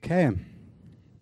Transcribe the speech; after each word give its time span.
Okay, 0.00 0.32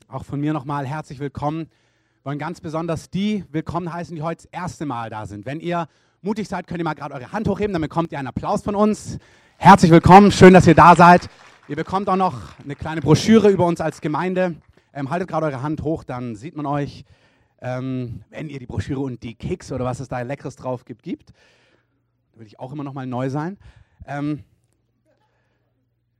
auch 0.06 0.26
von 0.26 0.38
mir 0.38 0.52
nochmal 0.52 0.86
herzlich 0.86 1.18
willkommen. 1.18 1.60
Wir 1.60 2.24
wollen 2.24 2.38
ganz 2.38 2.60
besonders 2.60 3.08
die 3.08 3.42
willkommen 3.50 3.90
heißen, 3.90 4.14
die 4.14 4.20
heute 4.20 4.42
das 4.42 4.52
erste 4.52 4.84
Mal 4.84 5.08
da 5.08 5.24
sind. 5.24 5.46
Wenn 5.46 5.60
ihr 5.60 5.88
mutig 6.20 6.46
seid, 6.46 6.66
könnt 6.66 6.80
ihr 6.80 6.84
mal 6.84 6.92
gerade 6.92 7.14
eure 7.14 7.32
Hand 7.32 7.48
hochheben, 7.48 7.72
dann 7.72 7.80
bekommt 7.80 8.12
ihr 8.12 8.18
einen 8.18 8.28
Applaus 8.28 8.62
von 8.62 8.74
uns. 8.74 9.16
Herzlich 9.56 9.90
willkommen, 9.90 10.30
schön, 10.30 10.52
dass 10.52 10.66
ihr 10.66 10.74
da 10.74 10.94
seid. 10.94 11.30
Ihr 11.68 11.76
bekommt 11.76 12.10
auch 12.10 12.16
noch 12.16 12.58
eine 12.62 12.76
kleine 12.76 13.00
Broschüre 13.00 13.48
über 13.48 13.64
uns 13.64 13.80
als 13.80 14.02
Gemeinde. 14.02 14.56
Ähm, 14.92 15.08
haltet 15.08 15.28
gerade 15.28 15.46
eure 15.46 15.62
Hand 15.62 15.80
hoch, 15.82 16.04
dann 16.04 16.36
sieht 16.36 16.54
man 16.54 16.66
euch, 16.66 17.06
ähm, 17.62 18.24
wenn 18.28 18.50
ihr 18.50 18.58
die 18.58 18.66
Broschüre 18.66 19.00
und 19.00 19.22
die 19.22 19.36
Keks 19.36 19.72
oder 19.72 19.86
was 19.86 20.00
es 20.00 20.08
da 20.08 20.20
Leckeres 20.20 20.56
drauf 20.56 20.84
gibt, 20.84 21.02
gibt. 21.02 21.30
Da 22.34 22.40
will 22.40 22.46
ich 22.46 22.60
auch 22.60 22.74
immer 22.74 22.84
noch 22.84 22.92
mal 22.92 23.06
neu 23.06 23.30
sein. 23.30 23.56
Ähm, 24.06 24.44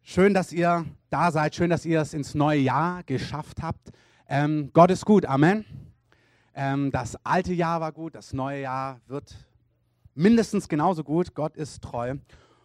Schön, 0.09 0.35
dass 0.35 0.53
ihr 0.53 0.87
da 1.11 1.33
seid. 1.33 1.57
Schön, 1.57 1.69
dass 1.69 1.85
ihr 1.85 2.01
es 2.01 2.15
ins 2.15 2.37
neue 2.37 2.61
Jahr 2.61 3.03
geschafft 3.03 3.61
habt. 3.61 3.91
Ähm, 4.29 4.71
Gott 4.73 4.93
ist 4.93 5.05
gut. 5.05 5.27
Amen. 5.27 5.65
Ähm, 6.55 6.93
das 6.93 7.17
alte 7.25 7.53
Jahr 7.53 7.81
war 7.81 7.91
gut. 7.91 8.15
Das 8.15 8.33
neue 8.33 8.63
Jahr 8.63 9.01
wird 9.09 9.35
mindestens 10.15 10.69
genauso 10.69 11.03
gut. 11.03 11.35
Gott 11.35 11.57
ist 11.57 11.83
treu. 11.83 12.15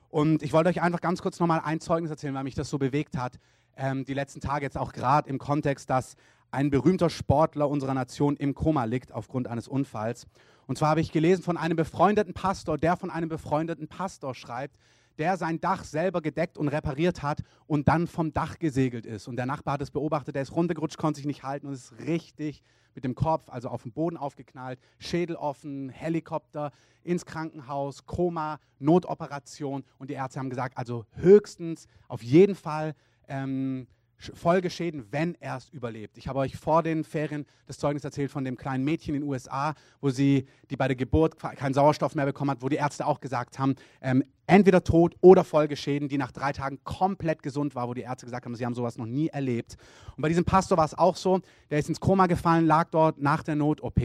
Und 0.09 0.43
ich 0.43 0.53
wollte 0.53 0.69
euch 0.69 0.83
einfach 0.83 1.01
ganz 1.01 1.23
kurz 1.23 1.39
nochmal 1.39 1.61
ein 1.65 1.79
Zeugnis 1.79 2.11
erzählen, 2.11 2.35
weil 2.35 2.43
mich 2.43 2.53
das 2.53 2.69
so 2.69 2.77
bewegt 2.77 3.17
hat. 3.17 3.39
Ähm, 3.75 4.05
die 4.05 4.13
letzten 4.13 4.39
Tage 4.39 4.63
jetzt 4.63 4.77
auch 4.77 4.93
gerade 4.93 5.27
im 5.27 5.39
Kontext, 5.39 5.89
dass 5.89 6.17
ein 6.51 6.69
berühmter 6.69 7.09
Sportler 7.09 7.67
unserer 7.67 7.95
Nation 7.95 8.37
im 8.37 8.53
Koma 8.53 8.83
liegt 8.83 9.11
aufgrund 9.11 9.47
eines 9.47 9.67
Unfalls. 9.67 10.27
Und 10.67 10.77
zwar 10.77 10.89
habe 10.89 11.01
ich 11.01 11.11
gelesen 11.11 11.41
von 11.41 11.57
einem 11.57 11.75
befreundeten 11.75 12.35
Pastor, 12.35 12.77
der 12.77 12.97
von 12.97 13.09
einem 13.09 13.29
befreundeten 13.29 13.87
Pastor 13.87 14.35
schreibt, 14.35 14.77
der 15.21 15.37
sein 15.37 15.61
Dach 15.61 15.83
selber 15.83 16.19
gedeckt 16.19 16.57
und 16.57 16.67
repariert 16.67 17.21
hat 17.21 17.43
und 17.67 17.87
dann 17.87 18.07
vom 18.07 18.33
Dach 18.33 18.57
gesegelt 18.57 19.05
ist. 19.05 19.27
Und 19.27 19.35
der 19.35 19.45
Nachbar 19.45 19.75
hat 19.75 19.81
es 19.83 19.91
beobachtet, 19.91 20.33
der 20.33 20.41
ist 20.41 20.55
runtergerutscht, 20.55 20.97
konnte 20.97 21.17
sich 21.17 21.27
nicht 21.27 21.43
halten 21.43 21.67
und 21.67 21.73
ist 21.73 21.93
richtig 22.07 22.63
mit 22.95 23.03
dem 23.03 23.13
Kopf, 23.13 23.47
also 23.47 23.69
auf 23.69 23.83
den 23.83 23.91
Boden 23.91 24.17
aufgeknallt, 24.17 24.79
Schädel 24.97 25.35
offen, 25.35 25.89
Helikopter, 25.89 26.71
ins 27.03 27.23
Krankenhaus, 27.23 28.07
Koma, 28.07 28.59
Notoperation. 28.79 29.83
Und 29.99 30.09
die 30.09 30.15
Ärzte 30.15 30.39
haben 30.39 30.49
gesagt, 30.49 30.75
also 30.75 31.05
höchstens, 31.13 31.87
auf 32.07 32.23
jeden 32.23 32.55
Fall 32.55 32.95
ähm, 33.27 33.85
Folgeschäden, 34.33 35.05
wenn 35.11 35.35
er 35.39 35.57
es 35.57 35.69
überlebt. 35.69 36.17
Ich 36.17 36.27
habe 36.27 36.39
euch 36.39 36.57
vor 36.57 36.83
den 36.83 37.03
Ferien 37.03 37.45
das 37.65 37.77
Zeugnis 37.77 38.03
erzählt 38.03 38.31
von 38.31 38.43
dem 38.43 38.57
kleinen 38.57 38.83
Mädchen 38.83 39.15
in 39.15 39.21
den 39.21 39.29
USA, 39.29 39.73
wo 39.99 40.09
sie, 40.09 40.47
die 40.69 40.75
bei 40.75 40.87
der 40.87 40.95
Geburt 40.95 41.37
keinen 41.39 41.73
Sauerstoff 41.73 42.15
mehr 42.15 42.25
bekommen 42.25 42.51
hat, 42.51 42.61
wo 42.61 42.69
die 42.69 42.75
Ärzte 42.75 43.05
auch 43.05 43.19
gesagt 43.19 43.57
haben, 43.59 43.75
ähm, 44.01 44.23
entweder 44.45 44.83
tot 44.83 45.15
oder 45.21 45.43
Folgeschäden, 45.43 46.09
die 46.09 46.17
nach 46.17 46.31
drei 46.31 46.51
Tagen 46.51 46.79
komplett 46.83 47.41
gesund 47.41 47.73
war, 47.75 47.87
wo 47.87 47.93
die 47.93 48.01
Ärzte 48.01 48.25
gesagt 48.25 48.45
haben, 48.45 48.55
sie 48.55 48.65
haben 48.65 48.75
sowas 48.75 48.97
noch 48.97 49.05
nie 49.05 49.27
erlebt. 49.27 49.77
Und 50.15 50.21
bei 50.21 50.27
diesem 50.27 50.45
Pastor 50.45 50.77
war 50.77 50.85
es 50.85 50.97
auch 50.97 51.15
so, 51.15 51.41
der 51.69 51.79
ist 51.79 51.89
ins 51.89 51.99
Koma 51.99 52.27
gefallen, 52.27 52.65
lag 52.65 52.89
dort 52.91 53.19
nach 53.19 53.43
der 53.43 53.55
Not-OP 53.55 53.99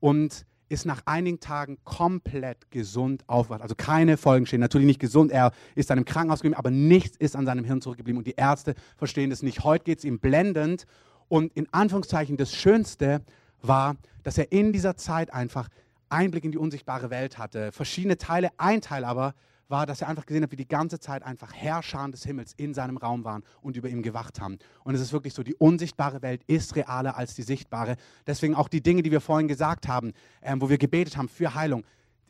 und 0.00 0.46
ist 0.68 0.86
nach 0.86 1.02
einigen 1.06 1.40
Tagen 1.40 1.78
komplett 1.84 2.70
gesund 2.70 3.24
aufgewacht. 3.26 3.62
Also 3.62 3.74
keine 3.74 4.16
Folgen 4.16 4.46
stehen. 4.46 4.60
Natürlich 4.60 4.86
nicht 4.86 5.00
gesund. 5.00 5.30
Er 5.30 5.52
ist 5.74 5.90
dann 5.90 5.98
im 5.98 6.04
Krankenhaus 6.04 6.40
geblieben, 6.40 6.58
aber 6.58 6.70
nichts 6.70 7.16
ist 7.16 7.36
an 7.36 7.46
seinem 7.46 7.64
Hirn 7.64 7.80
zurückgeblieben. 7.80 8.18
Und 8.18 8.26
die 8.26 8.34
Ärzte 8.36 8.74
verstehen 8.96 9.30
das 9.30 9.42
nicht. 9.42 9.64
Heute 9.64 9.84
geht 9.84 9.98
es 9.98 10.04
ihm 10.04 10.18
blendend. 10.18 10.86
Und 11.28 11.52
in 11.54 11.72
Anführungszeichen 11.72 12.36
das 12.36 12.54
Schönste 12.54 13.22
war, 13.62 13.96
dass 14.22 14.38
er 14.38 14.52
in 14.52 14.72
dieser 14.72 14.96
Zeit 14.96 15.32
einfach 15.32 15.68
Einblick 16.08 16.44
in 16.44 16.52
die 16.52 16.58
unsichtbare 16.58 17.10
Welt 17.10 17.38
hatte. 17.38 17.72
Verschiedene 17.72 18.16
Teile. 18.18 18.50
Ein 18.56 18.80
Teil 18.80 19.04
aber 19.04 19.34
war, 19.68 19.86
dass 19.86 20.00
er 20.00 20.08
einfach 20.08 20.26
gesehen 20.26 20.42
hat, 20.42 20.52
wie 20.52 20.56
die 20.56 20.68
ganze 20.68 20.98
Zeit 20.98 21.22
einfach 21.22 21.52
Herrscher 21.52 22.08
des 22.08 22.24
Himmels 22.24 22.52
in 22.56 22.74
seinem 22.74 22.96
Raum 22.96 23.24
waren 23.24 23.42
und 23.62 23.76
über 23.76 23.88
ihm 23.88 24.02
gewacht 24.02 24.40
haben. 24.40 24.58
Und 24.82 24.94
es 24.94 25.00
ist 25.00 25.12
wirklich 25.12 25.34
so, 25.34 25.42
die 25.42 25.54
unsichtbare 25.54 26.22
Welt 26.22 26.42
ist 26.46 26.76
realer 26.76 27.16
als 27.16 27.34
die 27.34 27.42
sichtbare. 27.42 27.96
Deswegen 28.26 28.54
auch 28.54 28.68
die 28.68 28.82
Dinge, 28.82 29.02
die 29.02 29.10
wir 29.10 29.20
vorhin 29.20 29.48
gesagt 29.48 29.88
haben, 29.88 30.12
ähm, 30.42 30.60
wo 30.60 30.68
wir 30.68 30.78
gebetet 30.78 31.16
haben 31.16 31.28
für 31.28 31.54
Heilung. 31.54 31.84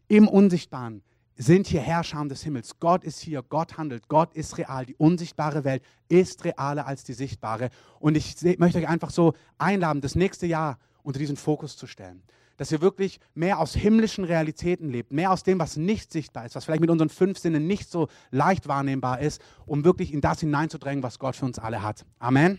Im 0.08 0.28
Unsichtbaren 0.28 1.02
sind 1.36 1.66
hier 1.66 1.80
Herrscher 1.80 2.24
des 2.26 2.42
Himmels. 2.42 2.78
Gott 2.78 3.02
ist 3.02 3.20
hier, 3.20 3.42
Gott 3.42 3.76
handelt, 3.76 4.08
Gott 4.08 4.34
ist 4.34 4.56
real. 4.58 4.86
Die 4.86 4.94
unsichtbare 4.94 5.64
Welt 5.64 5.82
ist 6.08 6.44
realer 6.44 6.86
als 6.86 7.04
die 7.04 7.14
sichtbare. 7.14 7.70
Und 7.98 8.16
ich 8.16 8.36
möchte 8.58 8.78
euch 8.78 8.88
einfach 8.88 9.10
so 9.10 9.34
einladen, 9.58 10.00
das 10.00 10.14
nächste 10.14 10.46
Jahr 10.46 10.78
unter 11.02 11.18
diesen 11.18 11.36
Fokus 11.36 11.76
zu 11.76 11.86
stellen 11.86 12.22
dass 12.56 12.70
ihr 12.72 12.80
wirklich 12.80 13.20
mehr 13.34 13.58
aus 13.58 13.74
himmlischen 13.74 14.24
Realitäten 14.24 14.90
lebt, 14.90 15.12
mehr 15.12 15.32
aus 15.32 15.42
dem, 15.42 15.58
was 15.58 15.76
nicht 15.76 16.12
sichtbar 16.12 16.46
ist, 16.46 16.54
was 16.54 16.64
vielleicht 16.64 16.80
mit 16.80 16.90
unseren 16.90 17.08
fünf 17.08 17.38
Sinnen 17.38 17.66
nicht 17.66 17.90
so 17.90 18.08
leicht 18.30 18.68
wahrnehmbar 18.68 19.20
ist, 19.20 19.42
um 19.66 19.84
wirklich 19.84 20.12
in 20.12 20.20
das 20.20 20.40
hineinzudrängen, 20.40 21.02
was 21.02 21.18
Gott 21.18 21.36
für 21.36 21.44
uns 21.44 21.58
alle 21.58 21.82
hat. 21.82 22.04
Amen. 22.18 22.58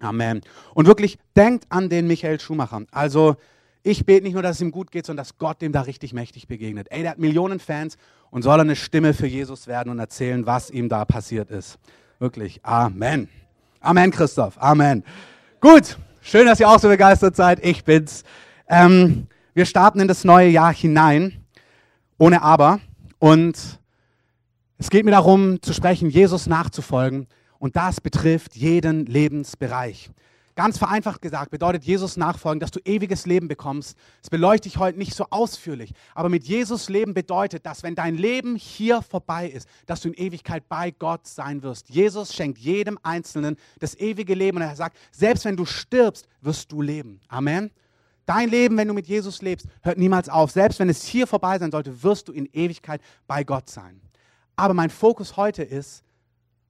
Amen. 0.00 0.40
Und 0.74 0.86
wirklich 0.86 1.18
denkt 1.36 1.66
an 1.68 1.88
den 1.88 2.08
Michael 2.08 2.40
Schumacher. 2.40 2.82
Also 2.90 3.36
ich 3.84 4.04
bete 4.04 4.24
nicht 4.24 4.34
nur, 4.34 4.42
dass 4.42 4.56
es 4.56 4.62
ihm 4.62 4.72
gut 4.72 4.90
geht, 4.90 5.06
sondern 5.06 5.24
dass 5.24 5.38
Gott 5.38 5.62
dem 5.62 5.72
da 5.72 5.82
richtig 5.82 6.12
mächtig 6.12 6.48
begegnet. 6.48 6.88
Ey, 6.90 7.02
der 7.02 7.12
hat 7.12 7.18
Millionen 7.18 7.60
Fans 7.60 7.96
und 8.30 8.42
soll 8.42 8.60
eine 8.60 8.76
Stimme 8.76 9.14
für 9.14 9.26
Jesus 9.26 9.66
werden 9.66 9.90
und 9.90 9.98
erzählen, 9.98 10.46
was 10.46 10.70
ihm 10.70 10.88
da 10.88 11.04
passiert 11.04 11.50
ist. 11.50 11.78
Wirklich. 12.18 12.60
Amen. 12.64 13.28
Amen, 13.80 14.10
Christoph. 14.10 14.56
Amen. 14.58 15.04
Gut. 15.60 15.96
Schön, 16.24 16.46
dass 16.46 16.60
ihr 16.60 16.68
auch 16.68 16.78
so 16.78 16.88
begeistert 16.88 17.34
seid. 17.34 17.64
Ich 17.64 17.82
bin's. 17.82 18.22
Ähm, 18.68 19.26
wir 19.54 19.66
starten 19.66 20.00
in 20.00 20.08
das 20.08 20.24
neue 20.24 20.48
Jahr 20.48 20.72
hinein, 20.72 21.44
ohne 22.18 22.42
Aber. 22.42 22.80
Und 23.18 23.80
es 24.78 24.90
geht 24.90 25.04
mir 25.04 25.10
darum, 25.10 25.60
zu 25.62 25.72
sprechen, 25.72 26.10
Jesus 26.10 26.46
nachzufolgen. 26.46 27.26
Und 27.58 27.76
das 27.76 28.00
betrifft 28.00 28.56
jeden 28.56 29.06
Lebensbereich. 29.06 30.10
Ganz 30.54 30.76
vereinfacht 30.76 31.22
gesagt 31.22 31.50
bedeutet 31.50 31.84
Jesus 31.84 32.18
nachfolgen, 32.18 32.60
dass 32.60 32.70
du 32.70 32.80
ewiges 32.84 33.24
Leben 33.24 33.48
bekommst. 33.48 33.96
Das 34.20 34.28
beleuchte 34.28 34.68
ich 34.68 34.76
heute 34.76 34.98
nicht 34.98 35.14
so 35.14 35.26
ausführlich. 35.30 35.92
Aber 36.14 36.28
mit 36.28 36.44
Jesus 36.44 36.90
leben 36.90 37.14
bedeutet, 37.14 37.64
dass 37.64 37.82
wenn 37.82 37.94
dein 37.94 38.16
Leben 38.16 38.56
hier 38.56 39.00
vorbei 39.00 39.48
ist, 39.48 39.66
dass 39.86 40.02
du 40.02 40.08
in 40.08 40.14
Ewigkeit 40.14 40.68
bei 40.68 40.90
Gott 40.90 41.26
sein 41.26 41.62
wirst. 41.62 41.88
Jesus 41.88 42.34
schenkt 42.34 42.58
jedem 42.58 42.98
Einzelnen 43.02 43.56
das 43.78 43.98
ewige 43.98 44.34
Leben 44.34 44.58
und 44.58 44.64
er 44.64 44.76
sagt, 44.76 44.98
selbst 45.10 45.46
wenn 45.46 45.56
du 45.56 45.64
stirbst, 45.64 46.28
wirst 46.42 46.70
du 46.70 46.82
leben. 46.82 47.20
Amen. 47.28 47.70
Dein 48.34 48.48
Leben, 48.48 48.78
wenn 48.78 48.88
du 48.88 48.94
mit 48.94 49.08
Jesus 49.08 49.42
lebst, 49.42 49.66
hört 49.82 49.98
niemals 49.98 50.30
auf. 50.30 50.52
Selbst 50.52 50.78
wenn 50.78 50.88
es 50.88 51.04
hier 51.04 51.26
vorbei 51.26 51.58
sein 51.58 51.70
sollte, 51.70 52.02
wirst 52.02 52.28
du 52.28 52.32
in 52.32 52.48
Ewigkeit 52.54 53.02
bei 53.26 53.44
Gott 53.44 53.68
sein. 53.68 54.00
Aber 54.56 54.72
mein 54.72 54.88
Fokus 54.88 55.36
heute 55.36 55.62
ist, 55.62 56.02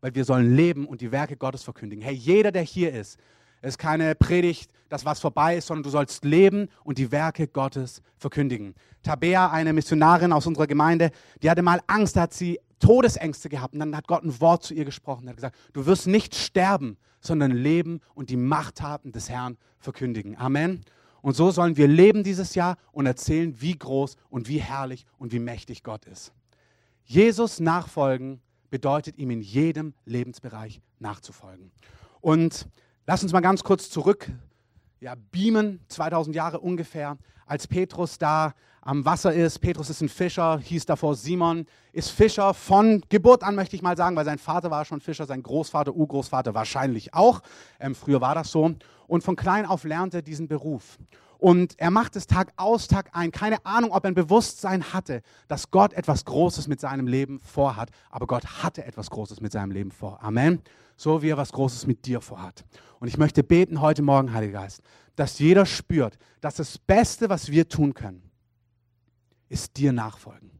weil 0.00 0.12
wir 0.16 0.24
sollen 0.24 0.56
leben 0.56 0.88
und 0.88 1.00
die 1.00 1.12
Werke 1.12 1.36
Gottes 1.36 1.62
verkündigen. 1.62 2.02
Hey, 2.02 2.14
jeder, 2.14 2.50
der 2.50 2.62
hier 2.62 2.92
ist, 2.92 3.16
ist 3.62 3.78
keine 3.78 4.16
Predigt, 4.16 4.72
dass 4.88 5.04
was 5.04 5.20
vorbei 5.20 5.56
ist, 5.56 5.68
sondern 5.68 5.84
du 5.84 5.90
sollst 5.90 6.24
leben 6.24 6.68
und 6.82 6.98
die 6.98 7.12
Werke 7.12 7.46
Gottes 7.46 8.02
verkündigen. 8.16 8.74
Tabea, 9.04 9.52
eine 9.52 9.72
Missionarin 9.72 10.32
aus 10.32 10.48
unserer 10.48 10.66
Gemeinde, 10.66 11.12
die 11.44 11.48
hatte 11.50 11.62
mal 11.62 11.80
Angst, 11.86 12.16
da 12.16 12.22
hat 12.22 12.34
sie 12.34 12.58
Todesängste 12.80 13.48
gehabt 13.48 13.74
und 13.74 13.78
dann 13.78 13.96
hat 13.96 14.08
Gott 14.08 14.24
ein 14.24 14.40
Wort 14.40 14.64
zu 14.64 14.74
ihr 14.74 14.84
gesprochen. 14.84 15.28
Hat 15.28 15.36
gesagt, 15.36 15.56
du 15.74 15.86
wirst 15.86 16.08
nicht 16.08 16.34
sterben, 16.34 16.96
sondern 17.20 17.52
leben 17.52 18.00
und 18.16 18.30
die 18.30 18.36
Machttaten 18.36 19.12
des 19.12 19.30
Herrn 19.30 19.56
verkündigen. 19.78 20.36
Amen. 20.36 20.84
Und 21.22 21.34
so 21.34 21.50
sollen 21.50 21.76
wir 21.76 21.88
leben 21.88 22.24
dieses 22.24 22.54
Jahr 22.54 22.76
und 22.90 23.06
erzählen, 23.06 23.60
wie 23.60 23.78
groß 23.78 24.16
und 24.28 24.48
wie 24.48 24.60
herrlich 24.60 25.06
und 25.18 25.32
wie 25.32 25.38
mächtig 25.38 25.82
Gott 25.82 26.04
ist. 26.04 26.32
Jesus 27.04 27.60
nachfolgen 27.60 28.40
bedeutet 28.70 29.18
ihm 29.18 29.30
in 29.30 29.40
jedem 29.40 29.94
Lebensbereich 30.04 30.80
nachzufolgen. 30.98 31.70
Und 32.20 32.68
lass 33.06 33.22
uns 33.22 33.32
mal 33.32 33.40
ganz 33.40 33.62
kurz 33.64 33.88
zurück 33.88 34.30
ja, 35.00 35.14
beamen, 35.30 35.80
2000 35.88 36.34
Jahre 36.34 36.60
ungefähr, 36.60 37.18
als 37.46 37.66
Petrus 37.66 38.18
da 38.18 38.54
am 38.82 39.04
Wasser 39.04 39.32
ist. 39.32 39.60
Petrus 39.60 39.88
ist 39.90 40.02
ein 40.02 40.08
Fischer, 40.08 40.58
hieß 40.58 40.86
davor 40.86 41.14
Simon, 41.14 41.66
ist 41.92 42.10
Fischer 42.10 42.52
von 42.52 43.02
Geburt 43.08 43.42
an, 43.44 43.54
möchte 43.54 43.76
ich 43.76 43.82
mal 43.82 43.96
sagen, 43.96 44.16
weil 44.16 44.24
sein 44.24 44.38
Vater 44.38 44.70
war 44.70 44.84
schon 44.84 45.00
Fischer, 45.00 45.24
sein 45.24 45.42
Großvater, 45.42 45.94
Urgroßvater 45.94 46.54
wahrscheinlich 46.54 47.14
auch. 47.14 47.40
Ähm, 47.80 47.94
früher 47.94 48.20
war 48.20 48.34
das 48.34 48.50
so. 48.50 48.74
Und 49.06 49.24
von 49.24 49.36
klein 49.36 49.66
auf 49.66 49.84
lernte 49.84 50.18
er 50.18 50.22
diesen 50.22 50.48
Beruf. 50.48 50.98
Und 51.38 51.78
er 51.78 51.90
macht 51.90 52.14
es 52.14 52.26
Tag 52.26 52.52
aus, 52.56 52.86
Tag 52.86 53.10
ein. 53.14 53.32
Keine 53.32 53.64
Ahnung, 53.66 53.92
ob 53.92 54.04
er 54.04 54.08
ein 54.08 54.14
Bewusstsein 54.14 54.92
hatte, 54.92 55.22
dass 55.48 55.70
Gott 55.70 55.92
etwas 55.92 56.24
Großes 56.24 56.68
mit 56.68 56.80
seinem 56.80 57.06
Leben 57.06 57.40
vorhat. 57.40 57.90
Aber 58.10 58.26
Gott 58.26 58.62
hatte 58.62 58.84
etwas 58.84 59.10
Großes 59.10 59.40
mit 59.40 59.50
seinem 59.50 59.72
Leben 59.72 59.90
vor. 59.90 60.22
Amen. 60.22 60.62
So 60.96 61.20
wie 61.22 61.30
er 61.30 61.36
was 61.36 61.50
Großes 61.50 61.86
mit 61.86 62.06
dir 62.06 62.20
vorhat. 62.20 62.64
Und 63.00 63.08
ich 63.08 63.18
möchte 63.18 63.42
beten 63.42 63.80
heute 63.80 64.02
Morgen, 64.02 64.32
Heiliger 64.32 64.60
Geist, 64.60 64.82
dass 65.16 65.40
jeder 65.40 65.66
spürt, 65.66 66.16
dass 66.40 66.54
das 66.54 66.78
Beste, 66.78 67.28
was 67.28 67.50
wir 67.50 67.68
tun 67.68 67.92
können, 67.94 68.31
ist 69.52 69.76
dir 69.76 69.92
nachfolgen. 69.92 70.50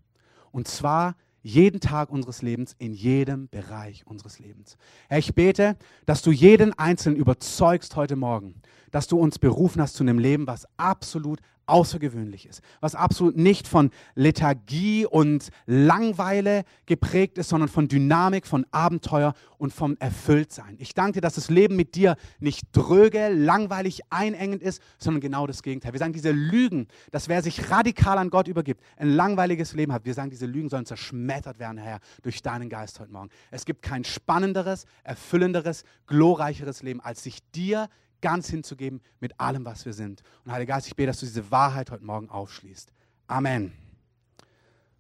Und 0.53 0.69
zwar 0.69 1.17
jeden 1.43 1.81
Tag 1.81 2.11
unseres 2.11 2.43
Lebens, 2.43 2.77
in 2.79 2.95
jedem 2.95 3.49
Bereich 3.49 4.07
unseres 4.07 4.39
Lebens. 4.39 4.77
Herr, 5.09 5.19
ich 5.19 5.35
bete, 5.35 5.77
dass 6.07 6.23
du 6.23 6.31
jeden 6.31 6.79
Einzelnen 6.79 7.17
überzeugst 7.17 7.97
heute 7.97 8.15
Morgen, 8.15 8.63
dass 8.93 9.09
du 9.09 9.19
uns 9.19 9.39
berufen 9.39 9.83
hast 9.83 9.95
zu 9.95 10.05
einem 10.05 10.19
Leben, 10.19 10.47
was 10.47 10.69
absolut 10.77 11.41
außergewöhnlich 11.67 12.47
ist, 12.47 12.63
was 12.81 12.95
absolut 12.95 13.37
nicht 13.37 13.69
von 13.69 13.91
Lethargie 14.15 15.07
und 15.07 15.49
Langweile 15.67 16.65
geprägt 16.87 17.39
ist, 17.39 17.49
sondern 17.49 17.69
von 17.69 17.89
Dynamik, 17.89 18.47
von 18.47 18.67
Abenteuer 18.71 19.35
und 19.59 19.73
vom 19.73 19.97
Erfülltsein. 19.99 20.77
Ich 20.79 20.95
danke 20.95 21.15
dir, 21.15 21.21
dass 21.21 21.35
das 21.35 21.51
Leben 21.51 21.77
mit 21.77 21.95
dir 21.95 22.17
nicht 22.41 22.65
dröge, 22.73 23.29
langweilig, 23.29 24.01
einengend 24.11 24.63
ist, 24.63 24.83
sondern 24.99 25.21
genau 25.21 25.47
das 25.47 25.63
Gegenteil. 25.63 25.93
Wir 25.93 25.99
sagen, 25.99 26.13
diese 26.13 26.33
Lügen, 26.33 26.89
dass 27.11 27.29
wer 27.29 27.43
sich 27.43 27.71
radikal 27.71 28.19
an 28.19 28.31
Gott 28.31 28.49
übergibt, 28.49 28.83
ein 28.97 29.11
langweiliges 29.11 29.75
Leben 29.75 29.93
hat. 29.93 30.05
Wir 30.05 30.15
sagen, 30.15 30.31
diese 30.31 30.47
Lügen 30.47 30.69
sollen 30.69 30.87
zerschmettert 30.87 31.59
werden, 31.59 31.79
Herr, 31.79 32.01
durch 32.23 32.43
deinen 32.43 32.69
Geist 32.69 33.01
heute 33.01 33.13
Morgen. 33.13 33.31
Es 33.51 33.65
gibt 33.65 33.83
kein 33.83 34.05
spannenderes, 34.05 34.85
erfüllenderes, 35.05 35.85
glorreicheres 36.07 36.83
Leben, 36.83 37.01
als 37.01 37.23
sich 37.23 37.39
dir 37.53 37.89
ganz 38.23 38.49
hinzugeben 38.49 39.03
mit 39.21 39.39
allem, 39.39 39.67
was 39.67 39.85
wir 39.85 39.93
sind. 39.93 40.23
Und 40.45 40.53
Heiliger 40.53 40.75
Geist, 40.75 40.87
ich 40.87 40.97
bete, 40.97 41.09
dass 41.09 41.21
du 41.21 41.27
diese 41.27 41.51
Wahrheit 41.51 41.91
heute 41.91 42.05
Morgen 42.05 42.31
aufschließt. 42.31 42.91
Amen. 43.27 43.73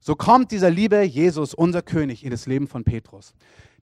So 0.01 0.17
kommt 0.17 0.51
dieser 0.51 0.69
liebe 0.69 1.01
Jesus, 1.03 1.55
unser 1.55 1.81
König, 1.81 2.25
in 2.25 2.31
das 2.31 2.47
Leben 2.47 2.67
von 2.67 2.85
Petrus. 2.85 3.35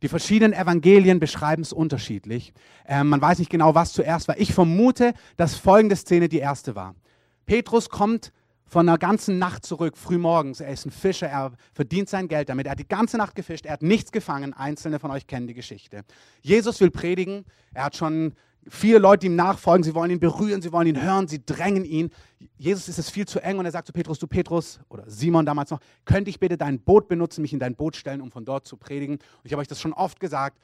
Die 0.03 0.09
verschiedenen 0.09 0.53
Evangelien 0.53 1.19
beschreiben 1.19 1.63
es 1.63 1.73
unterschiedlich. 1.73 2.53
Ähm, 2.87 3.09
man 3.09 3.21
weiß 3.21 3.39
nicht 3.39 3.51
genau, 3.51 3.75
was 3.75 3.93
zuerst 3.93 4.29
war. 4.29 4.39
Ich 4.39 4.55
vermute, 4.55 5.15
dass 5.37 5.57
folgende 5.57 5.97
Szene 5.97 6.29
die 6.29 6.39
erste 6.39 6.75
war. 6.75 6.95
Petrus 7.47 7.89
kommt 7.89 8.33
von 8.71 8.89
einer 8.89 8.99
ganzen 8.99 9.39
Nacht 9.39 9.67
zurück, 9.67 9.97
frühmorgens. 9.97 10.61
Er 10.61 10.73
ist 10.73 10.87
ein 10.87 10.93
Fischer, 10.93 11.27
er 11.27 11.53
verdient 11.73 12.09
sein 12.09 12.29
Geld 12.29 12.49
damit. 12.49 12.67
Er 12.67 12.73
hat 12.73 12.79
die 12.79 12.87
ganze 12.87 13.17
Nacht 13.17 13.35
gefischt, 13.35 13.67
er 13.67 13.73
hat 13.73 13.83
nichts 13.83 14.13
gefangen. 14.13 14.55
Einzelne 14.55 15.01
von 15.01 15.11
euch 15.11 15.27
kennen 15.27 15.49
die 15.49 15.55
Geschichte. 15.55 16.03
Jesus 16.41 16.81
will 16.81 16.91
predigen. 16.91 17.45
Er 17.75 17.85
hat 17.85 17.97
schon 17.97 18.35
viele 18.69 18.99
Leute 18.99 19.27
ihm 19.27 19.37
nachfolgen, 19.37 19.83
sie 19.83 19.95
wollen 19.95 20.11
ihn 20.11 20.21
berühren, 20.21 20.62
sie 20.62 20.73
wollen 20.73 20.87
ihn 20.87 21.03
hören, 21.03 21.29
sie 21.29 21.45
drängen 21.45 21.85
ihn. 21.85 22.11
Jesus 22.57 22.89
ist 22.89 22.99
es 22.99 23.11
viel 23.11 23.27
zu 23.27 23.41
eng 23.41 23.59
und 23.59 23.65
er 23.65 23.73
sagt 23.73 23.87
zu 23.87 23.93
Petrus, 23.93 24.19
du 24.19 24.27
Petrus 24.27 24.81
oder 24.89 25.05
Simon 25.09 25.47
damals 25.47 25.71
noch, 25.71 25.81
könnte 26.05 26.31
ich 26.31 26.41
bitte 26.41 26.57
dein 26.57 26.81
Boot 26.81 27.09
benutzen, 27.09 27.43
mich 27.43 27.53
in 27.53 27.59
dein 27.59 27.75
Boot 27.75 27.97
stellen, 27.97 28.21
um 28.21 28.31
von 28.31 28.45
dort 28.45 28.67
zu 28.67 28.77
predigen? 28.77 29.15
Und 29.17 29.45
ich 29.45 29.53
habe 29.53 29.61
euch 29.61 29.69
das 29.69 29.81
schon 29.81 29.93
oft 29.93 30.21
gesagt, 30.21 30.59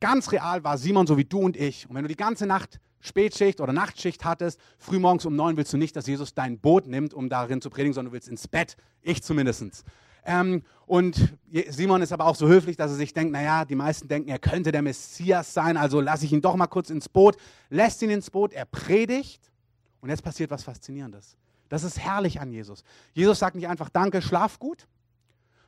ganz 0.00 0.32
real 0.32 0.64
war 0.64 0.78
Simon 0.78 1.06
so 1.06 1.16
wie 1.16 1.24
du 1.24 1.40
und 1.40 1.56
ich. 1.56 1.88
Und 1.88 1.94
wenn 1.94 2.02
du 2.02 2.08
die 2.08 2.16
ganze 2.16 2.46
Nacht 2.46 2.80
Spätschicht 3.00 3.60
oder 3.60 3.72
Nachtschicht 3.72 4.24
hattest, 4.24 4.60
frühmorgens 4.78 5.26
um 5.26 5.34
neun 5.34 5.56
willst 5.56 5.72
du 5.72 5.76
nicht, 5.76 5.96
dass 5.96 6.06
Jesus 6.06 6.34
dein 6.34 6.58
Boot 6.58 6.86
nimmt, 6.86 7.12
um 7.12 7.28
darin 7.28 7.60
zu 7.60 7.68
predigen, 7.68 7.92
sondern 7.92 8.10
du 8.10 8.14
willst 8.14 8.28
ins 8.28 8.48
Bett. 8.48 8.76
Ich 9.02 9.22
zumindest. 9.22 9.84
Ähm, 10.24 10.62
und 10.86 11.34
Simon 11.68 12.02
ist 12.02 12.12
aber 12.12 12.26
auch 12.26 12.36
so 12.36 12.48
höflich, 12.48 12.76
dass 12.76 12.90
er 12.90 12.96
sich 12.96 13.14
denkt, 13.14 13.32
naja, 13.32 13.64
die 13.64 13.74
meisten 13.74 14.08
denken, 14.08 14.28
er 14.28 14.38
könnte 14.38 14.72
der 14.72 14.82
Messias 14.82 15.52
sein, 15.52 15.76
also 15.76 16.00
lasse 16.00 16.24
ich 16.24 16.32
ihn 16.32 16.40
doch 16.40 16.56
mal 16.56 16.66
kurz 16.66 16.90
ins 16.90 17.08
Boot, 17.08 17.36
lässt 17.70 18.02
ihn 18.02 18.10
ins 18.10 18.30
Boot, 18.30 18.52
er 18.52 18.66
predigt 18.66 19.50
und 20.00 20.10
jetzt 20.10 20.22
passiert 20.22 20.50
was 20.50 20.62
Faszinierendes. 20.64 21.36
Das 21.68 21.84
ist 21.84 21.98
herrlich 21.98 22.40
an 22.40 22.52
Jesus. 22.52 22.84
Jesus 23.14 23.38
sagt 23.38 23.56
nicht 23.56 23.68
einfach, 23.68 23.88
danke, 23.88 24.20
schlaf 24.20 24.58
gut, 24.58 24.86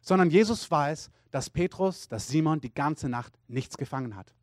sondern 0.03 0.31
Jesus 0.31 0.71
weiß, 0.71 1.11
dass 1.31 1.49
Petrus, 1.49 2.09
dass 2.09 2.29
Simon 2.29 2.61
die 2.61 2.73
ganze 2.73 3.09
Nacht 3.09 3.33
nichts 3.49 3.79
gefangen 3.79 4.15
hat. 4.17 4.35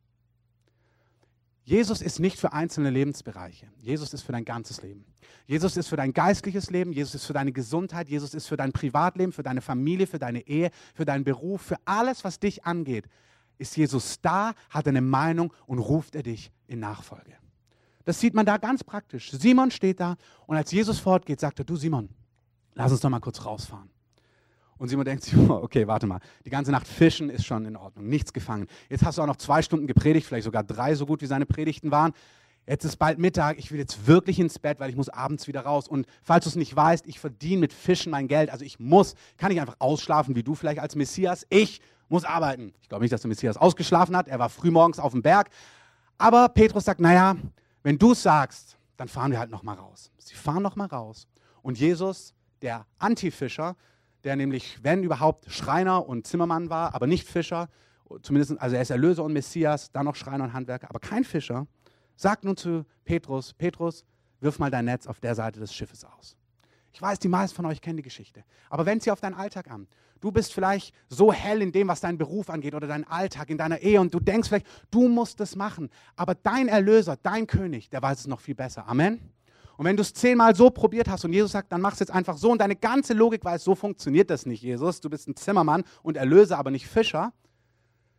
Jesus 1.64 2.02
ist 2.02 2.18
nicht 2.18 2.38
für 2.38 2.52
einzelne 2.52 2.90
Lebensbereiche. 2.90 3.68
Jesus 3.78 4.12
ist 4.12 4.22
für 4.22 4.32
dein 4.32 4.44
ganzes 4.44 4.82
Leben. 4.82 5.04
Jesus 5.46 5.76
ist 5.76 5.88
für 5.88 5.96
dein 5.96 6.12
geistliches 6.12 6.70
Leben. 6.70 6.92
Jesus 6.92 7.14
ist 7.14 7.24
für 7.24 7.32
deine 7.32 7.52
Gesundheit. 7.52 8.08
Jesus 8.08 8.34
ist 8.34 8.48
für 8.48 8.56
dein 8.56 8.72
Privatleben, 8.72 9.32
für 9.32 9.44
deine 9.44 9.60
Familie, 9.60 10.06
für 10.06 10.18
deine 10.18 10.46
Ehe, 10.46 10.70
für 10.94 11.04
deinen 11.04 11.24
Beruf, 11.24 11.62
für 11.62 11.76
alles, 11.84 12.24
was 12.24 12.40
dich 12.40 12.64
angeht. 12.64 13.06
Ist 13.58 13.76
Jesus 13.76 14.20
da, 14.20 14.54
hat 14.70 14.88
eine 14.88 15.00
Meinung 15.00 15.52
und 15.66 15.78
ruft 15.78 16.16
er 16.16 16.24
dich 16.24 16.50
in 16.66 16.80
Nachfolge. 16.80 17.36
Das 18.04 18.18
sieht 18.18 18.34
man 18.34 18.44
da 18.44 18.56
ganz 18.56 18.82
praktisch. 18.82 19.30
Simon 19.30 19.70
steht 19.70 20.00
da 20.00 20.16
und 20.46 20.56
als 20.56 20.72
Jesus 20.72 20.98
fortgeht, 20.98 21.38
sagt 21.38 21.60
er, 21.60 21.64
du 21.64 21.76
Simon, 21.76 22.08
lass 22.74 22.90
uns 22.90 23.00
doch 23.00 23.10
mal 23.10 23.20
kurz 23.20 23.44
rausfahren. 23.44 23.90
Und 24.82 24.88
Simon 24.88 25.04
denkt 25.04 25.22
sich, 25.22 25.38
okay, 25.48 25.86
warte 25.86 26.08
mal, 26.08 26.18
die 26.44 26.50
ganze 26.50 26.72
Nacht 26.72 26.88
fischen 26.88 27.30
ist 27.30 27.46
schon 27.46 27.66
in 27.66 27.76
Ordnung, 27.76 28.08
nichts 28.08 28.32
gefangen. 28.32 28.66
Jetzt 28.88 29.04
hast 29.04 29.16
du 29.16 29.22
auch 29.22 29.28
noch 29.28 29.36
zwei 29.36 29.62
Stunden 29.62 29.86
gepredigt, 29.86 30.26
vielleicht 30.26 30.42
sogar 30.42 30.64
drei, 30.64 30.96
so 30.96 31.06
gut 31.06 31.22
wie 31.22 31.26
seine 31.26 31.46
Predigten 31.46 31.92
waren. 31.92 32.12
Jetzt 32.66 32.84
ist 32.84 32.96
bald 32.96 33.20
Mittag, 33.20 33.60
ich 33.60 33.70
will 33.70 33.78
jetzt 33.78 34.08
wirklich 34.08 34.40
ins 34.40 34.58
Bett, 34.58 34.80
weil 34.80 34.90
ich 34.90 34.96
muss 34.96 35.08
abends 35.08 35.46
wieder 35.46 35.60
raus. 35.60 35.86
Und 35.86 36.08
falls 36.24 36.46
du 36.46 36.50
es 36.50 36.56
nicht 36.56 36.74
weißt, 36.74 37.06
ich 37.06 37.20
verdiene 37.20 37.60
mit 37.60 37.72
Fischen 37.72 38.10
mein 38.10 38.26
Geld. 38.26 38.50
Also 38.50 38.64
ich 38.64 38.80
muss, 38.80 39.14
kann 39.36 39.52
ich 39.52 39.60
einfach 39.60 39.76
ausschlafen, 39.78 40.34
wie 40.34 40.42
du 40.42 40.56
vielleicht 40.56 40.80
als 40.80 40.96
Messias. 40.96 41.46
Ich 41.48 41.80
muss 42.08 42.24
arbeiten. 42.24 42.72
Ich 42.80 42.88
glaube 42.88 43.04
nicht, 43.04 43.12
dass 43.12 43.20
der 43.20 43.28
Messias 43.28 43.56
ausgeschlafen 43.56 44.16
hat. 44.16 44.26
Er 44.26 44.40
war 44.40 44.48
frühmorgens 44.48 44.98
auf 44.98 45.12
dem 45.12 45.22
Berg. 45.22 45.50
Aber 46.18 46.48
Petrus 46.48 46.86
sagt, 46.86 46.98
naja, 46.98 47.36
wenn 47.84 47.98
du 47.98 48.12
es 48.12 48.22
sagst, 48.24 48.76
dann 48.96 49.06
fahren 49.06 49.30
wir 49.30 49.38
halt 49.38 49.52
noch 49.52 49.62
mal 49.62 49.76
raus. 49.76 50.10
Sie 50.18 50.34
fahren 50.34 50.64
noch 50.64 50.74
mal 50.74 50.86
raus. 50.86 51.28
Und 51.62 51.78
Jesus, 51.78 52.34
der 52.62 52.84
Antifischer, 52.98 53.76
der 54.24 54.36
nämlich, 54.36 54.78
wenn 54.82 55.02
überhaupt, 55.02 55.50
Schreiner 55.50 56.08
und 56.08 56.26
Zimmermann 56.26 56.70
war, 56.70 56.94
aber 56.94 57.06
nicht 57.06 57.26
Fischer. 57.26 57.68
Zumindest, 58.22 58.60
also 58.60 58.76
er 58.76 58.82
ist 58.82 58.90
Erlöser 58.90 59.24
und 59.24 59.32
Messias, 59.32 59.90
dann 59.90 60.04
noch 60.04 60.16
Schreiner 60.16 60.44
und 60.44 60.52
Handwerker, 60.52 60.88
aber 60.90 61.00
kein 61.00 61.24
Fischer. 61.24 61.66
Sagt 62.16 62.44
nun 62.44 62.56
zu 62.56 62.84
Petrus: 63.04 63.54
Petrus, 63.54 64.04
wirf 64.40 64.58
mal 64.58 64.70
dein 64.70 64.84
Netz 64.84 65.06
auf 65.06 65.20
der 65.20 65.34
Seite 65.34 65.60
des 65.60 65.74
Schiffes 65.74 66.04
aus. 66.04 66.36
Ich 66.92 67.00
weiß, 67.00 67.18
die 67.18 67.28
meisten 67.28 67.56
von 67.56 67.66
euch 67.66 67.80
kennen 67.80 67.96
die 67.96 68.02
Geschichte. 68.02 68.44
Aber 68.68 68.84
wend 68.84 69.02
sie 69.02 69.10
auf 69.10 69.20
deinen 69.20 69.34
Alltag 69.34 69.70
an. 69.70 69.88
Du 70.20 70.30
bist 70.30 70.52
vielleicht 70.52 70.94
so 71.08 71.32
hell 71.32 71.62
in 71.62 71.72
dem, 71.72 71.88
was 71.88 72.00
deinen 72.00 72.18
Beruf 72.18 72.50
angeht 72.50 72.74
oder 72.74 72.86
deinen 72.86 73.04
Alltag, 73.04 73.50
in 73.50 73.58
deiner 73.58 73.80
Ehe 73.80 74.00
und 74.00 74.14
du 74.14 74.20
denkst 74.20 74.48
vielleicht, 74.48 74.66
du 74.90 75.08
musst 75.08 75.40
es 75.40 75.56
machen. 75.56 75.90
Aber 76.16 76.34
dein 76.34 76.68
Erlöser, 76.68 77.16
dein 77.20 77.46
König, 77.46 77.88
der 77.88 78.02
weiß 78.02 78.20
es 78.20 78.26
noch 78.26 78.40
viel 78.40 78.54
besser. 78.54 78.86
Amen. 78.86 79.32
Und 79.82 79.86
wenn 79.86 79.96
du 79.96 80.02
es 80.02 80.14
zehnmal 80.14 80.54
so 80.54 80.70
probiert 80.70 81.08
hast 81.08 81.24
und 81.24 81.32
Jesus 81.32 81.50
sagt, 81.50 81.72
dann 81.72 81.80
mach 81.80 81.94
es 81.94 81.98
jetzt 81.98 82.12
einfach 82.12 82.36
so 82.36 82.52
und 82.52 82.60
deine 82.60 82.76
ganze 82.76 83.14
Logik 83.14 83.44
weiß, 83.44 83.64
so 83.64 83.74
funktioniert 83.74 84.30
das 84.30 84.46
nicht, 84.46 84.62
Jesus. 84.62 85.00
Du 85.00 85.10
bist 85.10 85.26
ein 85.26 85.34
Zimmermann 85.34 85.82
und 86.04 86.16
Erlöser, 86.16 86.56
aber 86.56 86.70
nicht 86.70 86.86
Fischer. 86.86 87.32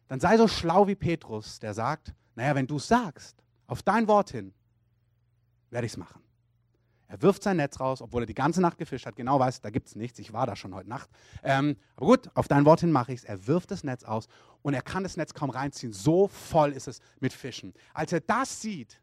Dann 0.10 0.20
sei 0.20 0.36
so 0.36 0.50
schlau 0.50 0.88
wie 0.88 0.96
Petrus, 0.96 1.60
der 1.60 1.74
sagt, 1.74 2.14
naja, 2.36 2.54
wenn 2.56 2.68
du 2.68 2.76
es 2.76 2.90
sagst, 2.90 3.42
auf 3.66 3.82
dein 3.82 4.10
Wort 4.10 4.32
hin, 4.32 4.54
werde 5.70 5.86
ich 5.86 5.94
es 5.94 5.98
machen. 5.98 6.22
Er 7.08 7.22
wirft 7.22 7.44
sein 7.44 7.56
Netz 7.56 7.80
raus, 7.80 8.02
obwohl 8.02 8.24
er 8.24 8.26
die 8.26 8.34
ganze 8.34 8.60
Nacht 8.60 8.78
gefischt 8.78 9.06
hat, 9.06 9.16
genau 9.16 9.40
weiß, 9.40 9.62
da 9.62 9.70
gibt 9.70 9.88
es 9.88 9.96
nichts, 9.96 10.20
ich 10.20 10.34
war 10.34 10.46
da 10.46 10.58
schon 10.58 10.76
heute 10.76 10.90
Nacht. 10.90 11.10
Ähm, 11.44 11.78
aber 11.96 12.08
gut, 12.08 12.30
auf 12.34 12.50
dein 12.50 12.66
Wort 12.66 12.82
hin 12.82 12.92
mache 12.92 13.14
ich 13.14 13.20
es. 13.20 13.24
Er 13.24 13.48
wirft 13.48 13.72
das 13.72 13.86
Netz 13.86 14.04
aus 14.04 14.28
und 14.64 14.74
er 14.74 14.82
kann 14.82 15.04
das 15.04 15.16
Netz 15.16 15.34
kaum 15.34 15.50
reinziehen. 15.50 15.94
So 15.94 16.28
voll 16.28 16.74
ist 16.74 16.90
es 16.90 17.00
mit 17.22 17.32
Fischen. 17.32 17.74
Als 17.94 18.12
er 18.12 18.20
das 18.20 18.60
sieht, 18.60 19.00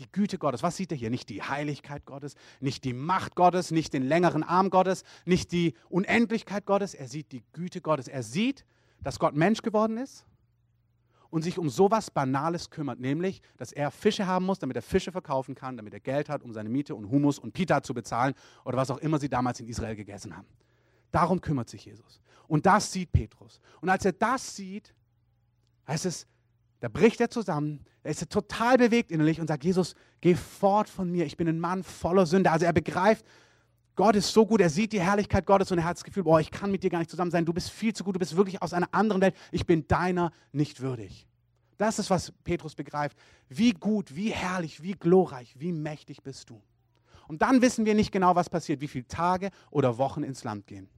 die 0.00 0.10
Güte 0.10 0.38
Gottes. 0.38 0.62
Was 0.62 0.76
sieht 0.76 0.90
er 0.90 0.98
hier? 0.98 1.10
Nicht 1.10 1.28
die 1.28 1.42
Heiligkeit 1.42 2.04
Gottes, 2.06 2.34
nicht 2.60 2.84
die 2.84 2.92
Macht 2.92 3.36
Gottes, 3.36 3.70
nicht 3.70 3.92
den 3.92 4.02
längeren 4.02 4.42
Arm 4.42 4.70
Gottes, 4.70 5.04
nicht 5.24 5.52
die 5.52 5.74
Unendlichkeit 5.88 6.66
Gottes. 6.66 6.94
Er 6.94 7.06
sieht 7.06 7.32
die 7.32 7.44
Güte 7.52 7.80
Gottes. 7.80 8.08
Er 8.08 8.22
sieht, 8.22 8.64
dass 9.02 9.18
Gott 9.18 9.34
Mensch 9.34 9.62
geworden 9.62 9.98
ist 9.98 10.24
und 11.30 11.42
sich 11.42 11.58
um 11.58 11.68
sowas 11.70 12.10
Banales 12.10 12.70
kümmert, 12.70 12.98
nämlich, 12.98 13.40
dass 13.56 13.72
er 13.72 13.90
Fische 13.90 14.26
haben 14.26 14.44
muss, 14.44 14.58
damit 14.58 14.76
er 14.76 14.82
Fische 14.82 15.12
verkaufen 15.12 15.54
kann, 15.54 15.76
damit 15.76 15.94
er 15.94 16.00
Geld 16.00 16.28
hat, 16.28 16.42
um 16.42 16.52
seine 16.52 16.68
Miete 16.68 16.94
und 16.94 17.10
Humus 17.10 17.38
und 17.38 17.52
Pita 17.52 17.82
zu 17.82 17.94
bezahlen 17.94 18.34
oder 18.64 18.76
was 18.76 18.90
auch 18.90 18.98
immer 18.98 19.18
sie 19.18 19.28
damals 19.28 19.60
in 19.60 19.68
Israel 19.68 19.94
gegessen 19.94 20.36
haben. 20.36 20.48
Darum 21.12 21.40
kümmert 21.40 21.68
sich 21.68 21.84
Jesus. 21.84 22.20
Und 22.48 22.66
das 22.66 22.92
sieht 22.92 23.12
Petrus. 23.12 23.60
Und 23.80 23.88
als 23.88 24.04
er 24.04 24.12
das 24.12 24.56
sieht, 24.56 24.92
heißt 25.86 26.06
es, 26.06 26.26
da 26.80 26.88
bricht 26.88 27.20
er 27.20 27.30
zusammen, 27.30 27.84
er 28.02 28.10
ist 28.10 28.28
total 28.30 28.78
bewegt 28.78 29.10
innerlich 29.12 29.40
und 29.40 29.46
sagt, 29.46 29.64
Jesus, 29.64 29.94
geh 30.20 30.34
fort 30.34 30.88
von 30.88 31.10
mir, 31.10 31.26
ich 31.26 31.36
bin 31.36 31.46
ein 31.48 31.60
Mann 31.60 31.84
voller 31.84 32.26
Sünde. 32.26 32.50
Also 32.50 32.64
er 32.64 32.72
begreift, 32.72 33.24
Gott 33.96 34.16
ist 34.16 34.32
so 34.32 34.46
gut, 34.46 34.62
er 34.62 34.70
sieht 34.70 34.92
die 34.94 35.00
Herrlichkeit 35.00 35.44
Gottes 35.44 35.70
und 35.70 35.78
er 35.78 35.84
hat 35.84 35.98
das 35.98 36.04
Gefühl, 36.04 36.22
boah, 36.22 36.40
ich 36.40 36.50
kann 36.50 36.70
mit 36.70 36.82
dir 36.82 36.88
gar 36.88 37.00
nicht 37.00 37.10
zusammen 37.10 37.30
sein, 37.30 37.44
du 37.44 37.52
bist 37.52 37.70
viel 37.70 37.92
zu 37.92 38.02
gut, 38.02 38.14
du 38.14 38.18
bist 38.18 38.34
wirklich 38.34 38.62
aus 38.62 38.72
einer 38.72 38.88
anderen 38.92 39.20
Welt, 39.20 39.36
ich 39.52 39.66
bin 39.66 39.86
deiner 39.86 40.32
nicht 40.52 40.80
würdig. 40.80 41.26
Das 41.76 41.98
ist, 41.98 42.10
was 42.10 42.32
Petrus 42.44 42.74
begreift. 42.74 43.16
Wie 43.48 43.72
gut, 43.72 44.14
wie 44.14 44.30
herrlich, 44.30 44.82
wie 44.82 44.92
glorreich, 44.92 45.54
wie 45.58 45.72
mächtig 45.72 46.22
bist 46.22 46.50
du. 46.50 46.62
Und 47.26 47.42
dann 47.42 47.62
wissen 47.62 47.86
wir 47.86 47.94
nicht 47.94 48.12
genau, 48.12 48.34
was 48.34 48.50
passiert, 48.50 48.80
wie 48.80 48.88
viele 48.88 49.06
Tage 49.06 49.50
oder 49.70 49.96
Wochen 49.98 50.22
ins 50.22 50.44
Land 50.44 50.66
gehen. 50.66 50.88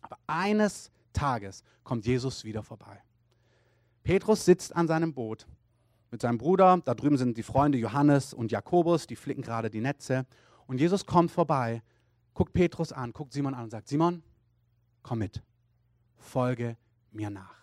Aber 0.00 0.18
eines 0.26 0.90
Tages 1.12 1.62
kommt 1.84 2.06
Jesus 2.06 2.44
wieder 2.44 2.62
vorbei. 2.62 3.02
Petrus 4.02 4.44
sitzt 4.44 4.74
an 4.74 4.86
seinem 4.86 5.12
Boot 5.12 5.46
mit 6.10 6.20
seinem 6.20 6.38
Bruder. 6.38 6.80
Da 6.84 6.94
drüben 6.94 7.16
sind 7.16 7.36
die 7.36 7.42
Freunde 7.42 7.78
Johannes 7.78 8.34
und 8.34 8.50
Jakobus, 8.52 9.06
die 9.06 9.16
flicken 9.16 9.42
gerade 9.42 9.70
die 9.70 9.80
Netze. 9.80 10.26
Und 10.66 10.80
Jesus 10.80 11.06
kommt 11.06 11.30
vorbei, 11.30 11.82
guckt 12.34 12.52
Petrus 12.52 12.92
an, 12.92 13.12
guckt 13.12 13.32
Simon 13.32 13.54
an 13.54 13.64
und 13.64 13.70
sagt, 13.70 13.88
Simon, 13.88 14.22
komm 15.02 15.18
mit, 15.20 15.42
folge 16.16 16.76
mir 17.10 17.30
nach. 17.30 17.60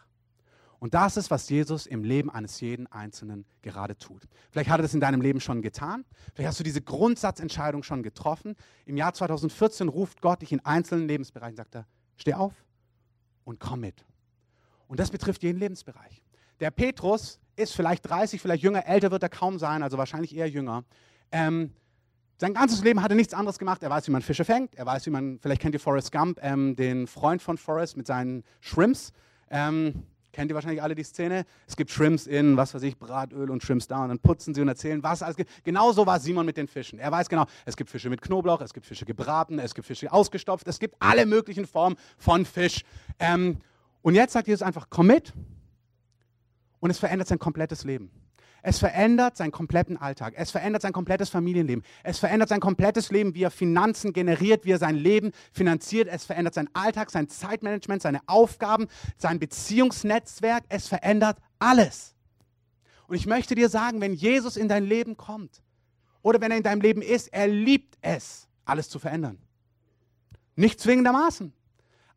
Und 0.79 0.94
das 0.94 1.17
ist, 1.17 1.32
was 1.32 1.50
Jesus 1.50 1.88
im 1.88 2.03
Leben 2.03 2.29
eines 2.29 2.62
jeden 2.62 2.86
Einzelnen 2.88 3.46
gerade 3.63 3.98
tut. 3.98 4.27
Vielleicht 4.51 4.70
hat 4.70 4.79
er 4.79 4.84
das 4.84 4.94
in 4.94 5.00
deinem 5.00 5.22
Leben 5.22 5.39
schon 5.39 5.63
getan. 5.63 6.06
Vielleicht 6.36 6.50
hast 6.50 6.60
du 6.60 6.63
diese 6.63 6.82
Grundsatzentscheidung 6.82 7.82
schon 7.82 8.03
getroffen. 8.03 8.56
Im 8.86 8.96
Jahr 8.96 9.12
2014 9.13 9.88
ruft 9.88 10.22
Gott 10.22 10.44
dich 10.44 10.51
in 10.51 10.63
einzelnen 10.63 11.08
Lebensbereichen, 11.08 11.56
sagt 11.56 11.75
er, 11.75 11.88
steh 12.15 12.36
auf 12.36 12.53
und 13.44 13.60
komm 13.60 13.79
mit. 13.79 14.06
Und 14.88 15.00
das 15.00 15.10
betrifft 15.10 15.41
jeden 15.41 15.58
Lebensbereich. 15.58 16.22
Der 16.60 16.72
Petrus 16.72 17.40
ist 17.56 17.76
vielleicht 17.76 18.08
30, 18.10 18.42
vielleicht 18.42 18.64
jünger, 18.64 18.86
älter 18.86 19.12
wird 19.12 19.24
er 19.24 19.30
kaum 19.30 19.60
sein, 19.60 19.84
also 19.84 19.98
wahrscheinlich 19.98 20.36
eher 20.36 20.50
jünger. 20.50 20.84
Ähm, 21.32 21.72
Sein 22.40 22.54
ganzes 22.54 22.84
Leben 22.84 23.02
hat 23.02 23.12
er 23.12 23.16
nichts 23.16 23.34
anderes 23.34 23.58
gemacht. 23.58 23.82
Er 23.82 23.90
weiß, 23.90 24.08
wie 24.08 24.12
man 24.12 24.22
Fische 24.22 24.46
fängt. 24.46 24.76
Er 24.76 24.86
weiß, 24.86 25.08
wie 25.08 25.10
man, 25.10 25.40
vielleicht 25.40 25.62
kennt 25.62 25.74
ihr 25.74 25.80
Forrest 25.80 26.12
Gump, 26.12 26.40
ähm, 26.44 26.76
den 26.76 27.08
Freund 27.08 27.42
von 27.42 27.58
Forrest 27.58 27.98
mit 27.98 28.06
seinen 28.06 28.44
Shrimps. 28.62 29.12
Ähm, 29.50 30.04
kennt 30.34 30.52
ihr 30.52 30.56
wahrscheinlich 30.56 30.84
alle 30.84 30.94
die 30.94 31.04
Szene? 31.04 31.46
Es 31.66 31.76
gibt 31.76 31.90
Shrimps 31.90 32.28
in, 32.28 32.56
was 32.56 32.76
weiß 32.76 32.84
ich, 32.84 33.00
Bratöl 33.00 33.50
und 33.50 33.64
Shrimps 33.64 33.88
da 33.88 34.04
und 34.04 34.10
dann 34.10 34.20
putzen 34.20 34.54
sie 34.54 34.62
und 34.62 34.68
erzählen, 34.68 35.02
was 35.02 35.24
alles 35.24 35.36
gibt. 35.36 35.50
Genauso 35.64 36.06
war 36.06 36.20
Simon 36.20 36.46
mit 36.46 36.58
den 36.58 36.68
Fischen. 36.68 37.00
Er 37.00 37.12
weiß 37.12 37.28
genau, 37.28 37.46
es 37.66 37.76
gibt 37.76 37.90
Fische 37.90 38.10
mit 38.12 38.22
Knoblauch, 38.22 38.62
es 38.62 38.72
gibt 38.72 38.86
Fische 38.86 39.06
gebraten, 39.06 39.58
es 39.58 39.74
gibt 39.74 39.88
Fische 39.88 40.12
ausgestopft, 40.14 40.68
es 40.68 40.78
gibt 40.78 40.96
alle 41.00 41.26
möglichen 41.26 41.66
Formen 41.66 41.96
von 42.20 42.46
Fisch. 42.46 42.84
Ähm, 43.18 43.58
und 44.04 44.14
jetzt 44.14 44.34
sagt 44.34 44.48
Jesus 44.48 44.62
einfach, 44.62 44.88
komm 44.92 45.08
mit 45.08 45.34
und 46.80 46.90
es 46.90 47.00
verändert 47.00 47.28
sein 47.28 47.40
komplettes 47.40 47.84
Leben. 47.84 48.12
Es 48.64 48.80
verändert 48.80 49.38
seinen 49.38 49.52
kompletten 49.52 49.98
Alltag. 49.98 50.34
Es 50.36 50.52
verändert 50.52 50.82
sein 50.82 50.92
komplettes 50.92 51.30
Familienleben. 51.30 51.84
Es 52.04 52.20
verändert 52.20 52.50
sein 52.50 52.60
komplettes 52.60 53.12
Leben, 53.12 53.36
wie 53.36 53.44
er 53.44 53.52
Finanzen 53.52 54.14
generiert, 54.14 54.66
wie 54.66 54.72
er 54.72 54.78
sein 54.78 54.96
Leben 54.96 55.32
finanziert. 55.54 56.10
Es 56.10 56.26
verändert 56.26 56.56
seinen 56.56 56.70
Alltag, 56.74 57.12
sein 57.12 57.30
Zeitmanagement, 57.30 58.02
seine 58.02 58.20
Aufgaben, 58.28 58.88
sein 59.18 59.40
Beziehungsnetzwerk. 59.40 60.66
Es 60.70 60.88
verändert 60.88 61.38
alles. 61.60 62.16
Und 63.08 63.16
ich 63.16 63.26
möchte 63.26 63.56
dir 63.56 63.70
sagen, 63.70 64.02
wenn 64.02 64.14
Jesus 64.14 64.58
in 64.58 64.68
dein 64.68 64.84
Leben 64.84 65.16
kommt 65.16 65.62
oder 66.22 66.42
wenn 66.42 66.52
er 66.52 66.58
in 66.58 66.64
deinem 66.64 66.82
Leben 66.82 67.02
ist, 67.02 67.32
er 67.32 67.48
liebt 67.48 67.98
es, 68.02 68.50
alles 68.66 68.90
zu 68.90 69.00
verändern. 69.00 69.38
Nicht 70.56 70.82
zwingendermaßen. 70.82 71.54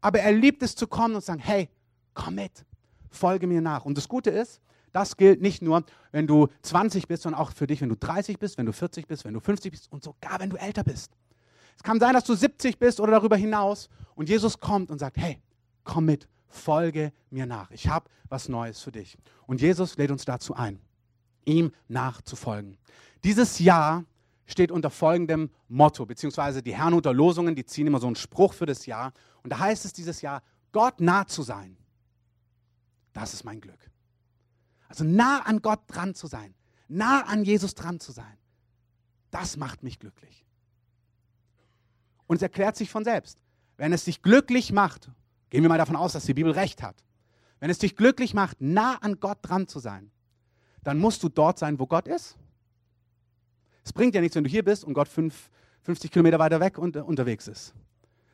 Aber 0.00 0.18
er 0.18 0.32
liebt 0.32 0.62
es 0.62 0.74
zu 0.74 0.86
kommen 0.88 1.14
und 1.14 1.20
zu 1.20 1.26
sagen, 1.26 1.40
hey, 1.40 1.68
komm 2.14 2.36
mit, 2.36 2.64
folge 3.10 3.46
mir 3.46 3.60
nach. 3.60 3.84
Und 3.84 3.96
das 3.98 4.08
Gute 4.08 4.30
ist, 4.30 4.60
das 4.92 5.16
gilt 5.16 5.40
nicht 5.40 5.62
nur, 5.62 5.84
wenn 6.10 6.26
du 6.26 6.48
20 6.62 7.06
bist, 7.06 7.22
sondern 7.22 7.40
auch 7.40 7.52
für 7.52 7.66
dich, 7.66 7.80
wenn 7.80 7.88
du 7.88 7.96
30 7.96 8.38
bist, 8.38 8.58
wenn 8.58 8.66
du 8.66 8.72
40 8.72 9.06
bist, 9.06 9.24
wenn 9.24 9.34
du 9.34 9.40
50 9.40 9.70
bist 9.70 9.92
und 9.92 10.02
sogar 10.02 10.40
wenn 10.40 10.50
du 10.50 10.56
älter 10.56 10.82
bist. 10.82 11.12
Es 11.76 11.82
kann 11.82 12.00
sein, 12.00 12.12
dass 12.12 12.24
du 12.24 12.34
70 12.34 12.78
bist 12.78 13.00
oder 13.00 13.12
darüber 13.12 13.36
hinaus 13.36 13.88
und 14.14 14.28
Jesus 14.28 14.58
kommt 14.58 14.90
und 14.90 14.98
sagt, 14.98 15.16
hey, 15.16 15.40
komm 15.84 16.06
mit, 16.06 16.28
folge 16.48 17.12
mir 17.30 17.46
nach. 17.46 17.70
Ich 17.70 17.88
habe 17.88 18.08
was 18.28 18.48
Neues 18.48 18.80
für 18.80 18.92
dich. 18.92 19.16
Und 19.46 19.60
Jesus 19.60 19.96
lädt 19.96 20.10
uns 20.10 20.24
dazu 20.24 20.54
ein, 20.54 20.80
ihm 21.44 21.72
nachzufolgen. 21.88 22.76
Dieses 23.24 23.58
Jahr 23.60 24.04
steht 24.46 24.72
unter 24.72 24.90
folgendem 24.90 25.50
Motto, 25.68 26.04
beziehungsweise 26.04 26.62
die 26.62 26.74
Herrnhuter 26.74 27.14
Losungen, 27.14 27.54
die 27.54 27.64
ziehen 27.64 27.86
immer 27.86 28.00
so 28.00 28.08
einen 28.08 28.16
Spruch 28.16 28.52
für 28.52 28.66
das 28.66 28.86
Jahr. 28.86 29.12
Und 29.42 29.50
da 29.50 29.58
heißt 29.60 29.84
es 29.84 29.92
dieses 29.92 30.22
Jahr, 30.22 30.42
Gott 30.72 31.00
nah 31.00 31.26
zu 31.26 31.42
sein. 31.42 31.76
Das 33.12 33.34
ist 33.34 33.44
mein 33.44 33.60
Glück. 33.60 33.90
Also 34.88 35.04
nah 35.04 35.40
an 35.42 35.62
Gott 35.62 35.80
dran 35.86 36.14
zu 36.14 36.26
sein, 36.26 36.54
nah 36.88 37.22
an 37.22 37.44
Jesus 37.44 37.74
dran 37.74 38.00
zu 38.00 38.12
sein, 38.12 38.38
das 39.30 39.56
macht 39.56 39.82
mich 39.82 39.98
glücklich. 39.98 40.44
Und 42.26 42.36
es 42.36 42.42
erklärt 42.42 42.76
sich 42.76 42.90
von 42.90 43.04
selbst. 43.04 43.38
Wenn 43.76 43.92
es 43.92 44.04
dich 44.04 44.22
glücklich 44.22 44.72
macht, 44.72 45.10
gehen 45.48 45.62
wir 45.62 45.68
mal 45.68 45.78
davon 45.78 45.96
aus, 45.96 46.12
dass 46.12 46.24
die 46.24 46.34
Bibel 46.34 46.52
recht 46.52 46.82
hat, 46.82 47.04
wenn 47.60 47.70
es 47.70 47.78
dich 47.78 47.96
glücklich 47.96 48.34
macht, 48.34 48.60
nah 48.60 48.96
an 48.96 49.20
Gott 49.20 49.38
dran 49.42 49.68
zu 49.68 49.78
sein, 49.78 50.10
dann 50.82 50.98
musst 50.98 51.22
du 51.22 51.28
dort 51.28 51.58
sein, 51.58 51.78
wo 51.78 51.86
Gott 51.86 52.08
ist. 52.08 52.36
Es 53.84 53.92
bringt 53.92 54.14
ja 54.14 54.20
nichts, 54.20 54.36
wenn 54.36 54.44
du 54.44 54.50
hier 54.50 54.64
bist 54.64 54.84
und 54.84 54.94
Gott 54.94 55.08
fünf, 55.08 55.50
50 55.82 56.10
Kilometer 56.10 56.38
weiter 56.38 56.60
weg 56.60 56.78
und, 56.78 56.96
uh, 56.96 57.04
unterwegs 57.04 57.48
ist. 57.48 57.74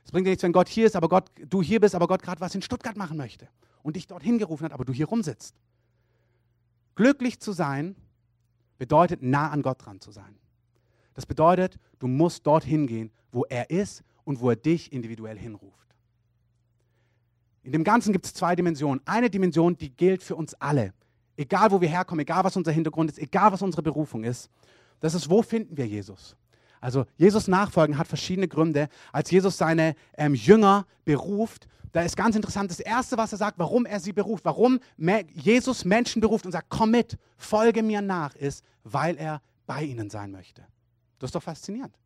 Es 0.05 0.13
bringt 0.13 0.27
ja 0.27 0.31
nichts, 0.31 0.43
wenn 0.43 0.53
Gott 0.53 0.69
hier 0.69 0.87
ist, 0.87 0.97
aber 0.97 1.09
Gott, 1.09 1.31
du 1.49 1.63
hier 1.63 1.81
bist, 1.81 1.95
aber 1.95 2.07
Gott 2.07 2.23
gerade 2.23 2.41
was 2.41 2.55
in 2.55 2.63
Stuttgart 2.63 2.97
machen 2.97 3.17
möchte 3.17 3.49
und 3.87 3.95
dich 3.95 4.09
dorthin 4.09 4.39
gerufen 4.39 4.65
hat, 4.65 4.73
aber 4.73 4.85
du 4.85 4.93
hier 4.93 5.07
rumsitzt. 5.07 5.55
Glücklich 6.97 7.39
zu 7.39 7.53
sein 7.53 7.95
bedeutet, 8.79 9.23
nah 9.23 9.51
an 9.51 9.63
Gott 9.63 9.87
dran 9.87 10.01
zu 10.01 10.11
sein. 10.11 10.35
Das 11.15 11.25
bedeutet, 11.25 11.79
du 12.01 12.09
musst 12.09 12.45
dorthin 12.49 12.89
gehen, 12.89 13.13
wo 13.31 13.45
er 13.45 13.71
ist 13.71 14.03
und 14.25 14.41
wo 14.41 14.51
er 14.51 14.57
dich 14.57 14.93
individuell 14.93 15.39
hinruft. 15.39 15.87
In 17.63 17.71
dem 17.71 17.85
Ganzen 17.85 18.13
gibt 18.13 18.27
es 18.27 18.35
zwei 18.35 18.57
Dimensionen. 18.57 19.01
Eine 19.07 19.31
Dimension, 19.31 19.77
die 19.77 19.91
gilt 19.91 20.25
für 20.25 20.35
uns 20.35 20.55
alle. 20.55 20.93
Egal, 21.37 21.71
wo 21.71 21.81
wir 21.81 21.89
herkommen, 21.89 22.23
egal, 22.23 22.43
was 22.43 22.57
unser 22.57 22.73
Hintergrund 22.73 23.11
ist, 23.11 23.21
egal, 23.21 23.53
was 23.53 23.63
unsere 23.63 23.85
Berufung 23.85 24.25
ist. 24.25 24.51
Das 24.99 25.15
ist, 25.15 25.31
wo 25.31 25.43
finden 25.43 25.77
wir 25.77 25.87
Jesus? 25.87 26.37
Also 26.81 27.07
Jesus 27.17 27.49
nachfolgen 27.49 27.99
hat 27.99 28.07
verschiedene 28.07 28.49
Gründe. 28.49 28.89
Als 29.13 29.31
Jesus 29.31 29.57
seine 29.59 29.95
ähm, 30.17 30.35
Jünger 30.35 30.87
beruft, 31.05 31.69
da 31.93 32.03
ist 32.03 32.17
ganz 32.17 32.37
interessant, 32.37 32.71
das 32.71 32.81
Erste, 32.81 33.17
was 33.17 33.33
er 33.33 33.39
sagt, 33.39 33.59
warum 33.59 33.87
er 33.87 34.01
sie 34.01 34.13
beruft, 34.13 34.45
warum 34.45 34.81
Jesus 35.33 35.85
Menschen 35.85 36.21
beruft 36.21 36.45
und 36.45 36.53
sagt, 36.53 36.69
komm 36.69 36.91
mit, 36.91 37.17
folge 37.39 37.83
mir 37.83 38.03
nach, 38.03 38.35
ist, 38.35 38.63
weil 38.85 39.17
er 39.17 39.41
bei 39.67 39.83
ihnen 39.83 40.11
sein 40.11 40.31
möchte. 40.31 40.63
Das 41.19 41.29
ist 41.29 41.35
doch 41.35 41.43
faszinierend. 41.43 41.97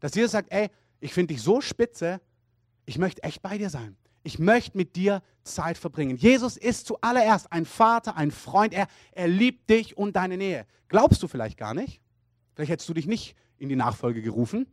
Dass 0.00 0.14
Jesus 0.14 0.32
sagt, 0.32 0.50
ey, 0.50 0.70
ich 1.00 1.12
finde 1.12 1.34
dich 1.34 1.42
so 1.42 1.60
spitze, 1.60 2.20
ich 2.86 2.98
möchte 2.98 3.22
echt 3.22 3.42
bei 3.42 3.58
dir 3.58 3.68
sein. 3.68 3.96
Ich 4.22 4.38
möchte 4.38 4.76
mit 4.76 4.96
dir 4.96 5.22
Zeit 5.42 5.78
verbringen. 5.78 6.16
Jesus 6.16 6.56
ist 6.56 6.86
zuallererst 6.86 7.52
ein 7.52 7.64
Vater, 7.64 8.16
ein 8.16 8.30
Freund. 8.30 8.72
Er, 8.72 8.88
er 9.12 9.28
liebt 9.28 9.68
dich 9.70 9.96
und 9.96 10.16
deine 10.16 10.36
Nähe. 10.36 10.66
Glaubst 10.88 11.22
du 11.22 11.28
vielleicht 11.28 11.58
gar 11.58 11.74
nicht? 11.74 12.00
Vielleicht 12.54 12.70
hättest 12.70 12.88
du 12.88 12.94
dich 12.94 13.06
nicht 13.06 13.36
in 13.58 13.68
die 13.68 13.76
Nachfolge 13.76 14.22
gerufen. 14.22 14.66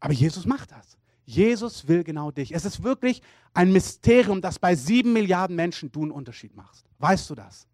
Aber 0.00 0.12
Jesus 0.12 0.46
macht 0.46 0.72
das. 0.72 0.98
Jesus 1.26 1.88
will 1.88 2.04
genau 2.04 2.30
dich. 2.30 2.54
Es 2.54 2.64
ist 2.64 2.82
wirklich 2.82 3.22
ein 3.54 3.72
Mysterium, 3.72 4.40
dass 4.40 4.58
bei 4.58 4.74
sieben 4.74 5.12
Milliarden 5.12 5.56
Menschen 5.56 5.90
du 5.90 6.02
einen 6.02 6.10
Unterschied 6.10 6.54
machst. 6.54 6.86
Weißt 6.98 7.30
du 7.30 7.34
das? 7.34 7.66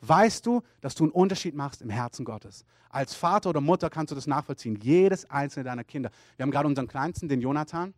Weißt 0.00 0.46
du, 0.46 0.62
dass 0.80 0.94
du 0.94 1.04
einen 1.04 1.12
Unterschied 1.12 1.54
machst 1.54 1.82
im 1.82 1.90
Herzen 1.90 2.24
Gottes? 2.24 2.64
Als 2.88 3.14
Vater 3.14 3.50
oder 3.50 3.60
Mutter 3.60 3.90
kannst 3.90 4.10
du 4.10 4.14
das 4.14 4.26
nachvollziehen. 4.26 4.76
Jedes 4.82 5.30
einzelne 5.30 5.64
deiner 5.64 5.84
Kinder. 5.84 6.10
Wir 6.36 6.42
haben 6.42 6.50
gerade 6.50 6.66
unseren 6.66 6.88
Kleinsten, 6.88 7.28
den 7.28 7.40
Jonathan 7.40 7.94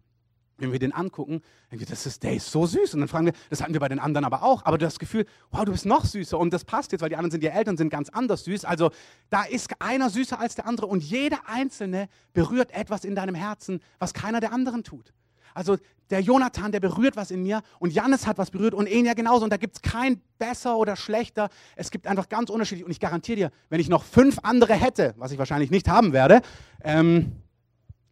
wenn 0.63 0.73
wir 0.73 0.79
den 0.79 0.93
angucken, 0.93 1.43
denken 1.71 1.81
wir, 1.81 1.87
das 1.87 2.07
ist, 2.07 2.23
der 2.23 2.35
ist 2.35 2.51
so 2.51 2.67
süß. 2.67 2.95
Und 2.95 3.01
dann 3.01 3.09
fragen 3.09 3.27
wir, 3.27 3.33
das 3.51 3.61
hatten 3.61 3.73
wir 3.73 3.81
bei 3.81 3.89
den 3.89 3.99
anderen 3.99 4.25
aber 4.25 4.43
auch. 4.43 4.65
Aber 4.65 4.79
du 4.79 4.87
hast 4.87 4.95
das 4.95 4.99
Gefühl, 5.01 5.27
wow, 5.51 5.65
du 5.65 5.73
bist 5.73 5.87
noch 5.87 6.05
süßer. 6.05 6.39
Und 6.39 6.53
das 6.53 6.65
passt 6.65 6.93
jetzt, 6.93 7.03
weil 7.03 7.09
die 7.09 7.17
anderen 7.17 7.31
sind 7.31 7.43
ja 7.43 7.51
älter 7.51 7.71
und 7.71 7.77
sind 7.77 7.91
ganz 7.91 8.09
anders 8.09 8.45
süß. 8.45 8.65
Also 8.65 8.91
da 9.29 9.43
ist 9.43 9.71
einer 9.81 10.09
süßer 10.09 10.39
als 10.39 10.55
der 10.55 10.67
andere. 10.67 10.87
Und 10.87 11.03
jeder 11.03 11.41
Einzelne 11.47 12.09
berührt 12.33 12.71
etwas 12.73 13.05
in 13.05 13.15
deinem 13.15 13.35
Herzen, 13.35 13.81
was 13.99 14.15
keiner 14.15 14.41
der 14.41 14.53
anderen 14.53 14.85
tut. 14.85 15.13
Also 15.55 15.77
der 16.11 16.21
Jonathan, 16.21 16.73
der 16.73 16.81
berührt 16.81 17.17
was 17.17 17.31
in 17.31 17.43
mir 17.43 17.63
und 17.79 17.93
Jannis 17.93 18.27
hat 18.27 18.39
was 18.39 18.51
berührt 18.51 18.75
und 18.75 18.87
Enya 18.87 19.15
genauso. 19.15 19.45
Und 19.45 19.51
da 19.51 19.57
gibt 19.57 19.77
es 19.77 19.83
kein 19.83 20.21
besser 20.39 20.77
oder 20.77 20.95
schlechter. 20.97 21.49
Es 21.75 21.91
gibt 21.91 22.07
einfach 22.07 22.29
ganz 22.29 22.51
unterschiedlich. 22.51 22.85
Und 22.85 22.91
ich 22.91 23.01
garantiere 23.01 23.37
dir, 23.37 23.51
wenn 23.69 23.81
ich 23.81 23.89
noch 23.89 24.05
fünf 24.05 24.39
andere 24.43 24.75
hätte, 24.75 25.15
was 25.17 25.33
ich 25.33 25.39
wahrscheinlich 25.39 25.71
nicht 25.71 25.89
haben 25.89 26.13
werde, 26.13 26.41
ähm, 26.85 27.33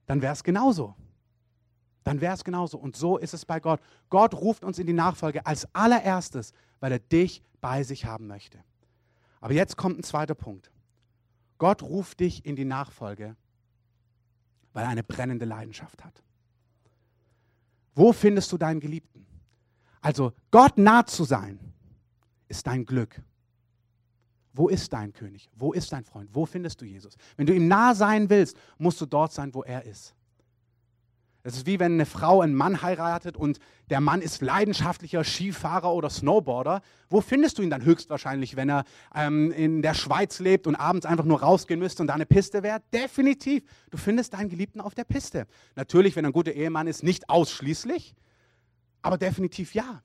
dann 0.06 0.22
wäre 0.22 0.32
es 0.32 0.42
genauso 0.42 0.96
dann 2.04 2.20
wäre 2.20 2.34
es 2.34 2.44
genauso. 2.44 2.78
Und 2.78 2.96
so 2.96 3.18
ist 3.18 3.34
es 3.34 3.44
bei 3.44 3.60
Gott. 3.60 3.80
Gott 4.08 4.34
ruft 4.34 4.64
uns 4.64 4.78
in 4.78 4.86
die 4.86 4.92
Nachfolge 4.92 5.44
als 5.44 5.72
allererstes, 5.74 6.52
weil 6.80 6.92
er 6.92 6.98
dich 6.98 7.42
bei 7.60 7.82
sich 7.82 8.04
haben 8.04 8.26
möchte. 8.26 8.58
Aber 9.40 9.52
jetzt 9.54 9.76
kommt 9.76 9.98
ein 9.98 10.02
zweiter 10.02 10.34
Punkt. 10.34 10.70
Gott 11.58 11.82
ruft 11.82 12.20
dich 12.20 12.44
in 12.46 12.56
die 12.56 12.64
Nachfolge, 12.64 13.36
weil 14.72 14.84
er 14.84 14.90
eine 14.90 15.02
brennende 15.02 15.44
Leidenschaft 15.44 16.04
hat. 16.04 16.22
Wo 17.94 18.12
findest 18.12 18.50
du 18.52 18.56
deinen 18.56 18.80
Geliebten? 18.80 19.26
Also 20.00 20.32
Gott 20.50 20.78
nah 20.78 21.04
zu 21.04 21.24
sein, 21.24 21.58
ist 22.48 22.66
dein 22.66 22.86
Glück. 22.86 23.20
Wo 24.52 24.68
ist 24.68 24.92
dein 24.92 25.12
König? 25.12 25.48
Wo 25.54 25.72
ist 25.72 25.92
dein 25.92 26.04
Freund? 26.04 26.30
Wo 26.32 26.46
findest 26.46 26.80
du 26.80 26.84
Jesus? 26.84 27.16
Wenn 27.36 27.46
du 27.46 27.54
ihm 27.54 27.68
nah 27.68 27.94
sein 27.94 28.28
willst, 28.28 28.56
musst 28.78 29.00
du 29.00 29.06
dort 29.06 29.32
sein, 29.32 29.54
wo 29.54 29.62
er 29.62 29.84
ist. 29.84 30.14
Es 31.42 31.56
ist 31.56 31.66
wie 31.66 31.80
wenn 31.80 31.94
eine 31.94 32.06
Frau 32.06 32.42
einen 32.42 32.54
Mann 32.54 32.82
heiratet 32.82 33.36
und 33.36 33.58
der 33.88 34.00
Mann 34.00 34.20
ist 34.20 34.42
leidenschaftlicher 34.42 35.24
Skifahrer 35.24 35.92
oder 35.92 36.10
Snowboarder. 36.10 36.82
Wo 37.08 37.20
findest 37.22 37.58
du 37.58 37.62
ihn 37.62 37.70
dann 37.70 37.84
höchstwahrscheinlich, 37.84 38.56
wenn 38.56 38.68
er 38.68 38.84
ähm, 39.14 39.50
in 39.50 39.80
der 39.80 39.94
Schweiz 39.94 40.38
lebt 40.38 40.66
und 40.66 40.76
abends 40.76 41.06
einfach 41.06 41.24
nur 41.24 41.40
rausgehen 41.40 41.80
müsste 41.80 42.02
und 42.02 42.08
da 42.08 42.14
eine 42.14 42.26
Piste 42.26 42.62
wäre? 42.62 42.80
Definitiv. 42.92 43.62
Du 43.90 43.96
findest 43.96 44.34
deinen 44.34 44.50
Geliebten 44.50 44.80
auf 44.80 44.94
der 44.94 45.04
Piste. 45.04 45.46
Natürlich, 45.76 46.14
wenn 46.14 46.24
er 46.24 46.30
ein 46.30 46.34
guter 46.34 46.52
Ehemann 46.52 46.86
ist, 46.86 47.02
nicht 47.02 47.30
ausschließlich, 47.30 48.14
aber 49.00 49.16
definitiv 49.16 49.74
ja. 49.74 50.02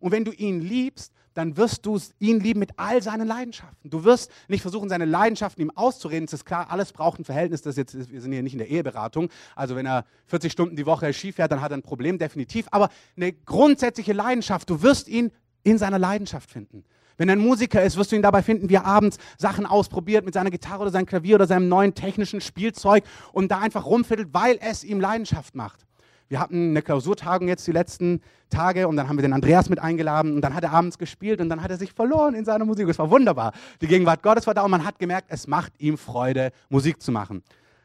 Und 0.00 0.10
wenn 0.10 0.24
du 0.24 0.32
ihn 0.32 0.60
liebst, 0.60 1.12
dann 1.34 1.56
wirst 1.56 1.86
du 1.86 1.98
ihn 2.18 2.40
lieben 2.40 2.60
mit 2.60 2.70
all 2.78 3.02
seinen 3.02 3.26
Leidenschaften. 3.26 3.90
Du 3.90 4.04
wirst 4.04 4.30
nicht 4.48 4.62
versuchen, 4.62 4.88
seine 4.88 5.04
Leidenschaften 5.04 5.62
ihm 5.62 5.70
auszureden. 5.70 6.24
Es 6.24 6.32
ist 6.32 6.44
klar, 6.44 6.66
alles 6.70 6.92
braucht 6.92 7.20
ein 7.20 7.24
Verhältnis. 7.24 7.62
Das 7.62 7.76
jetzt, 7.76 8.10
wir 8.10 8.20
sind 8.20 8.32
hier 8.32 8.42
nicht 8.42 8.54
in 8.54 8.58
der 8.58 8.68
Eheberatung. 8.68 9.28
Also 9.56 9.76
wenn 9.76 9.86
er 9.86 10.04
40 10.26 10.52
Stunden 10.52 10.76
die 10.76 10.86
Woche 10.86 11.12
Ski 11.12 11.32
fährt, 11.32 11.52
dann 11.52 11.60
hat 11.60 11.72
er 11.72 11.78
ein 11.78 11.82
Problem, 11.82 12.18
definitiv. 12.18 12.66
Aber 12.70 12.88
eine 13.16 13.32
grundsätzliche 13.32 14.12
Leidenschaft, 14.12 14.68
du 14.70 14.82
wirst 14.82 15.08
ihn 15.08 15.30
in 15.64 15.78
seiner 15.78 15.98
Leidenschaft 15.98 16.50
finden. 16.50 16.84
Wenn 17.16 17.28
er 17.28 17.36
ein 17.36 17.40
Musiker 17.40 17.82
ist, 17.82 17.96
wirst 17.96 18.12
du 18.12 18.16
ihn 18.16 18.22
dabei 18.22 18.42
finden, 18.42 18.68
wie 18.68 18.74
er 18.74 18.86
abends 18.86 19.18
Sachen 19.38 19.66
ausprobiert 19.66 20.24
mit 20.24 20.34
seiner 20.34 20.50
Gitarre 20.50 20.82
oder 20.82 20.90
seinem 20.90 21.06
Klavier 21.06 21.36
oder 21.36 21.46
seinem 21.46 21.68
neuen 21.68 21.94
technischen 21.94 22.40
Spielzeug 22.40 23.04
und 23.32 23.50
da 23.50 23.60
einfach 23.60 23.86
rumfiddelt, 23.86 24.30
weil 24.32 24.58
es 24.60 24.82
ihm 24.82 25.00
Leidenschaft 25.00 25.54
macht. 25.54 25.86
Wir 26.28 26.40
hatten 26.40 26.70
eine 26.70 26.82
Klausurtagung 26.82 27.48
jetzt 27.48 27.66
die 27.66 27.72
letzten 27.72 28.22
Tage 28.48 28.88
und 28.88 28.96
dann 28.96 29.08
haben 29.08 29.16
wir 29.16 29.22
den 29.22 29.32
Andreas 29.32 29.68
mit 29.68 29.78
eingeladen 29.78 30.34
und 30.34 30.42
dann 30.42 30.54
hat 30.54 30.64
er 30.64 30.72
abends 30.72 30.98
gespielt 30.98 31.40
und 31.40 31.48
dann 31.48 31.62
hat 31.62 31.70
er 31.70 31.76
sich 31.76 31.92
verloren 31.92 32.34
in 32.34 32.44
seiner 32.44 32.64
Musik. 32.64 32.88
Es 32.88 32.98
war 32.98 33.10
wunderbar. 33.10 33.52
Die 33.80 33.86
Gegenwart 33.86 34.22
Gottes 34.22 34.46
war 34.46 34.54
da 34.54 34.62
und 34.62 34.70
man 34.70 34.84
hat 34.84 34.98
gemerkt, 34.98 35.28
es 35.30 35.46
macht 35.46 35.72
ihm 35.78 35.98
Freude, 35.98 36.52
Musik 36.68 37.02
zu 37.02 37.12
machen. 37.12 37.42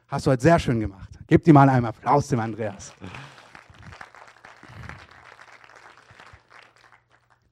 Hast 0.07 0.25
du 0.25 0.31
heute 0.31 0.41
sehr 0.41 0.59
schön 0.59 0.79
gemacht. 0.79 1.09
Gib 1.27 1.43
dir 1.43 1.53
mal 1.53 1.67
einen 1.67 1.85
Applaus 1.85 2.29
dem 2.29 2.39
Andreas. 2.39 2.93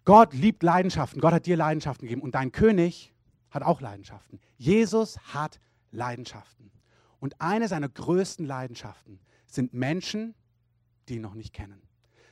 Gott 0.06 0.34
liebt 0.34 0.64
Leidenschaften. 0.64 1.20
Gott 1.20 1.34
hat 1.34 1.48
dir 1.48 1.58
Leidenschaften 1.58 2.08
gegeben. 2.08 2.22
Und 2.22 2.36
dein 2.36 2.52
König 2.52 3.14
hat 3.50 3.64
auch 3.64 3.82
Leidenschaften. 3.82 4.40
Jesus 4.58 5.18
hat 5.34 5.60
Leidenschaften. 5.92 6.72
Und 7.20 7.42
eine 7.42 7.68
seiner 7.68 7.90
größten 7.90 8.46
Leidenschaften 8.46 9.20
sind 9.48 9.74
Menschen, 9.74 10.36
die 11.08 11.16
ihn 11.16 11.22
noch 11.22 11.36
nicht 11.36 11.54
kennen. 11.54 11.82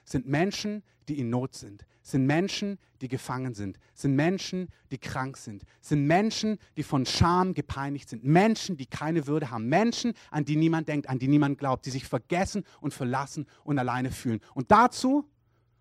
Sind 0.04 0.28
Menschen, 0.28 0.84
die 1.08 1.20
in 1.20 1.30
Not 1.30 1.56
sind. 1.56 1.86
Sind 2.02 2.26
Menschen, 2.26 2.80
die 3.02 3.08
gefangen 3.08 3.54
sind. 3.54 3.80
Sind 3.94 4.16
Menschen, 4.16 4.68
die 4.92 4.98
krank 4.98 5.38
sind. 5.38 5.64
Sind 5.80 6.06
Menschen, 6.06 6.60
die 6.76 6.84
von 6.84 7.06
Scham 7.06 7.54
gepeinigt 7.54 8.10
sind. 8.10 8.26
Menschen, 8.26 8.76
die 8.76 8.86
keine 8.86 9.26
Würde 9.26 9.50
haben. 9.52 9.70
Menschen, 9.70 10.14
an 10.30 10.44
die 10.44 10.58
niemand 10.58 10.90
denkt, 10.90 11.08
an 11.08 11.20
die 11.20 11.30
niemand 11.30 11.58
glaubt, 11.58 11.86
die 11.86 11.92
sich 11.92 12.06
vergessen 12.06 12.66
und 12.82 12.94
verlassen 12.94 13.48
und 13.64 13.80
alleine 13.80 14.12
fühlen. 14.12 14.42
Und 14.54 14.72
dazu 14.72 15.30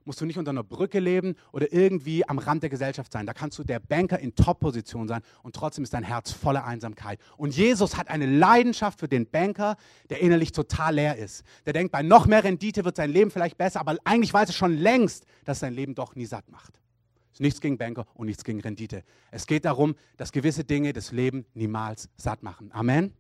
musst 0.05 0.21
du 0.21 0.27
nicht 0.27 0.39
unter 0.39 0.51
einer 0.51 0.63
Brücke 0.63 1.01
leben 1.01 1.35
oder 1.53 1.73
irgendwie 1.73 2.29
am 2.29 2.39
Rand 2.39 2.63
der 2.63 2.71
Gesellschaft 2.71 3.13
sein. 3.13 3.27
Da 3.27 3.35
kannst 3.35 3.59
du 3.59 3.65
der 3.65 3.81
Banker 3.81 4.19
in 4.19 4.35
Top-Position 4.35 5.09
sein 5.09 5.23
und 5.43 5.55
trotzdem 5.55 5.85
ist 5.85 5.95
dein 5.95 6.05
Herz 6.05 6.33
voller 6.33 6.65
Einsamkeit. 6.65 7.19
Und 7.37 7.57
Jesus 7.57 7.97
hat 7.97 8.09
eine 8.09 8.27
Leidenschaft 8.27 9.01
für 9.01 9.09
den 9.09 9.27
Banker, 9.27 9.77
der 10.11 10.21
innerlich 10.21 10.53
total 10.53 10.95
leer 10.95 11.17
ist. 11.17 11.45
Der 11.67 11.73
denkt, 11.73 11.93
bei 11.93 12.03
noch 12.03 12.27
mehr 12.27 12.45
Rendite 12.45 12.85
wird 12.85 12.97
sein 12.97 13.11
Leben 13.11 13.31
vielleicht 13.31 13.59
besser, 13.59 13.81
aber 13.81 13.97
eigentlich 14.05 14.33
weiß 14.33 14.49
er 14.49 14.55
schon 14.55 14.77
längst, 14.77 15.25
dass 15.45 15.61
sein 15.61 15.75
Leben 15.75 15.95
doch 15.95 16.15
nie 16.15 16.27
satt 16.27 16.49
macht. 16.51 16.75
Es 17.33 17.37
ist 17.37 17.41
nichts 17.41 17.61
gegen 17.61 17.79
Banker 17.79 18.07
und 18.15 18.27
nichts 18.27 18.45
gegen 18.45 18.61
Rendite. 18.61 19.05
Es 19.31 19.47
geht 19.47 19.65
darum, 19.65 19.95
dass 20.19 20.33
gewisse 20.33 20.65
Dinge 20.65 20.93
das 20.93 21.13
Leben 21.13 21.47
niemals 21.55 22.11
satt 22.17 22.43
machen. 22.43 22.71
Amen. 22.73 23.15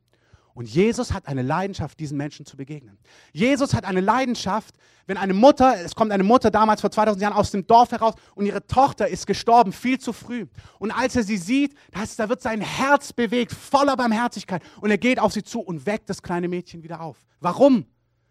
Und 0.54 0.68
Jesus 0.68 1.12
hat 1.12 1.26
eine 1.26 1.42
Leidenschaft, 1.42 1.98
diesen 1.98 2.16
Menschen 2.18 2.44
zu 2.44 2.56
begegnen. 2.56 2.98
Jesus 3.32 3.74
hat 3.74 3.84
eine 3.84 4.00
Leidenschaft, 4.00 4.74
wenn 5.06 5.16
eine 5.16 5.34
Mutter, 5.34 5.80
es 5.82 5.94
kommt 5.94 6.12
eine 6.12 6.22
Mutter 6.22 6.50
damals 6.50 6.80
vor 6.80 6.90
2000 6.90 7.22
Jahren 7.22 7.32
aus 7.32 7.50
dem 7.50 7.66
Dorf 7.66 7.90
heraus 7.90 8.14
und 8.34 8.46
ihre 8.46 8.66
Tochter 8.66 9.08
ist 9.08 9.26
gestorben, 9.26 9.72
viel 9.72 9.98
zu 9.98 10.12
früh. 10.12 10.46
Und 10.78 10.90
als 10.90 11.16
er 11.16 11.22
sie 11.22 11.38
sieht, 11.38 11.74
da 12.16 12.28
wird 12.28 12.42
sein 12.42 12.60
Herz 12.60 13.12
bewegt, 13.12 13.52
voller 13.52 13.96
Barmherzigkeit. 13.96 14.62
Und 14.80 14.90
er 14.90 14.98
geht 14.98 15.18
auf 15.18 15.32
sie 15.32 15.42
zu 15.42 15.60
und 15.60 15.86
weckt 15.86 16.10
das 16.10 16.22
kleine 16.22 16.48
Mädchen 16.48 16.82
wieder 16.82 17.00
auf. 17.00 17.16
Warum? 17.40 17.86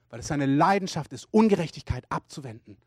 Weil 0.10 0.20
es 0.20 0.28
seine 0.28 0.46
Leidenschaft 0.46 1.14
ist, 1.14 1.28
Ungerechtigkeit 1.32 2.06
abzuwenden. 2.10 2.78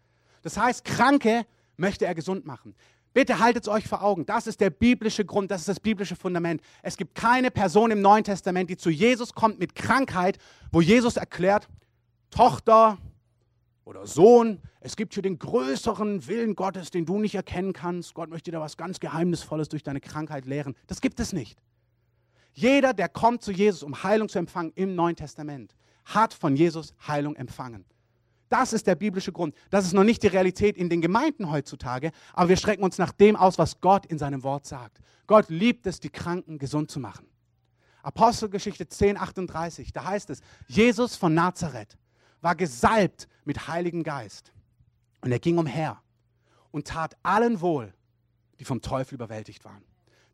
Das 0.43 0.57
heißt, 0.57 0.85
Kranke 0.85 1.47
möchte 1.77 2.07
er 2.07 2.15
gesund 2.15 2.47
machen. 2.47 2.75
Bitte 3.15 3.39
haltet 3.39 3.63
es 3.63 3.69
euch 3.69 3.87
vor 3.87 4.03
Augen. 4.03 4.27
Das 4.27 4.49
ist 4.49 4.61
der 4.61 4.71
biblische 4.71 5.25
Grund, 5.25 5.51
das 5.51 5.61
ist 5.61 5.69
das 5.69 5.81
biblische 5.81 6.17
Fundament. 6.17 6.61
Es 6.83 6.97
gibt 6.97 7.15
keine 7.15 7.53
Person 7.53 7.93
im 7.93 8.03
Neuen 8.03 8.25
Testament, 8.25 8.69
die 8.69 8.77
zu 8.77 8.91
Jesus 8.91 9.33
kommt 9.33 9.61
mit 9.61 9.77
Krankheit, 9.77 10.39
wo 10.73 10.81
Jesus 10.81 11.17
erklärt, 11.17 11.69
Tochter 12.31 12.99
oder 13.85 14.07
Sohn, 14.07 14.61
es 14.81 14.97
gibt 14.97 15.15
hier 15.15 15.23
den 15.23 15.39
größeren 15.39 16.27
Willen 16.27 16.57
Gottes, 16.57 16.91
den 16.91 17.07
du 17.07 17.19
nicht 17.21 17.37
erkennen 17.37 17.73
kannst. 17.73 18.15
Gott 18.15 18.29
möchte 18.29 18.51
dir 18.51 18.61
was 18.61 18.77
ganz 18.77 18.99
Geheimnisvolles 18.99 19.69
durch 19.69 19.85
deine 19.85 20.01
Krankheit 20.01 20.45
lehren. 20.45 20.75
Das 20.89 21.01
gibt 21.01 21.21
es 21.21 21.33
nicht. 21.33 21.63
Jeder, 22.53 22.95
der 22.95 23.09
kommt 23.09 23.43
zu 23.43 23.53
Jesus, 23.53 23.83
um 23.83 24.03
Heilung 24.03 24.29
zu 24.29 24.39
empfangen 24.39 24.73
im 24.75 24.95
Neuen 24.95 25.17
Testament, 25.17 25.75
hat 26.05 26.35
von 26.35 26.57
Jesus 26.57 26.95
Heilung 27.07 27.37
empfangen. 27.37 27.85
Das 28.49 28.73
ist 28.73 28.87
der 28.87 28.95
biblische 28.95 29.33
Grund. 29.33 29.55
Das 29.71 29.85
ist 29.85 29.93
noch 29.93 30.05
nicht 30.05 30.23
die 30.23 30.29
Realität 30.29 30.77
in 30.77 30.89
den 30.89 31.01
Gemeinden 31.01 31.51
heutzutage, 31.51 32.13
aber 32.33 32.51
wir 32.51 32.57
strecken 32.57 32.83
uns 32.83 32.99
nach 32.99 33.13
dem 33.13 33.37
aus, 33.37 33.59
was 33.59 33.81
Gott 33.81 34.07
in 34.07 34.19
seinem 34.19 34.43
Wort 34.43 34.67
sagt. 34.67 35.01
Gott 35.27 35.49
liebt 35.49 35.87
es, 35.87 36.01
die 36.01 36.11
Kranken 36.11 36.59
gesund 36.59 36.91
zu 36.91 37.01
machen. 37.01 37.27
Apostelgeschichte 38.03 38.87
10, 38.87 39.17
38, 39.17 39.93
da 39.93 40.05
heißt 40.05 40.29
es, 40.29 40.41
Jesus 40.67 41.17
von 41.17 41.33
Nazareth 41.33 41.97
war 42.43 42.55
gesalbt 42.55 43.29
mit 43.45 43.67
Heiligen 43.67 44.03
Geist 44.03 44.53
und 45.23 45.33
er 45.33 45.39
ging 45.39 45.57
umher 45.57 46.03
und 46.71 46.87
tat 46.87 47.17
allen 47.23 47.63
wohl, 47.63 47.95
die 48.61 48.65
vom 48.67 48.83
Teufel 48.83 49.15
überwältigt 49.15 49.65
waren. 49.65 49.83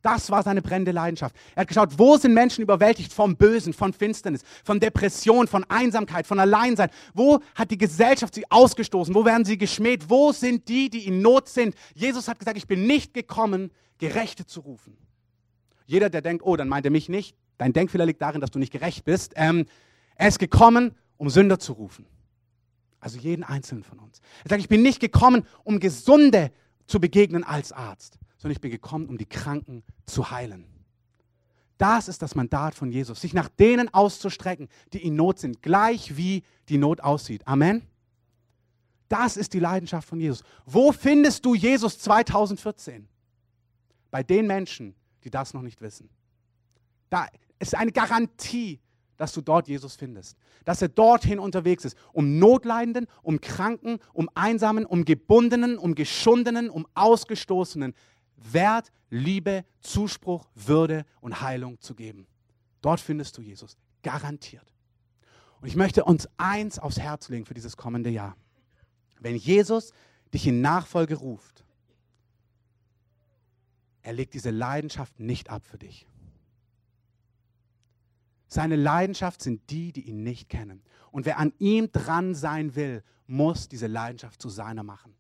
Das 0.02 0.30
war 0.30 0.42
seine 0.42 0.62
brennende 0.62 0.92
Leidenschaft. 0.92 1.37
Er 1.54 1.62
hat 1.62 1.69
geschaut, 1.69 1.99
wo 1.99 2.16
sind 2.16 2.32
Menschen 2.32 2.63
überwältigt 2.63 3.13
vom 3.13 3.36
Bösen, 3.36 3.73
von 3.73 3.93
Finsternis, 3.93 4.43
von 4.65 4.80
Depression, 4.80 5.47
von 5.47 5.65
Einsamkeit, 5.69 6.26
von 6.26 6.41
Alleinsein. 6.41 6.89
Wo 7.13 7.41
hat 7.54 7.71
die 7.71 7.76
Gesellschaft 7.76 8.34
sie 8.34 8.50
ausgestoßen? 8.50 9.15
Wo 9.15 9.25
werden 9.25 9.45
sie 9.45 9.58
geschmäht? 9.58 10.08
Wo 10.08 10.32
sind 10.32 10.69
die, 10.69 10.89
die 10.89 11.06
in 11.06 11.21
Not 11.21 11.49
sind? 11.49 11.75
Jesus 11.95 12.28
hat 12.28 12.39
gesagt, 12.39 12.56
ich 12.56 12.67
bin 12.67 12.86
nicht 12.86 13.13
gekommen, 13.13 13.71
Gerechte 13.99 14.47
zu 14.47 14.60
rufen. 14.60 14.97
Jeder, 15.84 16.08
der 16.08 16.23
denkt, 16.23 16.45
oh, 16.47 16.56
dann 16.56 16.69
meint 16.69 16.86
er 16.86 16.91
mich 16.91 17.10
nicht, 17.10 17.36
dein 17.58 17.75
Denkfehler 17.75 18.06
liegt 18.06 18.23
darin, 18.23 18.41
dass 18.41 18.50
du 18.50 18.58
nicht 18.58 18.73
gerecht 18.73 19.04
bist. 19.04 19.34
Ähm, 19.36 19.67
er 20.15 20.28
ist 20.28 20.39
gekommen, 20.39 20.95
um 21.19 21.28
Sünder 21.28 21.58
zu 21.58 21.75
rufen. 21.75 22.06
Also 23.00 23.19
jeden 23.19 23.45
einzelnen 23.45 23.84
von 23.84 23.99
uns. 23.99 24.21
Er 24.45 24.50
sagt, 24.50 24.63
ich 24.63 24.69
bin 24.69 24.82
nicht 24.82 25.00
gekommen, 25.00 25.47
um 25.65 25.78
Gesunde 25.78 26.52
zu 26.86 27.00
begegnen 27.00 27.45
als 27.45 27.73
Arzt 27.73 28.19
sondern 28.40 28.52
ich 28.52 28.60
bin 28.62 28.70
gekommen, 28.70 29.06
um 29.06 29.18
die 29.18 29.26
Kranken 29.26 29.82
zu 30.06 30.30
heilen. 30.30 30.64
Das 31.76 32.08
ist 32.08 32.22
das 32.22 32.34
Mandat 32.34 32.74
von 32.74 32.90
Jesus, 32.90 33.20
sich 33.20 33.34
nach 33.34 33.48
denen 33.48 33.92
auszustrecken, 33.92 34.68
die 34.94 35.06
in 35.06 35.14
Not 35.14 35.38
sind, 35.38 35.62
gleich 35.62 36.16
wie 36.16 36.42
die 36.70 36.78
Not 36.78 37.02
aussieht. 37.02 37.46
Amen. 37.46 37.82
Das 39.08 39.36
ist 39.36 39.52
die 39.52 39.58
Leidenschaft 39.58 40.08
von 40.08 40.20
Jesus. 40.20 40.42
Wo 40.64 40.90
findest 40.92 41.44
du 41.44 41.54
Jesus 41.54 41.98
2014? 41.98 43.06
Bei 44.10 44.22
den 44.22 44.46
Menschen, 44.46 44.94
die 45.22 45.30
das 45.30 45.52
noch 45.52 45.62
nicht 45.62 45.82
wissen. 45.82 46.08
Da 47.10 47.26
ist 47.58 47.74
eine 47.74 47.92
Garantie, 47.92 48.80
dass 49.18 49.32
du 49.34 49.42
dort 49.42 49.68
Jesus 49.68 49.96
findest. 49.96 50.38
Dass 50.64 50.80
er 50.80 50.88
dorthin 50.88 51.38
unterwegs 51.38 51.84
ist, 51.84 51.96
um 52.14 52.38
Notleidenden, 52.38 53.06
um 53.22 53.38
Kranken, 53.40 53.98
um 54.14 54.30
Einsamen, 54.34 54.86
um 54.86 55.04
Gebundenen, 55.04 55.76
um 55.76 55.94
Geschundenen, 55.94 56.70
um 56.70 56.86
Ausgestoßenen 56.94 57.94
Wert, 58.40 58.90
Liebe, 59.10 59.64
Zuspruch, 59.80 60.48
Würde 60.54 61.04
und 61.20 61.40
Heilung 61.40 61.80
zu 61.80 61.94
geben. 61.94 62.26
Dort 62.80 63.00
findest 63.00 63.36
du 63.36 63.42
Jesus, 63.42 63.76
garantiert. 64.02 64.74
Und 65.60 65.68
ich 65.68 65.76
möchte 65.76 66.04
uns 66.04 66.28
eins 66.38 66.78
aufs 66.78 66.98
Herz 66.98 67.28
legen 67.28 67.44
für 67.44 67.54
dieses 67.54 67.76
kommende 67.76 68.10
Jahr. 68.10 68.36
Wenn 69.20 69.36
Jesus 69.36 69.92
dich 70.32 70.46
in 70.46 70.62
Nachfolge 70.62 71.16
ruft, 71.16 71.64
er 74.02 74.14
legt 74.14 74.32
diese 74.32 74.50
Leidenschaft 74.50 75.20
nicht 75.20 75.50
ab 75.50 75.66
für 75.66 75.76
dich. 75.76 76.06
Seine 78.48 78.76
Leidenschaft 78.76 79.42
sind 79.42 79.70
die, 79.70 79.92
die 79.92 80.08
ihn 80.08 80.22
nicht 80.22 80.48
kennen. 80.48 80.82
Und 81.12 81.26
wer 81.26 81.38
an 81.38 81.52
ihm 81.58 81.92
dran 81.92 82.34
sein 82.34 82.74
will, 82.74 83.04
muss 83.26 83.68
diese 83.68 83.86
Leidenschaft 83.86 84.40
zu 84.40 84.48
seiner 84.48 84.82
machen 84.82 85.14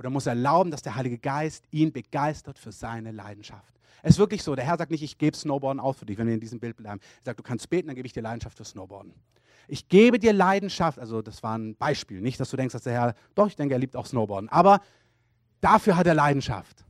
oder 0.00 0.08
muss 0.08 0.24
erlauben, 0.24 0.70
dass 0.70 0.80
der 0.80 0.96
Heilige 0.96 1.18
Geist 1.18 1.64
ihn 1.70 1.92
begeistert 1.92 2.58
für 2.58 2.72
seine 2.72 3.12
Leidenschaft. 3.12 3.78
Es 4.02 4.12
ist 4.12 4.18
wirklich 4.18 4.42
so, 4.42 4.54
der 4.54 4.64
Herr 4.64 4.78
sagt 4.78 4.90
nicht, 4.90 5.02
ich 5.02 5.18
gebe 5.18 5.36
Snowboarden 5.36 5.78
auf 5.78 5.98
für 5.98 6.06
dich, 6.06 6.16
wenn 6.16 6.26
wir 6.26 6.32
in 6.32 6.40
diesem 6.40 6.58
Bild 6.58 6.78
bleiben. 6.78 7.00
Er 7.18 7.24
sagt, 7.26 7.38
du 7.38 7.42
kannst 7.42 7.68
beten, 7.68 7.88
dann 7.88 7.96
gebe 7.96 8.06
ich 8.06 8.14
dir 8.14 8.22
Leidenschaft 8.22 8.56
für 8.56 8.64
Snowboarden. 8.64 9.12
Ich 9.68 9.90
gebe 9.90 10.18
dir 10.18 10.32
Leidenschaft, 10.32 10.98
also 10.98 11.20
das 11.20 11.42
war 11.42 11.58
ein 11.58 11.76
Beispiel, 11.76 12.22
nicht, 12.22 12.40
dass 12.40 12.48
du 12.48 12.56
denkst, 12.56 12.72
dass 12.72 12.84
der 12.84 12.94
Herr, 12.94 13.14
doch, 13.34 13.46
ich 13.46 13.56
denke, 13.56 13.74
er 13.74 13.78
liebt 13.78 13.94
auch 13.94 14.06
Snowboarden, 14.06 14.48
aber 14.48 14.80
dafür 15.60 15.98
hat 15.98 16.06
er 16.06 16.14
Leidenschaft. 16.14 16.86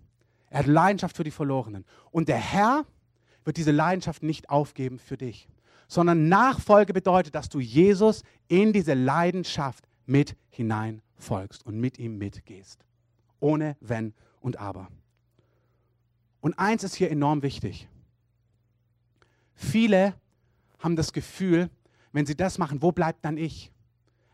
Er 0.48 0.60
hat 0.60 0.66
Leidenschaft 0.66 1.16
für 1.16 1.24
die 1.24 1.32
Verlorenen. 1.32 1.84
Und 2.12 2.28
der 2.28 2.38
Herr 2.38 2.86
wird 3.44 3.56
diese 3.56 3.72
Leidenschaft 3.72 4.22
nicht 4.22 4.50
aufgeben 4.50 5.00
für 5.00 5.16
dich, 5.16 5.48
sondern 5.88 6.28
Nachfolge 6.28 6.92
bedeutet, 6.92 7.34
dass 7.34 7.48
du 7.48 7.58
Jesus 7.58 8.22
in 8.46 8.72
diese 8.72 8.94
Leidenschaft 8.94 9.88
mit 10.06 10.36
hineinfolgst 10.50 11.66
und 11.66 11.80
mit 11.80 11.98
ihm 11.98 12.16
mitgehst 12.16 12.84
ohne 13.40 13.76
Wenn 13.80 14.14
und 14.40 14.58
Aber. 14.58 14.88
Und 16.40 16.58
eins 16.58 16.84
ist 16.84 16.94
hier 16.94 17.10
enorm 17.10 17.42
wichtig. 17.42 17.88
Viele 19.54 20.14
haben 20.78 20.96
das 20.96 21.12
Gefühl, 21.12 21.68
wenn 22.12 22.26
sie 22.26 22.36
das 22.36 22.58
machen, 22.58 22.82
wo 22.82 22.92
bleibt 22.92 23.24
dann 23.24 23.36
ich? 23.36 23.72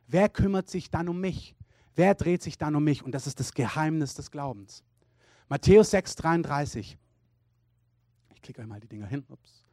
Wer 0.07 0.29
kümmert 0.29 0.71
sich 0.71 0.91
dann 0.91 1.09
um 1.09 1.21
mich? 1.21 1.57
Wer 1.97 2.15
dreht 2.15 2.43
sich 2.43 2.59
dann 2.59 2.77
um 2.77 2.85
mich? 2.85 3.03
Und 3.03 3.13
das 3.13 3.27
ist 3.27 3.41
das 3.41 3.53
Geheimnis 3.53 4.15
des 4.15 4.31
Glaubens. 4.31 4.85
Matthäus 5.49 5.91
6, 5.91 6.15
33. 6.17 6.99
Ich 8.35 8.43
klicke 8.43 8.63
einmal 8.63 8.81
die 8.81 8.89
Dinger 8.89 9.07
hin. 9.07 9.25
Ups. 9.29 9.65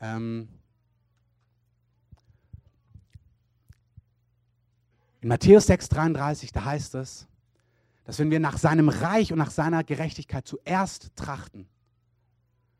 Ähm 0.00 0.48
in 5.20 5.28
Matthäus 5.28 5.66
6, 5.66 5.88
33, 5.88 6.52
da 6.52 6.64
heißt 6.64 6.96
es, 6.96 7.27
dass 8.08 8.18
wenn 8.18 8.30
wir 8.30 8.40
nach 8.40 8.56
seinem 8.56 8.88
Reich 8.88 9.32
und 9.32 9.38
nach 9.38 9.50
seiner 9.50 9.84
Gerechtigkeit 9.84 10.48
zuerst 10.48 11.14
trachten, 11.14 11.68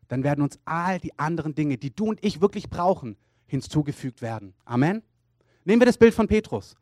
dann 0.07 0.23
werden 0.23 0.41
uns 0.41 0.57
all 0.65 0.99
die 0.99 1.19
anderen 1.19 1.53
Dinge, 1.53 1.77
die 1.77 1.95
du 1.95 2.05
und 2.07 2.25
ich 2.25 2.41
wirklich 2.41 2.71
brauchen, 2.71 3.15
hinzugefügt 3.45 4.23
werden. 4.23 4.55
Amen. 4.65 5.03
Nehmen 5.65 5.81
wir 5.81 5.85
das 5.85 5.99
Bild 5.99 6.15
von 6.15 6.27
Petrus. 6.27 6.75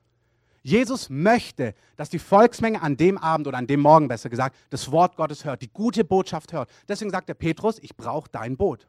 Jesus 0.64 1.10
möchte, 1.10 1.74
dass 1.98 2.10
die 2.10 2.20
Volksmenge 2.20 2.82
an 2.82 2.96
dem 2.96 3.18
Abend 3.18 3.48
oder 3.48 3.58
an 3.58 3.68
dem 3.68 3.82
Morgen 3.82 4.08
besser 4.08 4.30
gesagt 4.30 4.56
das 4.70 4.94
Wort 4.94 5.18
Gottes 5.18 5.44
hört, 5.44 5.62
die 5.62 5.70
gute 5.70 6.06
Botschaft 6.06 6.54
hört. 6.54 6.70
Deswegen 6.88 7.12
sagt 7.12 7.28
er 7.28 7.36
Petrus, 7.36 7.80
ich 7.80 7.98
brauche 7.98 8.30
dein 8.32 8.56
Boot. 8.56 8.88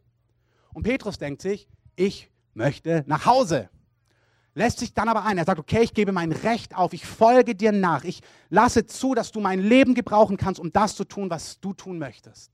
Und 0.73 0.85
Petrus 0.85 1.19
denkt 1.19 1.43
sich, 1.43 1.67
ich 1.97 2.31
möchte 2.55 3.03
nach 3.09 3.27
Hause. 3.27 3.71
Lässt 4.59 4.81
sich 4.81 4.93
dann 4.93 5.09
aber 5.09 5.25
ein. 5.25 5.39
Er 5.39 5.45
sagt, 5.45 5.59
okay, 5.59 5.83
ich 5.83 5.95
gebe 5.95 6.13
mein 6.13 6.33
Recht 6.33 6.77
auf, 6.77 6.93
ich 6.93 7.07
folge 7.07 7.55
dir 7.55 7.73
nach, 7.73 8.05
ich 8.05 8.21
lasse 8.51 8.87
zu, 8.87 9.15
dass 9.15 9.33
du 9.33 9.41
mein 9.41 9.61
Leben 9.61 9.95
gebrauchen 9.95 10.37
kannst, 10.37 10.61
um 10.61 10.73
das 10.73 10.97
zu 10.97 11.05
tun, 11.05 11.31
was 11.31 11.61
du 11.61 11.73
tun 11.73 11.99
möchtest. 11.99 12.51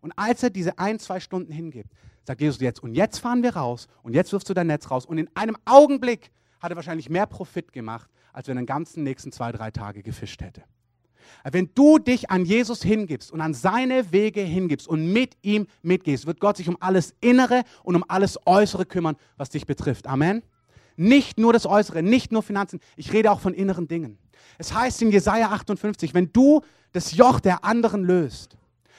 Und 0.00 0.12
als 0.16 0.42
er 0.42 0.50
diese 0.50 0.78
ein, 0.78 0.98
zwei 0.98 1.20
Stunden 1.20 1.52
hingibt, 1.52 1.90
sagt 2.24 2.40
Jesus 2.40 2.60
jetzt, 2.60 2.82
und 2.82 2.94
jetzt 2.94 3.18
fahren 3.18 3.42
wir 3.42 3.56
raus 3.56 3.88
und 4.02 4.14
jetzt 4.14 4.32
wirfst 4.32 4.48
du 4.48 4.54
dein 4.54 4.68
Netz 4.68 4.90
raus. 4.90 5.04
Und 5.04 5.18
in 5.18 5.28
einem 5.34 5.56
Augenblick 5.64 6.30
hat 6.60 6.70
er 6.70 6.76
wahrscheinlich 6.76 7.10
mehr 7.10 7.26
Profit 7.26 7.72
gemacht, 7.72 8.08
als 8.32 8.48
wenn 8.48 8.56
er 8.56 8.62
den 8.62 8.66
ganzen 8.66 9.02
nächsten 9.02 9.32
zwei, 9.32 9.52
drei 9.52 9.70
Tage 9.70 10.02
gefischt 10.02 10.42
hätte. 10.42 10.62
Wenn 11.42 11.70
du 11.74 11.98
dich 11.98 12.30
an 12.30 12.44
Jesus 12.44 12.82
hingibst 12.82 13.32
und 13.32 13.40
an 13.40 13.52
seine 13.52 14.12
Wege 14.12 14.42
hingibst 14.42 14.86
und 14.86 15.12
mit 15.12 15.36
ihm 15.42 15.66
mitgehst, 15.82 16.26
wird 16.26 16.38
Gott 16.38 16.56
sich 16.56 16.68
um 16.68 16.76
alles 16.78 17.14
Innere 17.20 17.64
und 17.82 17.96
um 17.96 18.04
alles 18.06 18.38
Äußere 18.46 18.86
kümmern, 18.86 19.16
was 19.36 19.50
dich 19.50 19.66
betrifft. 19.66 20.06
Amen. 20.06 20.42
Nicht 20.96 21.38
nur 21.38 21.52
das 21.52 21.66
Äußere, 21.66 22.02
nicht 22.02 22.32
nur 22.32 22.42
Finanzen. 22.42 22.80
Ich 22.96 23.12
rede 23.12 23.30
auch 23.30 23.40
von 23.40 23.54
inneren 23.54 23.88
Dingen. 23.88 24.18
Es 24.58 24.72
heißt 24.72 25.02
in 25.02 25.10
Jesaja 25.10 25.50
58, 25.50 26.14
wenn 26.14 26.32
du 26.32 26.62
das 26.92 27.14
Joch 27.14 27.40
der 27.40 27.64
anderen 27.64 28.04
löst, 28.04 28.56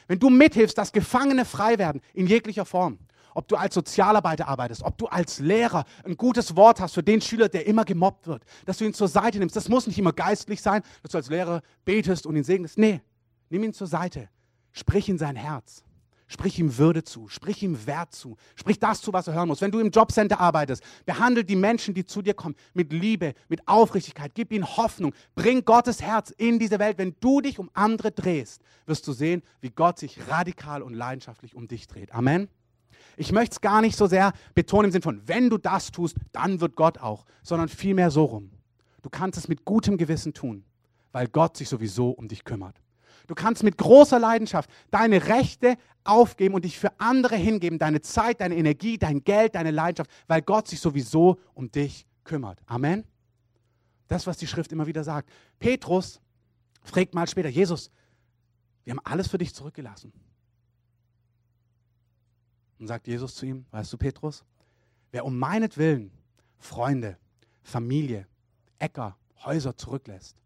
wenn 0.08 0.20
du 0.20 0.30
mithilfst, 0.30 0.78
dass 0.78 0.92
Gefangene 0.92 1.46
frei 1.46 1.78
werden 1.78 2.02
in 2.14 2.28
jeglicher 2.28 2.66
Form, 2.66 3.00
ob 3.34 3.48
du 3.48 3.56
als 3.56 3.74
Sozialarbeiter 3.74 4.48
arbeitest, 4.48 4.84
ob 4.84 4.98
du 4.98 5.08
als 5.08 5.40
Lehrer 5.40 5.86
ein 6.06 6.16
gutes 6.16 6.56
Wort 6.56 6.80
hast 6.80 6.94
für 6.94 7.04
den 7.04 7.22
Schüler, 7.22 7.50
der 7.50 7.68
immer 7.68 7.86
gemobbt 7.86 8.28
wird, 8.28 8.44
dass 8.66 8.78
du 8.78 8.86
ihn 8.86 8.94
zur 8.94 9.08
Seite 9.08 9.40
nimmst. 9.40 9.56
Das 9.56 9.70
muss 9.70 9.88
nicht 9.88 10.00
immer 10.00 10.14
geistlich 10.14 10.62
sein, 10.62 10.82
dass 11.02 11.12
du 11.12 11.18
als 11.18 11.30
Lehrer 11.30 11.62
betest 11.86 12.26
und 12.26 12.36
ihn 12.36 12.44
segnest. 12.44 12.78
Nee, 12.78 13.02
nimm 13.50 13.64
ihn 13.64 13.74
zur 13.74 13.88
Seite. 13.88 14.30
Sprich 14.72 15.10
in 15.10 15.18
sein 15.18 15.36
Herz. 15.36 15.84
Sprich 16.30 16.60
ihm 16.60 16.78
Würde 16.78 17.06
zu, 17.06 17.30
sprich 17.30 17.64
ihm 17.64 17.88
Wert 17.88 18.14
zu, 18.14 18.36
sprich 18.56 18.80
das 18.80 19.02
zu, 19.02 19.14
was 19.14 19.28
er 19.28 19.34
hören 19.34 19.48
muss. 19.48 19.62
Wenn 19.62 19.72
du 19.72 19.80
im 19.80 19.92
Jobcenter 19.92 20.42
arbeitest, 20.42 20.84
behandle 21.06 21.46
die 21.46 21.56
Menschen, 21.56 21.94
die 21.94 22.06
zu 22.06 22.22
dir 22.22 22.34
kommen, 22.34 22.56
mit 22.74 22.92
Liebe, 22.92 23.34
mit 23.48 23.66
Aufrichtigkeit, 23.66 24.34
gib 24.36 24.52
ihnen 24.52 24.66
Hoffnung, 24.66 25.14
bring 25.36 25.64
Gottes 25.64 26.02
Herz 26.02 26.32
in 26.32 26.60
diese 26.60 26.80
Welt. 26.80 26.98
Wenn 26.98 27.16
du 27.22 27.40
dich 27.40 27.60
um 27.60 27.70
andere 27.74 28.12
drehst, 28.12 28.62
wirst 28.86 29.08
du 29.08 29.14
sehen, 29.14 29.42
wie 29.62 29.70
Gott 29.70 30.00
sich 30.00 30.28
radikal 30.28 30.82
und 30.82 30.94
leidenschaftlich 30.94 31.56
um 31.56 31.70
dich 31.70 31.88
dreht. 31.88 32.14
Amen. 32.14 32.50
Ich 33.16 33.32
möchte 33.32 33.54
es 33.54 33.62
gar 33.62 33.82
nicht 33.82 33.96
so 33.96 34.06
sehr 34.08 34.34
betonen 34.54 34.86
im 34.86 34.92
Sinne 34.92 35.04
von, 35.04 35.22
wenn 35.28 35.50
du 35.50 35.58
das 35.58 35.92
tust, 35.92 36.18
dann 36.34 36.60
wird 36.60 36.76
Gott 36.76 36.98
auch, 36.98 37.26
sondern 37.42 37.70
vielmehr 37.70 38.12
so 38.12 38.26
rum. 38.26 38.52
Du 39.02 39.10
kannst 39.10 39.40
es 39.40 39.48
mit 39.48 39.64
gutem 39.64 39.98
Gewissen 39.98 40.34
tun, 40.34 40.66
weil 41.14 41.28
Gott 41.28 41.56
sich 41.56 41.70
sowieso 41.70 42.10
um 42.10 42.28
dich 42.28 42.44
kümmert. 42.44 42.82
Du 43.28 43.36
kannst 43.36 43.64
mit 43.64 43.78
großer 43.78 44.20
Leidenschaft 44.20 44.70
deine 44.90 45.28
Rechte 45.28 45.78
aufgeben 46.06 46.56
und 46.56 46.64
dich 46.66 46.80
für 46.80 46.98
andere 47.00 47.36
hingeben, 47.36 47.78
deine 47.78 48.02
Zeit, 48.02 48.40
deine 48.40 48.56
Energie, 48.56 48.98
dein 48.98 49.24
Geld, 49.24 49.56
deine 49.56 49.72
Leidenschaft, 49.72 50.10
weil 50.28 50.42
Gott 50.42 50.68
sich 50.68 50.80
sowieso 50.80 51.38
um 51.54 51.70
dich 51.70 52.08
kümmert. 52.24 52.60
Amen. 52.66 53.04
Das, 54.08 54.26
was 54.26 54.38
die 54.38 54.48
Schrift 54.48 54.72
immer 54.72 54.88
wieder 54.88 55.04
sagt. 55.04 55.30
Petrus 55.60 56.22
fragt 56.82 57.14
mal 57.14 57.28
später, 57.28 57.50
Jesus, 57.50 57.92
wir 58.86 58.92
haben 58.92 59.02
alles 59.04 59.28
für 59.28 59.38
dich 59.38 59.54
zurückgelassen. 59.54 60.14
Und 62.80 62.88
sagt 62.88 63.08
Jesus 63.08 63.36
zu 63.36 63.46
ihm, 63.46 63.66
weißt 63.72 63.92
du, 63.92 63.98
Petrus, 63.98 64.46
wer 65.12 65.26
um 65.26 65.38
meinetwillen 65.38 66.12
Freunde, 66.58 67.18
Familie, 67.64 68.28
Äcker, 68.80 69.18
Häuser 69.44 69.76
zurücklässt, 69.76 70.38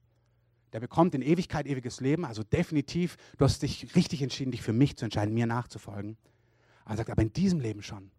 der 0.74 0.80
bekommt 0.80 1.16
in 1.16 1.22
Ewigkeit 1.22 1.68
ewiges 1.68 2.00
Leben. 2.00 2.26
Also 2.26 2.44
definitiv, 2.44 3.18
du 3.38 3.46
hast 3.46 3.62
dich 3.62 3.96
richtig 3.96 4.22
entschieden, 4.22 4.52
dich 4.52 4.62
für 4.62 4.74
mich 4.74 4.98
zu 4.98 5.06
entscheiden, 5.06 5.34
mir 5.34 5.46
nachzufolgen. 5.46 6.18
Aber 6.84 6.94
er 6.94 6.98
sagt, 6.98 7.10
aber 7.10 7.22
in 7.22 7.34
diesem 7.34 7.60
Leben 7.60 7.84
schon 7.84 8.12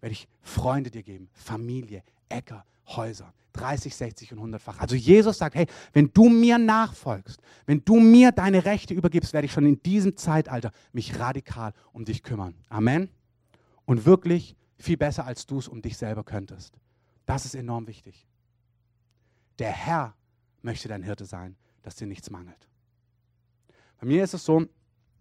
werde 0.00 0.12
ich 0.12 0.28
Freunde 0.42 0.90
dir 0.90 1.02
geben, 1.02 1.28
Familie, 1.32 2.02
Äcker, 2.28 2.64
Häuser, 2.88 3.32
30, 3.54 3.94
60 3.96 4.32
und 4.34 4.54
100-fach. 4.54 4.78
Also 4.78 4.94
Jesus 4.94 5.38
sagt, 5.38 5.54
hey, 5.54 5.66
wenn 5.92 6.12
du 6.12 6.28
mir 6.28 6.58
nachfolgst, 6.58 7.40
wenn 7.64 7.84
du 7.84 7.98
mir 7.98 8.30
deine 8.30 8.64
Rechte 8.64 8.94
übergibst, 8.94 9.32
werde 9.32 9.46
ich 9.46 9.52
schon 9.52 9.66
in 9.66 9.82
diesem 9.82 10.16
Zeitalter 10.16 10.72
mich 10.92 11.18
radikal 11.18 11.72
um 11.92 12.04
dich 12.04 12.22
kümmern. 12.22 12.54
Amen 12.68 13.08
und 13.86 14.04
wirklich 14.04 14.54
viel 14.76 14.98
besser, 14.98 15.24
als 15.24 15.46
du 15.46 15.58
es 15.58 15.68
um 15.68 15.80
dich 15.80 15.96
selber 15.96 16.22
könntest. 16.22 16.78
Das 17.24 17.46
ist 17.46 17.54
enorm 17.54 17.86
wichtig. 17.86 18.26
Der 19.58 19.72
Herr 19.72 20.14
möchte 20.60 20.88
dein 20.88 21.02
Hirte 21.02 21.24
sein, 21.24 21.56
dass 21.86 21.94
dir 21.94 22.08
nichts 22.08 22.30
mangelt. 22.30 22.68
Bei 24.00 24.06
mir 24.06 24.24
ist 24.24 24.34
es 24.34 24.44
so, 24.44 24.66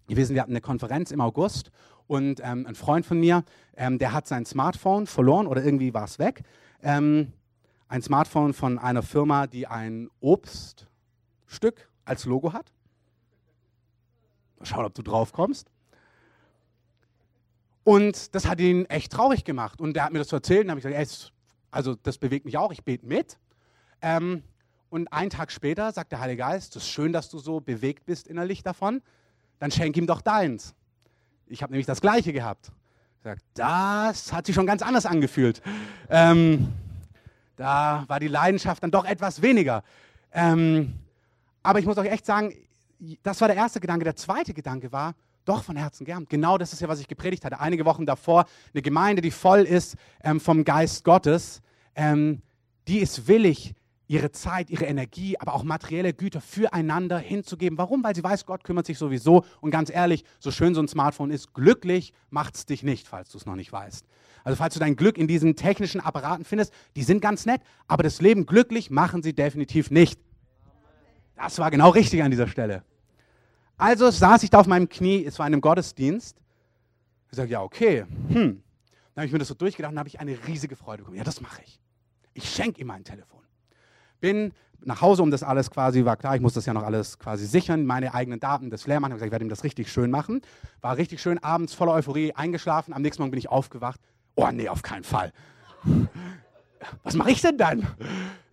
wissen, 0.08 0.34
wir 0.34 0.42
hatten 0.42 0.52
eine 0.52 0.62
Konferenz 0.62 1.12
im 1.12 1.22
August 1.22 1.70
und 2.08 2.42
ähm, 2.44 2.66
ein 2.66 2.74
Freund 2.74 3.06
von 3.06 3.20
mir, 3.20 3.44
ähm, 3.78 4.00
der 4.00 4.14
hat 4.14 4.28
sein 4.28 4.48
Smartphone 4.48 5.06
verloren 5.06 5.46
oder 5.46 5.64
irgendwie 5.64 5.94
war 5.94 6.06
es 6.06 6.18
weg. 6.18 6.42
Ähm, 6.82 7.34
ein 7.88 8.02
Smartphone 8.02 8.54
von 8.54 8.80
einer 8.80 9.04
Firma, 9.04 9.46
die 9.46 9.68
ein 9.68 10.10
Obststück 10.22 11.88
als 12.04 12.26
Logo 12.26 12.52
hat. 12.52 12.74
Mal 14.58 14.66
schauen, 14.66 14.86
ob 14.86 14.96
du 14.96 15.04
drauf 15.04 15.34
kommst. 15.34 15.70
Und 17.84 18.34
das 18.34 18.48
hat 18.48 18.60
ihn 18.60 18.86
echt 18.86 19.12
traurig 19.12 19.44
gemacht. 19.44 19.80
Und 19.80 19.96
er 19.96 20.06
hat 20.06 20.14
mir 20.14 20.20
das 20.20 20.32
erzählt 20.32 20.64
und 20.64 20.72
habe 20.72 20.80
ich 20.80 20.86
gesagt, 20.86 21.00
ey, 21.00 21.30
also 21.70 21.94
das 21.94 22.18
bewegt 22.18 22.46
mich 22.46 22.58
auch, 22.58 22.72
ich 22.72 22.84
bete 22.84 23.06
mit. 23.06 23.38
Ähm, 24.02 24.42
und 24.90 25.12
einen 25.12 25.30
Tag 25.30 25.52
später 25.52 25.92
sagt 25.92 26.12
der 26.12 26.20
Heilige 26.20 26.40
Geist, 26.40 26.76
es 26.76 26.84
ist 26.84 26.90
schön, 26.90 27.14
dass 27.14 27.30
du 27.30 27.40
so 27.40 27.60
bewegt 27.60 28.06
bist 28.06 28.28
innerlich 28.28 28.64
davon, 28.64 29.02
dann 29.60 29.72
schenk 29.72 29.98
ihm 29.98 30.08
doch 30.08 30.22
deins. 30.22 30.74
Ich 31.48 31.62
habe 31.62 31.74
nämlich 31.74 31.86
das 31.86 32.02
Gleiche 32.02 32.34
gehabt. 32.34 32.72
Sagt, 33.24 33.44
das 33.56 34.32
hat 34.32 34.46
sich 34.46 34.56
schon 34.56 34.68
ganz 34.68 34.82
anders 34.82 35.06
angefühlt. 35.06 35.62
Ähm, 36.10 36.74
da 37.56 38.04
war 38.08 38.20
die 38.20 38.28
Leidenschaft 38.28 38.84
dann 38.84 38.92
doch 38.92 39.06
etwas 39.06 39.42
weniger. 39.42 39.84
Ähm, 40.32 40.94
aber 41.64 41.80
ich 41.80 41.86
muss 41.86 41.98
euch 41.98 42.12
echt 42.12 42.26
sagen, 42.26 42.54
das 43.24 43.42
war 43.42 43.48
der 43.48 43.58
erste 43.58 43.80
Gedanke. 43.80 44.04
Der 44.04 44.16
zweite 44.16 44.54
Gedanke 44.54 44.92
war, 44.92 45.16
doch, 45.46 45.64
von 45.64 45.76
Herzen 45.76 46.06
gern. 46.06 46.26
Genau 46.28 46.58
das 46.58 46.74
ist 46.74 46.82
ja, 46.82 46.88
was 46.88 47.00
ich 47.00 47.08
gepredigt 47.08 47.46
hatte. 47.46 47.60
Einige 47.60 47.86
Wochen 47.86 48.06
davor, 48.06 48.46
eine 48.74 48.82
Gemeinde, 48.82 49.22
die 49.22 49.32
voll 49.32 49.62
ist 49.62 49.96
ähm, 50.24 50.40
vom 50.40 50.64
Geist 50.64 51.04
Gottes, 51.04 51.62
ähm, 51.96 52.42
die 52.88 53.00
ist 53.00 53.28
willig, 53.28 53.74
ihre 54.08 54.32
Zeit, 54.32 54.70
ihre 54.70 54.86
Energie, 54.86 55.38
aber 55.40 55.54
auch 55.54 55.64
materielle 55.64 56.14
Güter 56.14 56.42
füreinander 56.42 57.18
hinzugeben. 57.18 57.78
Warum? 57.78 58.04
Weil 58.04 58.16
sie 58.16 58.24
weiß, 58.24 58.46
Gott 58.46 58.64
kümmert 58.64 58.86
sich 58.86 58.98
sowieso. 58.98 59.46
Und 59.62 59.72
ganz 59.72 59.90
ehrlich, 59.90 60.24
so 60.40 60.52
schön 60.52 60.76
so 60.76 60.82
ein 60.82 60.88
Smartphone 60.88 61.32
ist, 61.32 61.54
glücklich 61.54 62.14
macht 62.30 62.56
es 62.56 62.66
dich 62.66 62.84
nicht, 62.84 63.08
falls 63.08 63.30
du 63.30 63.38
es 63.38 63.46
noch 63.46 63.56
nicht 63.56 63.72
weißt. 63.72 64.06
Also 64.44 64.58
falls 64.58 64.76
du 64.76 64.80
dein 64.80 64.96
Glück 64.96 65.18
in 65.18 65.28
diesen 65.28 65.56
technischen 65.56 66.02
Apparaten 66.02 66.46
findest, 66.46 66.72
die 66.96 67.04
sind 67.04 67.20
ganz 67.20 67.46
nett, 67.48 67.62
aber 67.88 68.04
das 68.04 68.22
Leben 68.22 68.46
glücklich 68.46 68.92
machen 68.92 69.24
sie 69.24 69.34
definitiv 69.34 69.90
nicht. 69.90 70.20
Das 71.36 71.58
war 71.58 71.72
genau 71.72 71.90
richtig 71.90 72.22
an 72.22 72.32
dieser 72.32 72.48
Stelle. 72.48 72.84
Also 73.78 74.10
saß 74.10 74.44
ich 74.44 74.50
da 74.52 74.60
auf 74.60 74.68
meinem 74.68 74.88
Knie, 74.88 75.26
es 75.26 75.40
war 75.40 75.48
in 75.48 75.54
einem 75.54 75.62
Gottesdienst. 75.62 76.38
Ich 77.32 77.36
sage, 77.36 77.50
ja, 77.50 77.62
okay. 77.62 78.06
Hm. 78.30 78.62
Dann 79.16 79.22
habe 79.22 79.26
ich 79.26 79.34
mir 79.34 79.40
das 79.40 79.48
so 79.48 79.54
durchgedacht 79.54 79.92
und 79.92 80.00
habe 80.00 80.10
ich 80.10 80.20
eine 80.20 80.38
riesige 80.48 80.76
Freude 80.76 81.04
bekommen. 81.04 81.18
Ja, 81.18 81.24
das 81.24 81.42
mache 81.42 81.62
ich. 81.66 81.80
Ich 82.34 82.50
schenke 82.50 82.82
ihm 82.82 82.88
mein 82.88 83.04
Telefon. 83.04 83.45
Bin 84.20 84.54
nach 84.86 85.02
Hause, 85.02 85.24
um 85.24 85.32
das 85.32 85.44
alles 85.44 85.72
quasi, 85.72 86.06
war 86.06 86.16
klar, 86.16 86.36
ich 86.36 86.42
muss 86.42 86.54
das 86.54 86.66
ja 86.66 86.74
noch 86.74 86.84
alles 86.84 87.18
quasi 87.18 87.46
sichern, 87.46 87.86
meine 87.86 88.14
eigenen 88.14 88.40
Daten, 88.40 88.70
das 88.70 88.86
leer 88.88 89.00
machen. 89.00 89.12
Ich 89.12 89.16
gesagt, 89.16 89.28
ich 89.28 89.32
werde 89.32 89.46
ihm 89.46 89.50
das 89.50 89.64
richtig 89.64 89.92
schön 89.92 90.12
machen. 90.12 90.42
War 90.82 90.98
richtig 90.98 91.22
schön, 91.22 91.44
abends 91.44 91.74
voller 91.74 91.94
Euphorie 91.94 92.34
eingeschlafen. 92.34 92.94
Am 92.94 93.02
nächsten 93.02 93.22
Morgen 93.22 93.32
bin 93.32 93.40
ich 93.40 93.50
aufgewacht. 93.50 94.00
Oh, 94.36 94.48
nee, 94.52 94.70
auf 94.70 94.84
keinen 94.84 95.04
Fall. 95.04 95.32
Was 97.04 97.16
mache 97.16 97.32
ich 97.32 97.42
denn 97.42 97.58
dann? 97.58 97.88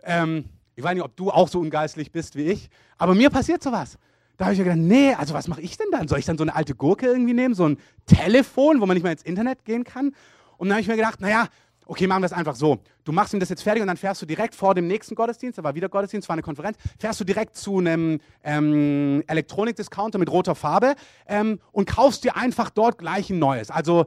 Ähm, 0.03 0.45
ich 0.75 0.83
weiß 0.83 0.95
nicht, 0.95 1.03
ob 1.03 1.15
du 1.15 1.29
auch 1.29 1.47
so 1.47 1.59
ungeistlich 1.59 2.11
bist 2.11 2.35
wie 2.35 2.43
ich, 2.43 2.69
aber 2.97 3.13
mir 3.13 3.29
passiert 3.29 3.61
sowas. 3.61 3.97
Da 4.37 4.45
habe 4.45 4.53
ich 4.53 4.59
mir 4.59 4.65
gedacht, 4.65 4.79
nee, 4.79 5.13
also 5.13 5.35
was 5.35 5.47
mache 5.47 5.61
ich 5.61 5.77
denn 5.77 5.87
dann? 5.91 6.07
Soll 6.07 6.17
ich 6.17 6.25
dann 6.25 6.39
so 6.39 6.43
eine 6.43 6.55
alte 6.55 6.73
Gurke 6.73 7.05
irgendwie 7.05 7.33
nehmen, 7.33 7.53
so 7.53 7.67
ein 7.67 7.77
Telefon, 8.07 8.81
wo 8.81 8.87
man 8.87 8.95
nicht 8.95 9.03
mehr 9.03 9.11
ins 9.11 9.21
Internet 9.21 9.63
gehen 9.65 9.83
kann? 9.83 10.15
Und 10.57 10.69
dann 10.69 10.77
habe 10.77 10.81
ich 10.81 10.87
mir 10.87 10.95
gedacht, 10.95 11.21
naja, 11.21 11.47
okay, 11.85 12.07
machen 12.07 12.21
wir 12.21 12.29
das 12.29 12.37
einfach 12.37 12.55
so. 12.55 12.79
Du 13.03 13.11
machst 13.11 13.33
ihm 13.33 13.39
das 13.39 13.49
jetzt 13.49 13.63
fertig 13.63 13.81
und 13.81 13.87
dann 13.87 13.97
fährst 13.97 14.21
du 14.21 14.25
direkt 14.25 14.55
vor 14.55 14.75
dem 14.75 14.87
nächsten 14.87 15.15
Gottesdienst, 15.15 15.57
da 15.57 15.63
war 15.63 15.75
wieder 15.75 15.89
Gottesdienst, 15.89 16.29
war 16.29 16.33
eine 16.33 16.41
Konferenz, 16.41 16.77
fährst 16.97 17.19
du 17.19 17.23
direkt 17.23 17.55
zu 17.55 17.79
einem 17.79 18.19
ähm, 18.43 19.23
Elektronik-Discounter 19.27 20.19
mit 20.19 20.31
roter 20.31 20.55
Farbe 20.55 20.95
ähm, 21.27 21.59
und 21.71 21.87
kaufst 21.87 22.23
dir 22.23 22.35
einfach 22.35 22.69
dort 22.69 22.97
gleich 22.97 23.29
ein 23.29 23.39
neues. 23.39 23.69
Also 23.71 24.05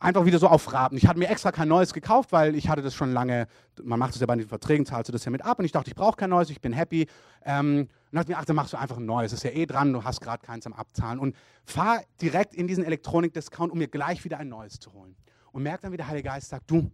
einfach 0.00 0.24
wieder 0.24 0.38
so 0.38 0.48
auf 0.48 0.72
Raten. 0.72 0.96
Ich 0.96 1.06
hatte 1.06 1.18
mir 1.18 1.28
extra 1.28 1.52
kein 1.52 1.68
neues 1.68 1.92
gekauft, 1.92 2.32
weil 2.32 2.56
ich 2.56 2.68
hatte 2.68 2.82
das 2.82 2.94
schon 2.94 3.12
lange, 3.12 3.46
man 3.82 3.98
macht 3.98 4.14
es 4.14 4.20
ja 4.20 4.26
bei 4.26 4.34
den 4.34 4.48
Verträgen, 4.48 4.86
zahlst 4.86 5.08
du 5.08 5.12
das 5.12 5.24
ja 5.24 5.30
mit 5.30 5.44
ab 5.44 5.58
und 5.58 5.66
ich 5.66 5.72
dachte, 5.72 5.90
ich 5.90 5.94
brauche 5.94 6.16
kein 6.16 6.30
neues, 6.30 6.50
ich 6.50 6.60
bin 6.60 6.72
happy. 6.72 7.06
Ähm, 7.44 7.88
und 8.10 8.16
dachte 8.16 8.32
mir, 8.32 8.38
ach, 8.38 8.44
dann 8.44 8.56
machst 8.56 8.72
du 8.72 8.78
einfach 8.78 8.96
ein 8.96 9.06
neues, 9.06 9.32
ist 9.32 9.44
ja 9.44 9.50
eh 9.50 9.66
dran, 9.66 9.92
du 9.92 10.02
hast 10.02 10.20
gerade 10.20 10.44
keins 10.44 10.66
am 10.66 10.72
Abzahlen. 10.72 11.20
Und 11.20 11.36
fahr 11.64 12.00
direkt 12.20 12.54
in 12.54 12.66
diesen 12.66 12.82
Elektronik-Discount, 12.82 13.70
um 13.70 13.78
mir 13.78 13.88
gleich 13.88 14.24
wieder 14.24 14.38
ein 14.38 14.48
neues 14.48 14.80
zu 14.80 14.92
holen. 14.92 15.14
Und 15.52 15.62
merk 15.62 15.80
dann, 15.80 15.92
wie 15.92 15.96
der 15.96 16.08
Heilige 16.08 16.28
Geist 16.28 16.48
sagt, 16.48 16.70
du, 16.70 16.90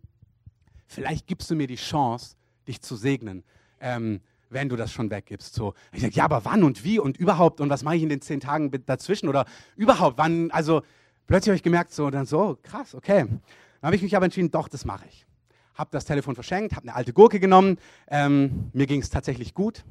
vielleicht 0.87 1.27
gibst 1.27 1.51
du 1.51 1.55
mir 1.55 1.67
die 1.67 1.77
Chance, 1.77 2.37
dich 2.67 2.81
zu 2.81 2.97
segnen. 2.97 3.45
Ähm, 3.81 4.21
wenn 4.51 4.69
du 4.69 4.77
das 4.77 4.93
schon 4.93 5.11
weggibst. 5.11 5.55
So. 5.55 5.75
Ich 5.93 6.03
sage, 6.03 6.15
ja, 6.15 6.25
aber 6.25 6.45
wann 6.45 6.63
und 6.63 6.85
wie 6.85 6.99
und 6.99 7.17
überhaupt 7.17 7.61
und 7.61 7.71
was 7.71 7.83
mache 7.83 7.97
ich 7.97 8.03
in 8.03 8.09
den 8.09 8.21
zehn 8.21 8.41
Tagen 8.41 8.71
dazwischen 8.87 9.29
oder 9.29 9.45
überhaupt, 9.77 10.19
wann, 10.19 10.51
also 10.51 10.83
plötzlich 11.27 11.51
habe 11.51 11.57
ich 11.57 11.63
gemerkt, 11.63 11.93
so, 11.93 12.11
dann 12.11 12.27
so, 12.27 12.59
krass, 12.63 12.95
okay. 12.95 13.27
Dann 13.27 13.41
habe 13.83 13.97
ich 13.97 14.03
mich 14.03 14.17
aber 14.17 14.25
entschieden, 14.25 14.51
doch, 14.51 14.69
das 14.69 14.85
mache 14.85 15.07
ich. 15.09 15.27
habe 15.75 15.91
das 15.93 16.05
Telefon 16.05 16.35
verschenkt, 16.35 16.75
habe 16.75 16.89
eine 16.89 16.95
alte 16.95 17.13
Gurke 17.13 17.41
genommen. 17.41 17.79
Ähm, 18.09 18.71
mir 18.73 18.87
ging 18.87 19.01
es 19.01 19.11
tatsächlich 19.11 19.53
gut. 19.53 19.85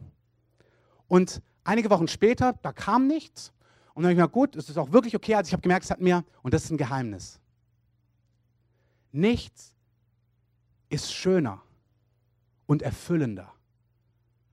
Und 1.08 1.42
einige 1.64 1.90
Wochen 1.90 2.08
später, 2.08 2.54
da 2.62 2.72
kam 2.72 3.08
nichts. 3.08 3.54
Und 3.94 4.04
dann 4.04 4.12
habe 4.12 4.14
ich 4.14 4.26
mir 4.26 4.30
gut, 4.30 4.56
es 4.56 4.70
ist 4.70 4.78
auch 4.78 4.92
wirklich 4.92 5.16
okay. 5.16 5.36
Also 5.36 5.50
ich 5.50 5.54
habe 5.54 5.62
gemerkt, 5.62 5.86
es 5.86 5.92
hat 5.92 6.02
mir, 6.02 6.24
und 6.42 6.54
das 6.54 6.66
ist 6.66 6.72
ein 6.72 6.78
Geheimnis, 6.78 7.40
nichts 9.16 9.76
ist 10.90 11.14
schöner 11.14 11.62
und 12.66 12.82
erfüllender, 12.82 13.52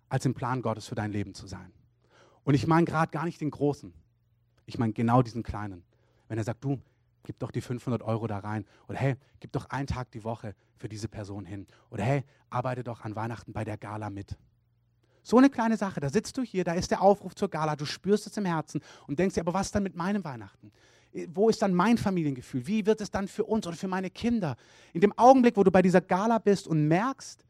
als 0.08 0.24
im 0.24 0.34
Plan 0.34 0.62
Gottes 0.62 0.86
für 0.86 0.94
dein 0.94 1.12
Leben 1.12 1.34
zu 1.34 1.46
sein. 1.46 1.72
Und 2.44 2.54
ich 2.54 2.66
meine 2.66 2.86
gerade 2.86 3.10
gar 3.10 3.24
nicht 3.24 3.40
den 3.40 3.50
Großen. 3.50 3.92
Ich 4.66 4.78
meine 4.78 4.92
genau 4.92 5.22
diesen 5.22 5.42
Kleinen. 5.42 5.84
Wenn 6.28 6.38
er 6.38 6.44
sagt, 6.44 6.64
du, 6.64 6.80
gib 7.24 7.38
doch 7.38 7.50
die 7.50 7.60
500 7.60 8.02
Euro 8.02 8.26
da 8.26 8.38
rein. 8.38 8.64
Oder 8.88 8.98
hey, 8.98 9.16
gib 9.40 9.52
doch 9.52 9.66
einen 9.70 9.86
Tag 9.86 10.10
die 10.12 10.24
Woche 10.24 10.54
für 10.76 10.88
diese 10.88 11.08
Person 11.08 11.44
hin. 11.44 11.66
Oder 11.90 12.04
hey, 12.04 12.24
arbeite 12.50 12.82
doch 12.84 13.02
an 13.02 13.14
Weihnachten 13.16 13.52
bei 13.52 13.64
der 13.64 13.78
Gala 13.78 14.10
mit. 14.10 14.36
So 15.22 15.38
eine 15.38 15.50
kleine 15.50 15.76
Sache, 15.76 16.00
da 16.00 16.08
sitzt 16.08 16.36
du 16.36 16.42
hier, 16.42 16.64
da 16.64 16.72
ist 16.72 16.90
der 16.90 17.00
Aufruf 17.00 17.34
zur 17.36 17.48
Gala, 17.48 17.76
du 17.76 17.84
spürst 17.84 18.26
es 18.26 18.36
im 18.36 18.44
Herzen 18.44 18.80
und 19.06 19.20
denkst 19.20 19.36
dir, 19.36 19.42
aber 19.42 19.54
was 19.54 19.70
dann 19.70 19.84
mit 19.84 19.94
meinem 19.94 20.24
Weihnachten? 20.24 20.72
Wo 21.28 21.48
ist 21.48 21.60
dann 21.60 21.74
mein 21.74 21.98
Familiengefühl? 21.98 22.66
Wie 22.66 22.86
wird 22.86 23.00
es 23.00 23.10
dann 23.10 23.28
für 23.28 23.44
uns 23.44 23.66
oder 23.66 23.76
für 23.76 23.88
meine 23.88 24.10
Kinder? 24.10 24.56
In 24.92 25.00
dem 25.00 25.16
Augenblick, 25.18 25.56
wo 25.56 25.64
du 25.64 25.70
bei 25.70 25.82
dieser 25.82 26.00
Gala 26.00 26.38
bist 26.38 26.66
und 26.66 26.88
merkst, 26.88 27.44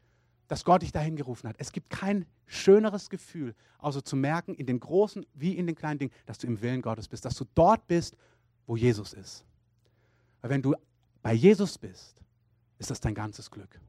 dass 0.47 0.65
Gott 0.65 0.81
dich 0.81 0.91
dahin 0.91 1.15
gerufen 1.15 1.47
hat. 1.47 1.55
Es 1.57 1.71
gibt 1.71 1.89
kein 1.89 2.25
schöneres 2.45 3.09
Gefühl, 3.09 3.55
außer 3.79 4.03
zu 4.03 4.15
merken, 4.15 4.53
in 4.53 4.65
den 4.65 4.79
großen 4.79 5.25
wie 5.33 5.57
in 5.57 5.65
den 5.65 5.75
kleinen 5.75 5.99
Dingen, 5.99 6.11
dass 6.25 6.37
du 6.37 6.47
im 6.47 6.61
Willen 6.61 6.81
Gottes 6.81 7.07
bist, 7.07 7.25
dass 7.25 7.35
du 7.35 7.45
dort 7.55 7.87
bist, 7.87 8.17
wo 8.67 8.75
Jesus 8.75 9.13
ist. 9.13 9.45
Weil 10.41 10.51
wenn 10.51 10.61
du 10.61 10.75
bei 11.21 11.33
Jesus 11.33 11.77
bist, 11.77 12.21
ist 12.77 12.91
das 12.91 12.99
dein 12.99 13.15
ganzes 13.15 13.49
Glück. 13.49 13.79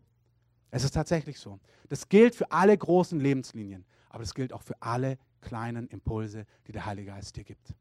Es 0.71 0.85
ist 0.85 0.93
tatsächlich 0.93 1.39
so. 1.39 1.59
Das 1.89 2.09
gilt 2.09 2.35
für 2.35 2.51
alle 2.51 2.77
großen 2.77 3.19
Lebenslinien, 3.21 3.85
aber 4.09 4.23
das 4.23 4.35
gilt 4.35 4.53
auch 4.53 4.63
für 4.63 4.81
alle 4.81 5.19
kleinen 5.41 5.89
Impulse, 5.89 6.47
die 6.67 6.73
der 6.73 6.87
Heilige 6.87 7.11
Geist 7.11 7.37
dir 7.37 7.45
gibt. 7.45 7.75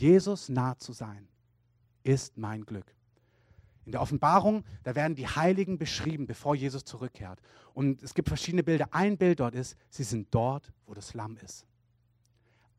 Jesus 0.00 0.48
nah 0.48 0.78
zu 0.78 0.92
sein, 0.92 1.28
ist 2.02 2.36
mein 2.36 2.64
Glück. 2.64 2.94
In 3.84 3.92
der 3.92 4.02
Offenbarung, 4.02 4.64
da 4.82 4.94
werden 4.94 5.14
die 5.14 5.26
Heiligen 5.26 5.78
beschrieben, 5.78 6.26
bevor 6.26 6.54
Jesus 6.54 6.84
zurückkehrt. 6.84 7.40
Und 7.72 8.02
es 8.02 8.12
gibt 8.12 8.28
verschiedene 8.28 8.62
Bilder. 8.62 8.88
Ein 8.90 9.16
Bild 9.16 9.40
dort 9.40 9.54
ist, 9.54 9.76
sie 9.88 10.04
sind 10.04 10.28
dort, 10.30 10.72
wo 10.86 10.94
das 10.94 11.14
Lamm 11.14 11.38
ist. 11.38 11.66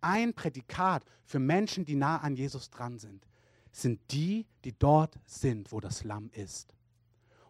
Ein 0.01 0.33
Prädikat 0.33 1.03
für 1.25 1.39
Menschen, 1.39 1.83
die 1.83 1.95
nah 1.95 2.17
an 2.17 2.35
Jesus 2.35 2.69
dran 2.69 2.99
sind, 2.99 3.25
sind 3.71 3.99
die, 4.11 4.45
die 4.63 4.77
dort 4.77 5.17
sind, 5.25 5.71
wo 5.71 5.79
das 5.79 6.03
Lamm 6.03 6.29
ist. 6.33 6.75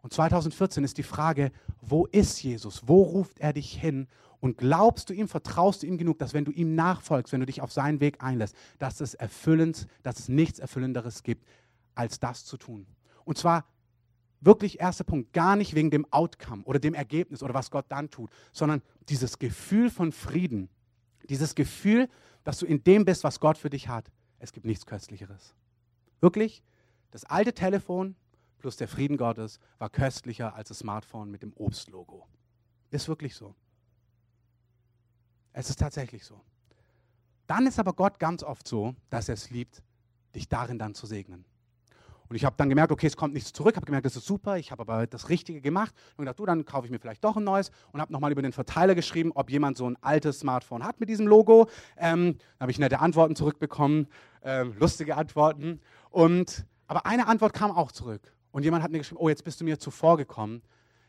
Und 0.02 0.14
2014 0.14 0.84
ist 0.84 0.98
die 0.98 1.04
Frage, 1.04 1.52
wo 1.82 2.06
ist 2.06 2.42
Jesus? 2.42 2.84
Wo 2.88 3.04
ruft 3.04 3.40
er 3.40 3.54
dich 3.54 3.74
hin? 3.74 4.08
Und 4.40 4.58
glaubst 4.58 5.10
du 5.10 5.14
ihm, 5.14 5.28
vertraust 5.28 5.84
du 5.84 5.88
ihm 5.88 5.98
genug, 5.98 6.18
dass 6.20 6.34
wenn 6.34 6.46
du 6.46 6.52
ihm 6.52 6.76
nachfolgst, 6.76 7.34
wenn 7.34 7.42
du 7.42 7.46
dich 7.46 7.62
auf 7.62 7.72
seinen 7.72 8.00
Weg 8.00 8.24
einlässt, 8.24 8.56
dass 8.78 9.02
es 9.02 9.14
erfüllend, 9.14 9.88
dass 10.04 10.20
es 10.20 10.30
nichts 10.30 10.60
Erfüllenderes 10.60 11.24
gibt, 11.24 11.46
als 11.96 12.20
das 12.20 12.46
zu 12.46 12.56
tun? 12.58 12.86
Und 13.26 13.38
zwar 13.38 13.66
wirklich 14.42 14.80
erster 14.80 15.04
Punkt, 15.04 15.34
gar 15.34 15.58
nicht 15.58 15.76
wegen 15.76 15.92
dem 15.92 16.06
Outcome 16.12 16.64
oder 16.64 16.80
dem 16.80 16.94
Ergebnis 16.94 17.44
oder 17.44 17.54
was 17.54 17.72
Gott 17.72 17.86
dann 17.90 18.10
tut, 18.10 18.30
sondern 18.54 18.82
dieses 19.10 19.40
Gefühl 19.40 19.90
von 19.90 20.14
Frieden, 20.14 20.70
dieses 21.28 21.56
Gefühl, 21.56 22.08
dass 22.46 22.60
du 22.60 22.66
in 22.66 22.84
dem 22.84 23.04
bist, 23.04 23.26
was 23.26 23.42
Gott 23.42 23.58
für 23.58 23.70
dich 23.70 23.90
hat. 23.90 24.10
Es 24.40 24.54
gibt 24.54 24.66
nichts 24.66 24.86
Köstlicheres. 24.86 25.54
Wirklich, 26.22 26.64
das 27.12 27.26
alte 27.26 27.54
Telefon 27.54 28.16
plus 28.60 28.78
der 28.78 28.88
Frieden 28.88 29.18
Gottes 29.18 29.60
war 29.78 29.90
köstlicher 29.90 30.54
als 30.56 30.70
das 30.70 30.80
Smartphone 30.80 31.32
mit 31.32 31.42
dem 31.42 31.54
Obstlogo. 31.54 32.28
Ist 32.92 33.08
wirklich 33.08 33.36
so. 33.36 33.56
Es 35.54 35.70
ist 35.70 35.80
tatsächlich 35.80 36.24
so. 36.24 36.40
Dann 37.48 37.66
ist 37.66 37.80
aber 37.80 37.94
Gott 37.94 38.20
ganz 38.20 38.44
oft 38.44 38.68
so, 38.68 38.96
dass 39.10 39.28
er 39.28 39.34
es 39.34 39.50
liebt, 39.50 39.82
dich 40.36 40.48
darin 40.48 40.78
dann 40.78 40.94
zu 40.94 41.08
segnen. 41.08 41.46
Und 42.30 42.36
ich 42.36 42.46
habe 42.46 42.56
dann 42.58 42.70
gemerkt, 42.70 42.92
okay, 42.92 43.08
es 43.08 43.18
kommt 43.18 43.34
nichts 43.34 43.52
zurück, 43.54 43.76
habe 43.76 43.88
gemerkt, 43.88 44.06
das 44.06 44.16
ist 44.16 44.28
super, 44.28 44.58
ich 44.58 44.72
habe 44.72 44.82
aber 44.84 45.08
das 45.08 45.30
Richtige 45.30 45.62
gemacht 45.62 45.96
und 46.16 46.26
gedacht, 46.26 46.38
du, 46.38 46.46
dann 46.46 46.64
kaufe 46.64 46.86
ich 46.86 46.92
mir 46.92 47.00
vielleicht 47.00 47.24
doch 47.24 47.36
ein 47.36 47.44
neues 47.44 47.72
und 47.92 48.00
habe 48.00 48.14
nochmal 48.14 48.32
über 48.32 48.44
den 48.44 48.52
Verteiler 48.52 48.94
geschrieben, 48.94 49.32
ob 49.34 49.50
jemand 49.50 49.78
so 49.78 49.90
ein 49.90 49.98
altes 50.02 50.40
Smartphone 50.40 50.84
hat 50.84 51.00
mit 51.00 51.10
diesem 51.10 51.26
Logo. 51.26 51.68
Ähm, 51.98 52.38
da 52.60 52.64
habe 52.64 52.72
ich 52.72 52.78
nette 52.78 53.00
Antworten 53.00 53.36
zurückbekommen, 53.36 54.08
äh, 54.42 54.62
lustige 54.62 55.18
Antworten. 55.18 55.82
Und, 56.12 56.68
aber 56.86 57.08
eine 57.08 57.26
Antwort 57.28 57.54
kam 57.54 57.72
auch 57.72 57.92
zurück. 57.92 58.32
Und 58.52 58.64
jemand 58.64 58.84
hat 58.84 58.92
mir 58.92 58.98
geschrieben, 58.98 59.22
oh, 59.22 59.30
jetzt 59.30 59.44
bist 59.44 59.62
du 59.62 59.66
mir 59.66 59.80
zuvor 59.80 60.18
gekommen. 60.18 60.62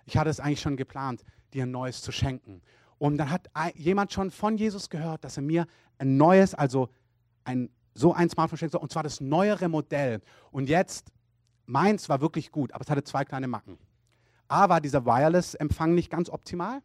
Ich 0.05 0.16
hatte 0.16 0.31
es 0.31 0.40
eigentlich 0.40 0.61
schon 0.61 0.76
geplant, 0.76 1.24
dir 1.53 1.64
ein 1.64 1.70
neues 1.70 2.03
zu 2.03 2.12
schenken. 2.12 2.62
Und 2.98 3.16
dann 3.16 3.31
hat 3.31 3.48
jemand 3.74 4.12
schon 4.12 4.31
von 4.31 4.57
Jesus 4.57 4.90
gehört, 4.90 5.24
dass 5.24 5.37
er 5.37 5.42
mir 5.42 5.66
ein 5.98 6.16
neues, 6.16 6.55
also 6.55 6.90
ein 7.44 7.70
so 7.94 8.12
ein 8.14 8.29
Smartphone 8.31 8.59
schenken 8.59 8.72
soll, 8.72 8.83
und 8.83 8.92
zwar 8.92 9.03
das 9.03 9.20
neuere 9.20 9.68
Modell. 9.68 10.20
Und 10.50 10.68
jetzt, 10.68 11.12
meins 11.66 12.09
war 12.09 12.20
wirklich 12.20 12.50
gut, 12.50 12.72
aber 12.72 12.83
es 12.83 12.90
hatte 12.90 13.05
zwei 13.05 13.24
kleine 13.24 13.48
Macken. 13.48 13.79
A 14.48 14.68
war 14.68 14.81
dieser 14.81 15.05
Wireless-Empfang 15.07 15.94
nicht 15.94 16.11
ganz 16.11 16.29
optimal. 16.31 16.81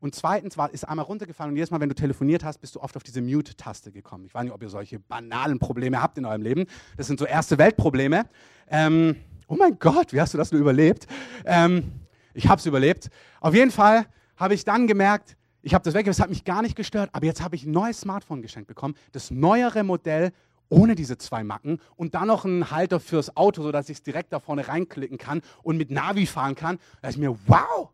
Und 0.00 0.14
zweitens 0.14 0.58
war, 0.58 0.70
ist 0.70 0.86
einmal 0.86 1.06
runtergefallen 1.06 1.52
und 1.52 1.56
jedes 1.56 1.70
Mal, 1.70 1.80
wenn 1.80 1.88
du 1.88 1.94
telefoniert 1.94 2.44
hast, 2.44 2.58
bist 2.58 2.74
du 2.74 2.80
oft 2.80 2.94
auf 2.96 3.02
diese 3.02 3.22
Mute-Taste 3.22 3.90
gekommen. 3.90 4.26
Ich 4.26 4.34
weiß 4.34 4.44
nicht, 4.44 4.52
ob 4.52 4.62
ihr 4.62 4.68
solche 4.68 4.98
banalen 4.98 5.58
Probleme 5.58 6.02
habt 6.02 6.18
in 6.18 6.26
eurem 6.26 6.42
Leben. 6.42 6.66
Das 6.98 7.06
sind 7.06 7.18
so 7.18 7.24
erste 7.24 7.56
Weltprobleme. 7.56 8.26
Ähm, 8.68 9.16
oh 9.46 9.56
mein 9.56 9.78
Gott, 9.78 10.12
wie 10.12 10.20
hast 10.20 10.34
du 10.34 10.38
das 10.38 10.52
nur 10.52 10.60
überlebt? 10.60 11.06
Ähm, 11.44 11.92
ich 12.34 12.48
habe 12.48 12.58
es 12.58 12.66
überlebt. 12.66 13.10
Auf 13.40 13.54
jeden 13.54 13.70
Fall 13.70 14.06
habe 14.36 14.54
ich 14.54 14.64
dann 14.64 14.86
gemerkt, 14.86 15.36
ich 15.62 15.72
habe 15.72 15.84
das 15.84 15.94
weg, 15.94 16.06
es 16.06 16.20
hat 16.20 16.28
mich 16.28 16.44
gar 16.44 16.62
nicht 16.62 16.76
gestört, 16.76 17.10
aber 17.12 17.24
jetzt 17.24 17.42
habe 17.42 17.56
ich 17.56 17.64
ein 17.64 17.70
neues 17.70 18.00
Smartphone 18.00 18.42
geschenkt 18.42 18.68
bekommen, 18.68 18.94
das 19.12 19.30
neuere 19.30 19.82
Modell 19.82 20.32
ohne 20.68 20.94
diese 20.94 21.16
zwei 21.18 21.44
Macken 21.44 21.80
und 21.96 22.14
dann 22.14 22.28
noch 22.28 22.44
einen 22.44 22.70
Halter 22.70 23.00
fürs 23.00 23.36
Auto, 23.36 23.62
sodass 23.62 23.88
ich 23.88 23.98
es 23.98 24.02
direkt 24.02 24.32
da 24.32 24.40
vorne 24.40 24.66
reinklicken 24.66 25.18
kann 25.18 25.40
und 25.62 25.76
mit 25.76 25.90
Navi 25.90 26.26
fahren 26.26 26.54
kann. 26.54 26.78
Da 27.00 27.08
ist 27.08 27.18
mir, 27.18 27.36
wow, 27.46 27.90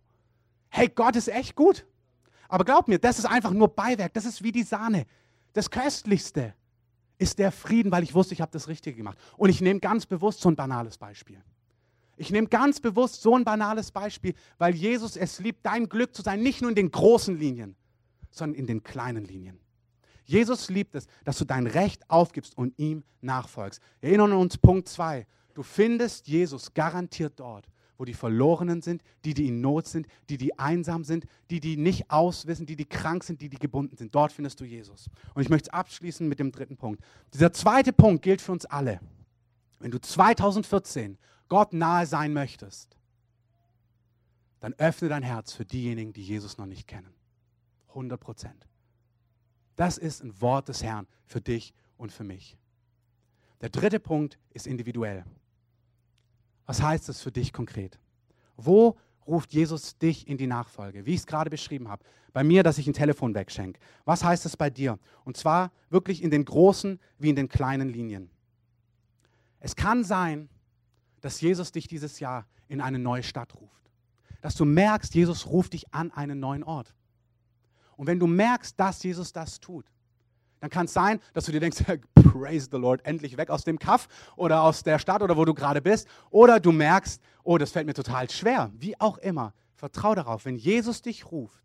hey, 0.68 0.88
Gott 0.88 1.16
ist 1.16 1.28
echt 1.28 1.54
gut. 1.54 1.86
Aber 2.48 2.64
glaub 2.64 2.88
mir, 2.88 2.98
das 2.98 3.18
ist 3.18 3.26
einfach 3.26 3.52
nur 3.52 3.68
Beiwerk, 3.68 4.14
das 4.14 4.24
ist 4.24 4.42
wie 4.42 4.52
die 4.52 4.62
Sahne. 4.62 5.06
Das 5.52 5.70
Köstlichste 5.70 6.54
ist 7.20 7.38
der 7.38 7.52
Frieden, 7.52 7.92
weil 7.92 8.02
ich 8.02 8.14
wusste, 8.14 8.34
ich 8.34 8.40
habe 8.40 8.50
das 8.50 8.66
Richtige 8.66 8.96
gemacht. 8.96 9.18
Und 9.36 9.50
ich 9.50 9.60
nehme 9.60 9.78
ganz 9.78 10.06
bewusst 10.06 10.40
so 10.40 10.50
ein 10.50 10.56
banales 10.56 10.96
Beispiel. 10.96 11.42
Ich 12.16 12.30
nehme 12.30 12.48
ganz 12.48 12.80
bewusst 12.80 13.22
so 13.22 13.36
ein 13.36 13.44
banales 13.44 13.92
Beispiel, 13.92 14.34
weil 14.58 14.74
Jesus 14.74 15.16
es 15.16 15.38
liebt, 15.38 15.64
dein 15.64 15.88
Glück 15.88 16.14
zu 16.14 16.22
sein, 16.22 16.42
nicht 16.42 16.62
nur 16.62 16.70
in 16.70 16.76
den 16.76 16.90
großen 16.90 17.38
Linien, 17.38 17.76
sondern 18.30 18.58
in 18.58 18.66
den 18.66 18.82
kleinen 18.82 19.24
Linien. 19.24 19.60
Jesus 20.24 20.70
liebt 20.70 20.94
es, 20.94 21.06
dass 21.24 21.38
du 21.38 21.44
dein 21.44 21.66
Recht 21.66 22.08
aufgibst 22.08 22.56
und 22.56 22.78
ihm 22.78 23.04
nachfolgst. 23.20 23.80
Erinnern 24.00 24.32
uns 24.32 24.56
Punkt 24.56 24.88
2. 24.88 25.26
Du 25.54 25.62
findest 25.62 26.26
Jesus 26.26 26.72
garantiert 26.72 27.38
dort, 27.38 27.66
wo 28.00 28.06
die 28.06 28.14
Verlorenen 28.14 28.80
sind, 28.80 29.02
die, 29.26 29.34
die 29.34 29.48
in 29.48 29.60
Not 29.60 29.86
sind, 29.86 30.06
die, 30.30 30.38
die 30.38 30.58
einsam 30.58 31.04
sind, 31.04 31.26
die, 31.50 31.60
die 31.60 31.76
nicht 31.76 32.10
auswissen, 32.10 32.64
die, 32.64 32.74
die 32.74 32.86
krank 32.86 33.22
sind, 33.22 33.42
die, 33.42 33.50
die 33.50 33.58
gebunden 33.58 33.94
sind. 33.98 34.14
Dort 34.14 34.32
findest 34.32 34.58
du 34.58 34.64
Jesus. 34.64 35.10
Und 35.34 35.42
ich 35.42 35.50
möchte 35.50 35.74
abschließen 35.74 36.26
mit 36.26 36.38
dem 36.38 36.50
dritten 36.50 36.78
Punkt. 36.78 37.04
Dieser 37.34 37.52
zweite 37.52 37.92
Punkt 37.92 38.22
gilt 38.22 38.40
für 38.40 38.52
uns 38.52 38.64
alle. 38.64 39.00
Wenn 39.80 39.90
du 39.90 40.00
2014 40.00 41.18
Gott 41.48 41.74
nahe 41.74 42.06
sein 42.06 42.32
möchtest, 42.32 42.96
dann 44.60 44.72
öffne 44.78 45.10
dein 45.10 45.22
Herz 45.22 45.52
für 45.52 45.66
diejenigen, 45.66 46.14
die 46.14 46.22
Jesus 46.22 46.56
noch 46.56 46.66
nicht 46.66 46.88
kennen. 46.88 47.12
100 47.90 48.18
Prozent. 48.18 48.66
Das 49.76 49.98
ist 49.98 50.24
ein 50.24 50.40
Wort 50.40 50.68
des 50.68 50.82
Herrn 50.82 51.06
für 51.26 51.42
dich 51.42 51.74
und 51.98 52.12
für 52.12 52.24
mich. 52.24 52.56
Der 53.60 53.68
dritte 53.68 54.00
Punkt 54.00 54.38
ist 54.54 54.66
individuell. 54.66 55.26
Was 56.70 56.80
heißt 56.80 57.08
das 57.08 57.20
für 57.20 57.32
dich 57.32 57.52
konkret? 57.52 57.98
Wo 58.56 58.96
ruft 59.26 59.52
Jesus 59.52 59.98
dich 59.98 60.28
in 60.28 60.38
die 60.38 60.46
Nachfolge? 60.46 61.04
Wie 61.04 61.14
ich 61.14 61.18
es 61.18 61.26
gerade 61.26 61.50
beschrieben 61.50 61.88
habe. 61.88 62.04
Bei 62.32 62.44
mir, 62.44 62.62
dass 62.62 62.78
ich 62.78 62.86
ein 62.86 62.92
Telefon 62.92 63.34
wegschenke. 63.34 63.80
Was 64.04 64.22
heißt 64.22 64.46
es 64.46 64.56
bei 64.56 64.70
dir? 64.70 65.00
Und 65.24 65.36
zwar 65.36 65.72
wirklich 65.88 66.22
in 66.22 66.30
den 66.30 66.44
großen 66.44 67.00
wie 67.18 67.30
in 67.30 67.34
den 67.34 67.48
kleinen 67.48 67.88
Linien. 67.88 68.30
Es 69.58 69.74
kann 69.74 70.04
sein, 70.04 70.48
dass 71.20 71.40
Jesus 71.40 71.72
dich 71.72 71.88
dieses 71.88 72.20
Jahr 72.20 72.46
in 72.68 72.80
eine 72.80 73.00
neue 73.00 73.24
Stadt 73.24 73.52
ruft. 73.56 73.90
Dass 74.40 74.54
du 74.54 74.64
merkst, 74.64 75.12
Jesus 75.12 75.46
ruft 75.46 75.72
dich 75.72 75.92
an 75.92 76.12
einen 76.12 76.38
neuen 76.38 76.62
Ort. 76.62 76.94
Und 77.96 78.06
wenn 78.06 78.20
du 78.20 78.28
merkst, 78.28 78.78
dass 78.78 79.02
Jesus 79.02 79.32
das 79.32 79.58
tut, 79.58 79.86
dann 80.60 80.70
kann 80.70 80.86
es 80.86 80.92
sein, 80.92 81.20
dass 81.32 81.46
du 81.46 81.52
dir 81.52 81.60
denkst, 81.60 81.82
praise 82.14 82.68
the 82.70 82.76
Lord, 82.76 83.04
endlich 83.04 83.36
weg 83.36 83.50
aus 83.50 83.64
dem 83.64 83.78
Kaff 83.78 84.08
oder 84.36 84.62
aus 84.62 84.82
der 84.82 84.98
Stadt 84.98 85.22
oder 85.22 85.36
wo 85.36 85.44
du 85.44 85.54
gerade 85.54 85.80
bist. 85.80 86.06
Oder 86.30 86.60
du 86.60 86.72
merkst, 86.72 87.20
oh, 87.42 87.58
das 87.58 87.72
fällt 87.72 87.86
mir 87.86 87.94
total 87.94 88.30
schwer. 88.30 88.70
Wie 88.74 88.98
auch 89.00 89.18
immer, 89.18 89.52
vertrau 89.74 90.14
darauf, 90.14 90.44
wenn 90.44 90.56
Jesus 90.56 91.02
dich 91.02 91.30
ruft, 91.32 91.64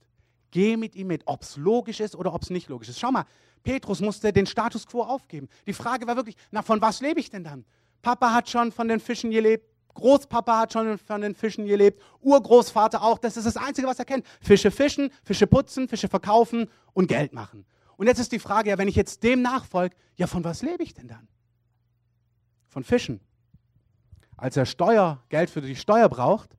geh 0.52 0.78
mit 0.78 0.96
ihm 0.96 1.08
mit, 1.08 1.24
ob 1.26 1.42
es 1.42 1.58
logisch 1.58 2.00
ist 2.00 2.16
oder 2.16 2.34
ob 2.34 2.42
es 2.42 2.50
nicht 2.50 2.70
logisch 2.70 2.90
ist. 2.90 3.00
Schau 3.00 3.12
mal, 3.12 3.26
Petrus 3.64 4.00
musste 4.00 4.32
den 4.32 4.46
Status 4.46 4.88
quo 4.88 5.04
aufgeben. 5.04 5.50
Die 5.68 5.74
Frage 5.74 6.08
war 6.08 6.16
wirklich, 6.16 6.38
na, 6.52 6.62
von 6.62 6.82
was 6.82 7.02
lebe 7.02 7.20
ich 7.20 7.30
denn 7.30 7.44
dann? 7.44 7.66
Papa 8.02 8.34
hat 8.34 8.50
schon 8.50 8.72
von 8.72 8.88
den 8.88 9.00
Fischen 9.00 9.32
gelebt, 9.32 9.68
Großpapa 9.96 10.60
hat 10.60 10.74
schon 10.74 10.98
von 10.98 11.22
den 11.22 11.34
Fischen 11.36 11.66
gelebt, 11.66 12.02
Urgroßvater 12.22 13.02
auch. 13.02 13.18
Das 13.18 13.38
ist 13.38 13.46
das 13.46 13.58
Einzige, 13.58 13.88
was 13.88 13.98
er 13.98 14.06
kennt. 14.06 14.26
Fische 14.42 14.70
fischen, 14.70 15.10
Fische 15.24 15.48
putzen, 15.48 15.88
Fische 15.88 16.08
verkaufen 16.08 16.70
und 16.94 17.08
Geld 17.08 17.34
machen. 17.34 17.66
Und 17.98 18.08
jetzt 18.08 18.20
ist 18.20 18.32
die 18.32 18.40
Frage, 18.40 18.70
ja, 18.70 18.78
wenn 18.78 18.88
ich 18.88 18.96
jetzt 18.96 19.24
dem 19.24 19.42
nachfolge, 19.42 19.96
ja, 20.16 20.28
von 20.28 20.44
was 20.44 20.62
lebe 20.62 20.84
ich 20.84 20.94
denn 20.94 21.08
dann? 21.08 21.28
Von 22.68 22.84
Fischen. 22.84 23.20
Als 24.38 24.58
er 24.58 24.66
Steuer, 24.66 25.24
Geld 25.30 25.50
für 25.50 25.62
die 25.62 25.76
Steuer 25.76 26.10
braucht, 26.10 26.58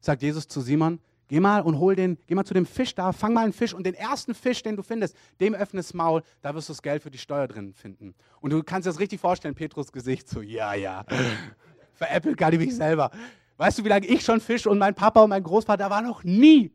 sagt 0.00 0.22
Jesus 0.22 0.46
zu 0.46 0.60
Simon, 0.60 1.00
geh 1.28 1.40
mal 1.40 1.62
und 1.62 1.78
hol 1.78 1.96
den, 1.96 2.18
geh 2.26 2.34
mal 2.34 2.44
zu 2.44 2.54
dem 2.54 2.66
Fisch 2.66 2.94
da, 2.94 3.12
fang 3.12 3.32
mal 3.32 3.44
einen 3.44 3.52
Fisch 3.52 3.72
und 3.72 3.84
den 3.84 3.94
ersten 3.94 4.34
Fisch, 4.34 4.62
den 4.62 4.76
du 4.76 4.82
findest, 4.82 5.16
dem 5.40 5.54
öffne 5.54 5.78
das 5.78 5.94
Maul, 5.94 6.22
da 6.42 6.54
wirst 6.54 6.68
du 6.68 6.72
das 6.72 6.82
Geld 6.82 7.02
für 7.02 7.10
die 7.10 7.18
Steuer 7.18 7.48
drin 7.48 7.72
finden. 7.72 8.14
Und 8.40 8.52
du 8.52 8.62
kannst 8.62 8.86
dir 8.86 8.90
das 8.90 9.00
richtig 9.00 9.20
vorstellen, 9.20 9.54
Petrus 9.54 9.90
Gesicht 9.90 10.28
so, 10.28 10.42
ja, 10.42 10.74
ja, 10.74 11.04
veräppelt 11.94 12.36
gar 12.36 12.50
nicht 12.50 12.60
mich 12.60 12.76
selber. 12.76 13.10
Weißt 13.56 13.78
du, 13.78 13.84
wie 13.84 13.88
lange 13.88 14.06
ich 14.06 14.22
schon 14.24 14.40
Fisch 14.40 14.66
und 14.66 14.78
mein 14.78 14.94
Papa 14.94 15.22
und 15.22 15.30
mein 15.30 15.42
Großvater, 15.42 15.84
da 15.84 15.90
war 15.90 16.02
noch 16.02 16.24
nie 16.24 16.72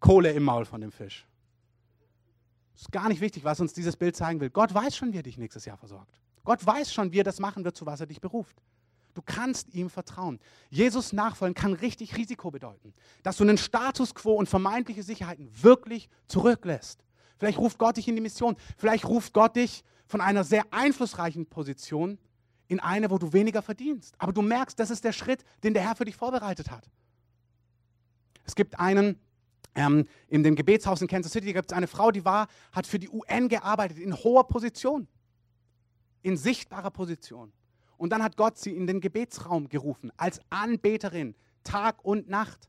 Kohle 0.00 0.32
im 0.32 0.44
Maul 0.44 0.64
von 0.64 0.80
dem 0.80 0.90
Fisch. 0.90 1.26
Ist 2.76 2.92
gar 2.92 3.08
nicht 3.08 3.20
wichtig, 3.20 3.42
was 3.42 3.58
uns 3.58 3.72
dieses 3.72 3.96
Bild 3.96 4.14
zeigen 4.14 4.40
will. 4.40 4.50
Gott 4.50 4.72
weiß 4.72 4.96
schon, 4.96 5.12
wie 5.12 5.18
er 5.18 5.22
dich 5.22 5.38
nächstes 5.38 5.64
Jahr 5.64 5.78
versorgt. 5.78 6.20
Gott 6.44 6.64
weiß 6.64 6.92
schon, 6.92 7.10
wie 7.10 7.20
er 7.20 7.24
das 7.24 7.40
machen 7.40 7.64
wird, 7.64 7.76
zu 7.76 7.86
was 7.86 8.00
er 8.00 8.06
dich 8.06 8.20
beruft. 8.20 8.62
Du 9.14 9.22
kannst 9.22 9.74
ihm 9.74 9.88
vertrauen. 9.88 10.38
Jesus 10.68 11.14
nachfolgen 11.14 11.54
kann 11.54 11.72
richtig 11.72 12.16
Risiko 12.16 12.50
bedeuten, 12.50 12.92
dass 13.22 13.38
du 13.38 13.44
einen 13.44 13.56
Status 13.56 14.14
quo 14.14 14.34
und 14.34 14.46
vermeintliche 14.46 15.02
Sicherheiten 15.02 15.48
wirklich 15.62 16.10
zurücklässt. 16.28 17.02
Vielleicht 17.38 17.58
ruft 17.58 17.78
Gott 17.78 17.96
dich 17.96 18.08
in 18.08 18.14
die 18.14 18.20
Mission. 18.20 18.56
Vielleicht 18.76 19.06
ruft 19.06 19.32
Gott 19.32 19.56
dich 19.56 19.84
von 20.06 20.20
einer 20.20 20.44
sehr 20.44 20.64
einflussreichen 20.70 21.46
Position 21.46 22.18
in 22.68 22.78
eine, 22.78 23.10
wo 23.10 23.16
du 23.16 23.32
weniger 23.32 23.62
verdienst. 23.62 24.14
Aber 24.18 24.32
du 24.32 24.42
merkst, 24.42 24.78
das 24.78 24.90
ist 24.90 25.02
der 25.04 25.12
Schritt, 25.12 25.44
den 25.62 25.72
der 25.72 25.82
Herr 25.82 25.96
für 25.96 26.04
dich 26.04 26.16
vorbereitet 26.16 26.70
hat. 26.70 26.90
Es 28.44 28.54
gibt 28.54 28.78
einen 28.78 29.18
ähm, 29.76 30.08
in 30.28 30.42
dem 30.42 30.56
Gebetshaus 30.56 31.00
in 31.02 31.06
Kansas 31.06 31.32
City, 31.32 31.52
gibt 31.52 31.70
es 31.70 31.76
eine 31.76 31.86
Frau, 31.86 32.10
die 32.10 32.24
war, 32.24 32.48
hat 32.72 32.86
für 32.86 32.98
die 32.98 33.08
UN 33.08 33.48
gearbeitet, 33.48 33.98
in 33.98 34.14
hoher 34.14 34.48
Position, 34.48 35.06
in 36.22 36.36
sichtbarer 36.36 36.90
Position. 36.90 37.52
Und 37.96 38.10
dann 38.10 38.22
hat 38.22 38.36
Gott 38.36 38.58
sie 38.58 38.74
in 38.74 38.86
den 38.86 39.00
Gebetsraum 39.00 39.68
gerufen, 39.68 40.10
als 40.16 40.40
Anbeterin, 40.50 41.34
Tag 41.62 42.04
und 42.04 42.28
Nacht. 42.28 42.68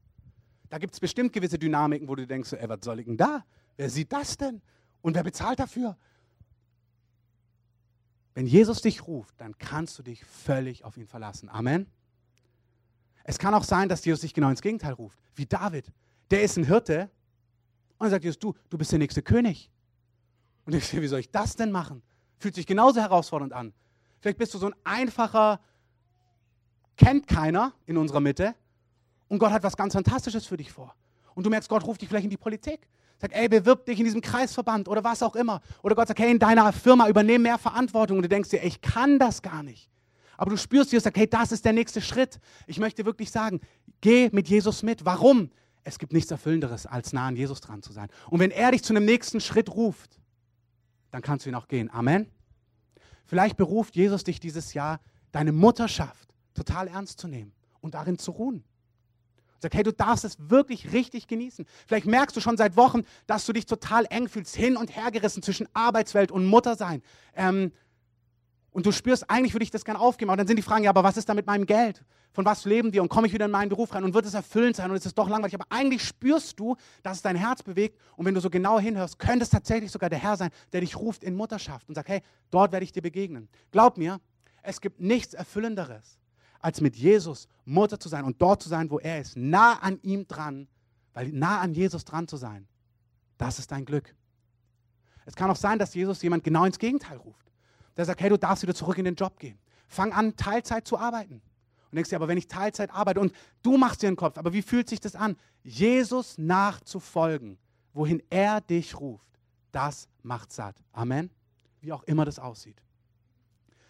Da 0.69 0.77
gibt 0.77 0.93
es 0.93 0.99
bestimmt 0.99 1.33
gewisse 1.33 1.57
Dynamiken, 1.57 2.07
wo 2.07 2.15
du 2.15 2.27
denkst, 2.27 2.53
ey, 2.53 2.69
was 2.69 2.79
soll 2.83 2.99
ich 2.99 3.05
denn 3.05 3.17
da? 3.17 3.45
Wer 3.77 3.89
sieht 3.89 4.11
das 4.11 4.37
denn? 4.37 4.61
Und 5.01 5.15
wer 5.15 5.23
bezahlt 5.23 5.59
dafür? 5.59 5.97
Wenn 8.33 8.45
Jesus 8.45 8.81
dich 8.81 9.07
ruft, 9.07 9.39
dann 9.39 9.57
kannst 9.57 9.97
du 9.97 10.03
dich 10.03 10.23
völlig 10.25 10.83
auf 10.83 10.97
ihn 10.97 11.07
verlassen. 11.07 11.49
Amen. 11.49 11.87
Es 13.23 13.39
kann 13.39 13.53
auch 13.53 13.63
sein, 13.63 13.89
dass 13.89 14.05
Jesus 14.05 14.21
dich 14.21 14.33
genau 14.33 14.49
ins 14.49 14.61
Gegenteil 14.61 14.93
ruft, 14.93 15.17
wie 15.35 15.45
David 15.45 15.91
der 16.31 16.43
ist 16.43 16.57
ein 16.57 16.65
Hirte. 16.65 17.09
Und 17.97 18.05
dann 18.05 18.11
sagt 18.11 18.23
Jesus, 18.23 18.39
du, 18.39 18.53
du 18.69 18.77
bist 18.77 18.91
der 18.91 18.99
nächste 18.99 19.21
König. 19.21 19.71
Und 20.65 20.75
ich 20.75 20.89
denke, 20.89 21.03
wie 21.03 21.07
soll 21.07 21.19
ich 21.19 21.31
das 21.31 21.55
denn 21.55 21.71
machen? 21.71 22.03
Fühlt 22.39 22.55
sich 22.55 22.67
genauso 22.67 22.99
herausfordernd 22.99 23.53
an. 23.53 23.73
Vielleicht 24.19 24.37
bist 24.37 24.53
du 24.53 24.57
so 24.57 24.67
ein 24.67 24.75
einfacher, 24.83 25.59
kennt 26.95 27.27
keiner 27.27 27.73
in 27.85 27.97
unserer 27.97 28.19
Mitte. 28.19 28.55
Und 29.27 29.39
Gott 29.39 29.51
hat 29.51 29.63
was 29.63 29.77
ganz 29.77 29.93
Fantastisches 29.93 30.45
für 30.45 30.57
dich 30.57 30.71
vor. 30.71 30.95
Und 31.35 31.45
du 31.45 31.49
merkst, 31.49 31.69
Gott 31.69 31.85
ruft 31.85 32.01
dich 32.01 32.09
vielleicht 32.09 32.25
in 32.25 32.29
die 32.29 32.37
Politik. 32.37 32.87
Sagt, 33.19 33.33
ey, 33.33 33.47
bewirb 33.49 33.85
dich 33.85 33.97
in 33.97 34.05
diesem 34.05 34.21
Kreisverband 34.21 34.87
oder 34.87 35.03
was 35.03 35.23
auch 35.23 35.35
immer. 35.35 35.61
Oder 35.81 35.95
Gott 35.95 36.07
sagt, 36.07 36.19
hey, 36.19 36.31
in 36.31 36.39
deiner 36.39 36.71
Firma 36.71 37.07
übernehm 37.07 37.41
mehr 37.41 37.57
Verantwortung. 37.57 38.17
Und 38.17 38.23
du 38.23 38.29
denkst 38.29 38.49
dir, 38.49 38.61
ey, 38.61 38.67
ich 38.67 38.81
kann 38.81 39.17
das 39.17 39.41
gar 39.41 39.63
nicht. 39.63 39.89
Aber 40.37 40.51
du 40.51 40.57
spürst, 40.57 40.91
Jesus 40.91 41.03
sagt, 41.03 41.17
hey, 41.17 41.27
das 41.27 41.51
ist 41.51 41.65
der 41.65 41.73
nächste 41.73 41.99
Schritt. 41.99 42.39
Ich 42.67 42.77
möchte 42.79 43.05
wirklich 43.05 43.31
sagen, 43.31 43.59
geh 44.01 44.29
mit 44.31 44.47
Jesus 44.47 44.83
mit. 44.83 45.03
Warum? 45.03 45.49
Es 45.87 45.99
gibt 45.99 46.11
nichts 46.11 46.29
Erfüllenderes, 46.31 46.85
als 46.85 47.13
nah 47.13 47.27
an 47.27 47.37
Jesus 47.37 47.61
dran 47.61 47.81
zu 47.81 47.93
sein. 47.93 48.09
Und 48.29 48.41
wenn 48.41 48.51
er 48.51 48.71
dich 48.71 48.83
zu 48.83 48.91
einem 48.91 49.05
nächsten 49.05 49.39
Schritt 49.39 49.73
ruft, 49.73 50.19
dann 51.11 51.21
kannst 51.21 51.45
du 51.45 51.49
ihn 51.49 51.55
auch 51.55 51.69
gehen. 51.69 51.89
Amen. 51.89 52.29
Vielleicht 53.25 53.55
beruft 53.55 53.95
Jesus 53.95 54.25
dich 54.25 54.41
dieses 54.41 54.73
Jahr, 54.73 54.99
deine 55.31 55.53
Mutterschaft 55.53 56.33
total 56.53 56.89
ernst 56.89 57.21
zu 57.21 57.29
nehmen 57.29 57.53
und 57.79 57.93
darin 57.93 58.19
zu 58.19 58.31
ruhen. 58.31 58.55
Und 58.55 59.61
sagt, 59.61 59.75
hey, 59.75 59.83
du 59.83 59.93
darfst 59.93 60.25
es 60.25 60.35
wirklich 60.49 60.91
richtig 60.91 61.27
genießen. 61.27 61.65
Vielleicht 61.87 62.05
merkst 62.05 62.35
du 62.35 62.41
schon 62.41 62.57
seit 62.57 62.75
Wochen, 62.75 63.03
dass 63.25 63.45
du 63.45 63.53
dich 63.53 63.65
total 63.65 64.05
eng 64.09 64.27
fühlst, 64.27 64.57
hin 64.57 64.75
und 64.75 64.93
her 64.93 65.09
gerissen 65.11 65.41
zwischen 65.41 65.69
Arbeitswelt 65.73 66.31
und 66.33 66.45
Muttersein. 66.45 67.01
Ähm, 67.33 67.71
und 68.77 68.85
du 68.85 68.91
spürst, 68.91 69.27
eigentlich 69.27 69.55
würde 69.55 69.63
ich 69.63 69.71
das 69.71 69.83
gerne 69.83 69.99
aufgeben. 69.99 70.29
Aber 70.29 70.37
dann 70.37 70.45
sind 70.45 70.55
die 70.55 70.61
Fragen, 70.61 70.83
ja, 70.83 70.91
aber 70.91 71.03
was 71.03 71.17
ist 71.17 71.27
da 71.27 71.33
mit 71.33 71.47
meinem 71.47 71.65
Geld? 71.65 72.05
Von 72.31 72.45
was 72.45 72.63
leben 72.63 72.93
wir? 72.93 73.01
Und 73.01 73.09
komme 73.09 73.25
ich 73.25 73.33
wieder 73.33 73.45
in 73.45 73.51
meinen 73.51 73.69
Beruf 73.69 73.91
rein? 73.95 74.03
Und 74.03 74.13
wird 74.13 74.27
es 74.27 74.35
erfüllend 74.35 74.75
sein? 74.75 74.91
Und 74.91 74.97
ist 74.97 75.07
es 75.07 75.15
doch 75.15 75.27
langweilig? 75.27 75.55
Aber 75.55 75.65
eigentlich 75.69 76.03
spürst 76.03 76.59
du, 76.59 76.75
dass 77.01 77.17
es 77.17 77.23
dein 77.23 77.35
Herz 77.35 77.63
bewegt. 77.63 77.99
Und 78.17 78.27
wenn 78.27 78.35
du 78.35 78.39
so 78.39 78.51
genau 78.51 78.79
hinhörst, 78.79 79.17
könnte 79.17 79.41
es 79.41 79.49
tatsächlich 79.49 79.89
sogar 79.89 80.11
der 80.11 80.19
Herr 80.19 80.37
sein, 80.37 80.51
der 80.73 80.81
dich 80.81 80.95
ruft 80.95 81.23
in 81.23 81.35
Mutterschaft 81.35 81.89
und 81.89 81.95
sagt, 81.95 82.07
hey, 82.07 82.21
dort 82.51 82.71
werde 82.71 82.83
ich 82.83 82.91
dir 82.91 83.01
begegnen. 83.01 83.49
Glaub 83.71 83.97
mir, 83.97 84.21
es 84.61 84.79
gibt 84.79 84.99
nichts 84.99 85.33
Erfüllenderes, 85.33 86.19
als 86.59 86.79
mit 86.79 86.95
Jesus 86.95 87.47
Mutter 87.65 87.99
zu 87.99 88.09
sein 88.09 88.25
und 88.25 88.39
dort 88.39 88.61
zu 88.61 88.69
sein, 88.69 88.91
wo 88.91 88.99
er 88.99 89.21
ist. 89.21 89.35
Nah 89.37 89.79
an 89.79 89.97
ihm 90.03 90.27
dran, 90.27 90.67
weil 91.13 91.29
nah 91.29 91.61
an 91.61 91.73
Jesus 91.73 92.05
dran 92.05 92.27
zu 92.27 92.37
sein, 92.37 92.67
das 93.39 93.57
ist 93.57 93.71
dein 93.71 93.85
Glück. 93.85 94.13
Es 95.25 95.35
kann 95.35 95.49
auch 95.49 95.55
sein, 95.55 95.79
dass 95.79 95.95
Jesus 95.95 96.21
jemand 96.21 96.43
genau 96.43 96.63
ins 96.63 96.77
Gegenteil 96.77 97.17
ruft 97.17 97.46
der 97.97 98.05
sagt, 98.05 98.21
hey, 98.21 98.29
du 98.29 98.37
darfst 98.37 98.63
wieder 98.63 98.75
zurück 98.75 98.97
in 98.97 99.05
den 99.05 99.15
Job 99.15 99.39
gehen. 99.39 99.57
Fang 99.87 100.13
an, 100.13 100.35
Teilzeit 100.35 100.87
zu 100.87 100.97
arbeiten. 100.97 101.41
Und 101.89 101.95
denkst 101.95 102.09
dir, 102.09 102.17
aber 102.17 102.27
wenn 102.27 102.37
ich 102.37 102.47
Teilzeit 102.47 102.93
arbeite 102.93 103.19
und 103.19 103.33
du 103.63 103.77
machst 103.77 104.01
dir 104.03 104.09
den 104.09 104.15
Kopf, 104.15 104.37
aber 104.37 104.53
wie 104.53 104.61
fühlt 104.61 104.89
sich 104.89 104.99
das 104.99 105.15
an? 105.15 105.37
Jesus 105.63 106.37
nachzufolgen, 106.37 107.57
wohin 107.93 108.21
er 108.29 108.61
dich 108.61 108.99
ruft, 108.99 109.39
das 109.71 110.07
macht 110.21 110.51
satt. 110.51 110.75
Amen. 110.91 111.29
Wie 111.81 111.91
auch 111.91 112.03
immer 112.03 112.25
das 112.25 112.39
aussieht. 112.39 112.81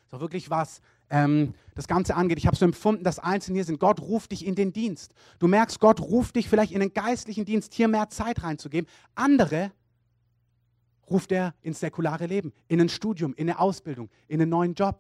So 0.10 0.22
wirklich 0.22 0.50
was 0.50 0.82
ähm, 1.10 1.54
das 1.76 1.88
Ganze 1.88 2.15
angeht. 2.15 2.38
Ich 2.38 2.48
habe 2.48 2.56
so 2.56 2.65
empfunden, 2.65 3.04
dass 3.04 3.20
Einzelne 3.20 3.58
hier 3.58 3.65
sind. 3.65 3.80
Gott 3.80 4.00
ruft 4.00 4.32
dich 4.32 4.46
in 4.46 4.56
den 4.56 4.72
Dienst. 4.72 5.13
Du 5.39 5.48
merkst, 5.48 5.80
Gott 5.80 6.00
ruft 6.00 6.36
dich 6.36 6.48
vielleicht 6.48 6.72
in 6.72 6.80
den 6.80 6.93
geistlichen 6.93 7.46
Dienst, 7.46 7.74
hier 7.74 7.88
mehr 7.88 8.10
Zeit 8.10 8.43
reinzugeben. 8.43 8.89
Andere 9.15 9.72
ruft 11.10 11.32
er 11.32 11.54
ins 11.62 11.80
säkulare 11.80 12.26
Leben, 12.26 12.54
in 12.67 12.82
ein 12.82 12.89
Studium, 12.89 13.34
in 13.36 13.50
eine 13.50 13.60
Ausbildung, 13.60 14.10
in 14.28 14.41
einen 14.41 14.50
neuen 14.50 14.74
Job. 14.74 15.00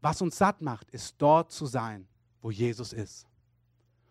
Was 0.00 0.22
uns 0.22 0.38
satt 0.38 0.60
macht, 0.62 0.90
ist 0.90 1.16
dort 1.18 1.50
zu 1.52 1.66
sein, 1.66 2.06
wo 2.40 2.50
Jesus 2.50 2.92
ist. 2.92 3.26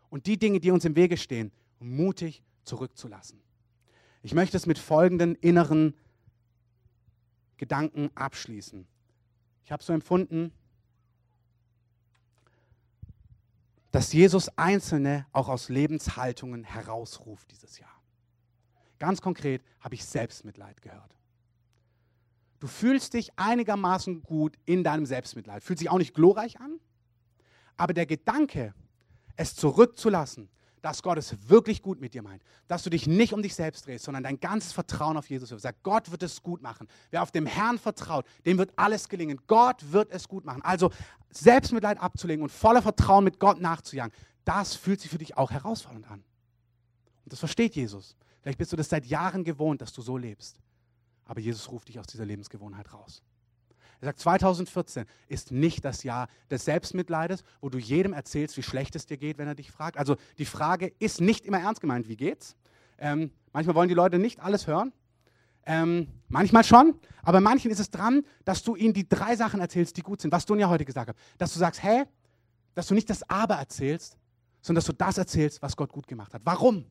Und 0.10 0.26
die 0.26 0.38
Dinge, 0.38 0.60
die 0.60 0.72
uns 0.72 0.86
im 0.86 0.96
Wege 0.96 1.18
stehen, 1.18 1.52
mutig 1.80 2.44
zurückzulassen. 2.64 3.42
Ich 4.24 4.34
möchte 4.34 4.58
es 4.58 4.66
mit 4.66 4.80
folgenden 4.80 5.36
inneren 5.36 5.94
Gedanken 7.58 8.10
abschließen. 8.16 8.88
Ich 9.64 9.72
habe 9.72 9.84
so 9.84 9.94
empfunden, 9.94 10.52
dass 13.92 14.14
Jesus 14.14 14.50
Einzelne 14.58 15.26
auch 15.32 15.50
aus 15.50 15.70
Lebenshaltungen 15.70 16.64
herausruft 16.64 17.50
dieses 17.52 17.80
Jahr. 17.80 17.97
Ganz 19.00 19.22
konkret 19.22 19.64
habe 19.80 19.96
ich 19.96 20.06
Selbstmitleid 20.06 20.82
gehört. 20.82 21.18
Du 22.60 22.68
fühlst 22.68 23.14
dich 23.14 23.32
einigermaßen 23.36 24.24
gut 24.24 24.58
in 24.66 24.84
deinem 24.84 25.06
Selbstmitleid. 25.06 25.64
Fühlt 25.64 25.80
sich 25.80 25.90
auch 25.90 26.00
nicht 26.00 26.16
glorreich 26.16 26.60
an, 26.60 26.80
aber 27.76 27.94
der 27.94 28.08
Gedanke, 28.08 28.74
es 29.36 29.56
zurückzulassen, 29.56 30.50
dass 30.82 31.04
Gott 31.04 31.18
es 31.18 31.50
wirklich 31.50 31.82
gut 31.82 32.00
mit 32.00 32.14
dir 32.14 32.22
meint, 32.22 32.42
dass 32.68 32.84
du 32.84 32.90
dich 32.90 33.08
nicht 33.08 33.34
um 33.34 33.42
dich 33.42 33.56
selbst 33.56 33.86
drehst, 33.86 34.06
sondern 34.06 34.24
dein 34.24 34.40
ganzes 34.40 34.74
Vertrauen 34.74 35.18
auf 35.18 35.30
Jesus 35.30 35.52
wirfst. 35.52 35.64
Sag, 35.64 35.84
Gott 35.84 36.12
wird 36.12 36.24
es 36.24 36.42
gut 36.42 36.62
machen. 36.62 36.88
Wer 37.10 37.22
auf 37.24 37.32
dem 37.32 37.46
Herrn 37.46 37.78
vertraut, 37.78 38.26
dem 38.46 38.58
wird 38.58 38.72
alles 38.76 39.10
gelingen. 39.10 39.40
Gott 39.48 39.92
wird 39.92 40.12
es 40.12 40.28
gut 40.28 40.46
machen. 40.46 40.62
Also 40.64 40.92
Selbstmitleid 41.32 42.00
abzulegen 42.00 42.44
und 42.44 42.52
voller 42.52 42.82
Vertrauen 42.82 43.24
mit 43.24 43.40
Gott 43.40 43.60
nachzujagen, 43.60 44.14
das 44.46 44.76
fühlt 44.76 45.02
sich 45.02 45.12
für 45.12 45.18
dich 45.18 45.38
auch 45.38 45.52
herausfordernd 45.52 46.10
an. 46.10 46.24
Und 47.26 47.34
das 47.34 47.40
versteht 47.40 47.76
Jesus. 47.76 48.16
Vielleicht 48.42 48.58
bist 48.58 48.72
du 48.72 48.76
das 48.76 48.90
seit 48.90 49.06
Jahren 49.06 49.44
gewohnt, 49.44 49.82
dass 49.82 49.94
du 49.94 50.02
so 50.02 50.18
lebst. 50.18 50.60
Aber 51.26 51.40
Jesus 51.40 51.70
ruft 51.72 51.90
dich 51.90 52.00
aus 52.00 52.08
dieser 52.08 52.26
Lebensgewohnheit 52.26 52.94
raus. 52.94 53.22
Er 54.00 54.06
sagt, 54.06 54.20
2014 54.20 55.06
ist 55.28 55.52
nicht 55.52 55.84
das 55.84 56.04
Jahr 56.04 56.28
des 56.52 56.66
Selbstmitleides, 56.66 57.44
wo 57.62 57.70
du 57.70 57.80
jedem 57.80 58.14
erzählst, 58.14 58.56
wie 58.58 58.64
schlecht 58.64 58.96
es 58.96 59.06
dir 59.06 59.18
geht, 59.18 59.38
wenn 59.38 59.48
er 59.48 59.56
dich 59.56 59.72
fragt. 59.72 59.98
Also 59.98 60.18
die 60.38 60.46
Frage 60.46 60.94
ist 61.00 61.20
nicht 61.20 61.46
immer 61.46 61.60
ernst 61.60 61.82
gemeint, 61.82 62.08
wie 62.08 62.16
geht's? 62.16 62.56
Ähm, 63.00 63.32
manchmal 63.54 63.76
wollen 63.76 63.90
die 63.90 63.96
Leute 63.96 64.20
nicht 64.20 64.40
alles 64.40 64.68
hören. 64.68 64.94
Ähm, 65.66 66.08
manchmal 66.30 66.64
schon, 66.64 66.98
aber 67.24 67.42
manchen 67.42 67.72
ist 67.72 67.80
es 67.80 67.90
dran, 67.90 68.24
dass 68.46 68.64
du 68.64 68.76
ihnen 68.76 68.94
die 68.94 69.10
drei 69.10 69.36
Sachen 69.36 69.60
erzählst, 69.60 69.98
die 69.98 70.02
gut 70.02 70.22
sind, 70.22 70.32
was 70.32 70.46
du 70.46 70.56
ja 70.56 70.70
heute 70.70 70.86
gesagt 70.86 71.10
hast. 71.10 71.20
Dass 71.38 71.52
du 71.52 71.60
sagst, 71.60 71.84
hä, 71.84 72.06
dass 72.74 72.88
du 72.88 72.94
nicht 72.94 73.10
das 73.10 73.28
Aber 73.30 73.56
erzählst, 73.56 74.18
sondern 74.62 74.78
dass 74.78 74.86
du 74.86 74.94
das 74.94 75.18
erzählst, 75.18 75.62
was 75.62 75.76
Gott 75.76 75.92
gut 75.92 76.08
gemacht 76.08 76.34
hat. 76.34 76.42
Warum? 76.46 76.86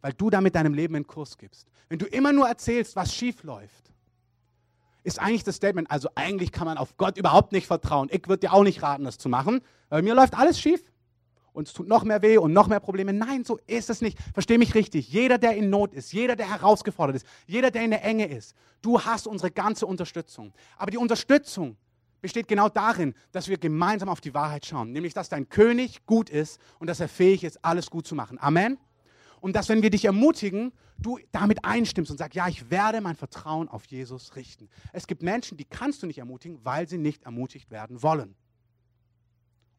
Weil 0.00 0.12
du 0.12 0.30
damit 0.30 0.54
deinem 0.54 0.74
Leben 0.74 0.94
einen 0.94 1.06
Kurs 1.06 1.38
gibst. 1.38 1.68
Wenn 1.88 1.98
du 1.98 2.06
immer 2.06 2.32
nur 2.32 2.48
erzählst, 2.48 2.96
was 2.96 3.14
schief 3.14 3.42
läuft, 3.42 3.92
ist 5.02 5.18
eigentlich 5.18 5.44
das 5.44 5.56
Statement, 5.56 5.90
also 5.90 6.08
eigentlich 6.14 6.52
kann 6.52 6.66
man 6.66 6.76
auf 6.76 6.96
Gott 6.96 7.16
überhaupt 7.16 7.52
nicht 7.52 7.66
vertrauen. 7.66 8.08
Ich 8.10 8.28
würde 8.28 8.40
dir 8.40 8.52
auch 8.52 8.62
nicht 8.62 8.82
raten, 8.82 9.04
das 9.04 9.18
zu 9.18 9.28
machen. 9.28 9.60
Bei 9.88 10.02
mir 10.02 10.14
läuft 10.14 10.36
alles 10.36 10.60
schief 10.60 10.82
und 11.52 11.66
es 11.66 11.72
tut 11.72 11.88
noch 11.88 12.04
mehr 12.04 12.20
weh 12.22 12.36
und 12.36 12.52
noch 12.52 12.68
mehr 12.68 12.80
Probleme. 12.80 13.12
Nein, 13.12 13.44
so 13.44 13.58
ist 13.66 13.90
es 13.90 14.00
nicht. 14.00 14.18
Versteh 14.34 14.58
mich 14.58 14.74
richtig. 14.74 15.10
Jeder, 15.10 15.38
der 15.38 15.56
in 15.56 15.70
Not 15.70 15.94
ist, 15.94 16.12
jeder, 16.12 16.36
der 16.36 16.50
herausgefordert 16.50 17.16
ist, 17.16 17.26
jeder, 17.46 17.70
der 17.70 17.82
in 17.82 17.90
der 17.90 18.04
Enge 18.04 18.26
ist, 18.26 18.54
du 18.82 19.00
hast 19.00 19.26
unsere 19.26 19.50
ganze 19.50 19.86
Unterstützung. 19.86 20.52
Aber 20.76 20.90
die 20.90 20.98
Unterstützung 20.98 21.76
besteht 22.20 22.48
genau 22.48 22.68
darin, 22.68 23.14
dass 23.32 23.48
wir 23.48 23.58
gemeinsam 23.58 24.08
auf 24.08 24.20
die 24.20 24.34
Wahrheit 24.34 24.66
schauen. 24.66 24.92
Nämlich, 24.92 25.14
dass 25.14 25.28
dein 25.28 25.48
König 25.48 26.04
gut 26.04 26.28
ist 26.30 26.60
und 26.78 26.88
dass 26.88 27.00
er 27.00 27.08
fähig 27.08 27.44
ist, 27.44 27.64
alles 27.64 27.90
gut 27.90 28.06
zu 28.06 28.14
machen. 28.14 28.38
Amen. 28.40 28.78
Und 29.40 29.54
dass, 29.54 29.68
wenn 29.68 29.82
wir 29.82 29.90
dich 29.90 30.04
ermutigen, 30.04 30.72
du 30.98 31.18
damit 31.32 31.64
einstimmst 31.64 32.10
und 32.10 32.18
sagst, 32.18 32.34
ja, 32.34 32.48
ich 32.48 32.70
werde 32.70 33.00
mein 33.00 33.16
Vertrauen 33.16 33.68
auf 33.68 33.84
Jesus 33.86 34.36
richten. 34.36 34.68
Es 34.92 35.06
gibt 35.06 35.22
Menschen, 35.22 35.56
die 35.56 35.64
kannst 35.64 36.02
du 36.02 36.06
nicht 36.06 36.18
ermutigen, 36.18 36.64
weil 36.64 36.88
sie 36.88 36.98
nicht 36.98 37.24
ermutigt 37.24 37.70
werden 37.70 38.02
wollen. 38.02 38.34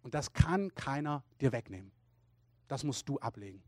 Und 0.01 0.13
das 0.13 0.33
kann 0.33 0.73
keiner 0.75 1.23
dir 1.41 1.51
wegnehmen. 1.51 1.91
Das 2.67 2.83
musst 2.83 3.09
du 3.09 3.19
ablegen. 3.19 3.61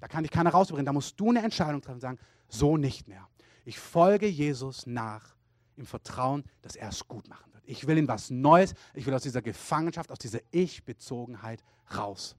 Da 0.00 0.08
kann 0.08 0.24
dich 0.24 0.32
keiner 0.32 0.50
rausbringen. 0.50 0.86
Da 0.86 0.92
musst 0.92 1.18
du 1.20 1.30
eine 1.30 1.42
Entscheidung 1.42 1.82
treffen 1.82 1.96
und 1.96 2.00
sagen, 2.00 2.18
so 2.48 2.76
nicht 2.76 3.06
mehr. 3.06 3.28
Ich 3.64 3.78
folge 3.78 4.26
Jesus 4.26 4.86
nach 4.86 5.36
im 5.76 5.86
Vertrauen, 5.86 6.44
dass 6.62 6.76
er 6.76 6.88
es 6.88 7.06
gut 7.06 7.28
machen 7.28 7.52
wird. 7.52 7.62
Ich 7.66 7.86
will 7.86 7.98
in 7.98 8.08
was 8.08 8.30
Neues. 8.30 8.74
Ich 8.94 9.06
will 9.06 9.14
aus 9.14 9.22
dieser 9.22 9.42
Gefangenschaft, 9.42 10.10
aus 10.10 10.18
dieser 10.18 10.40
Ich-Bezogenheit 10.50 11.62
raus. 11.96 12.36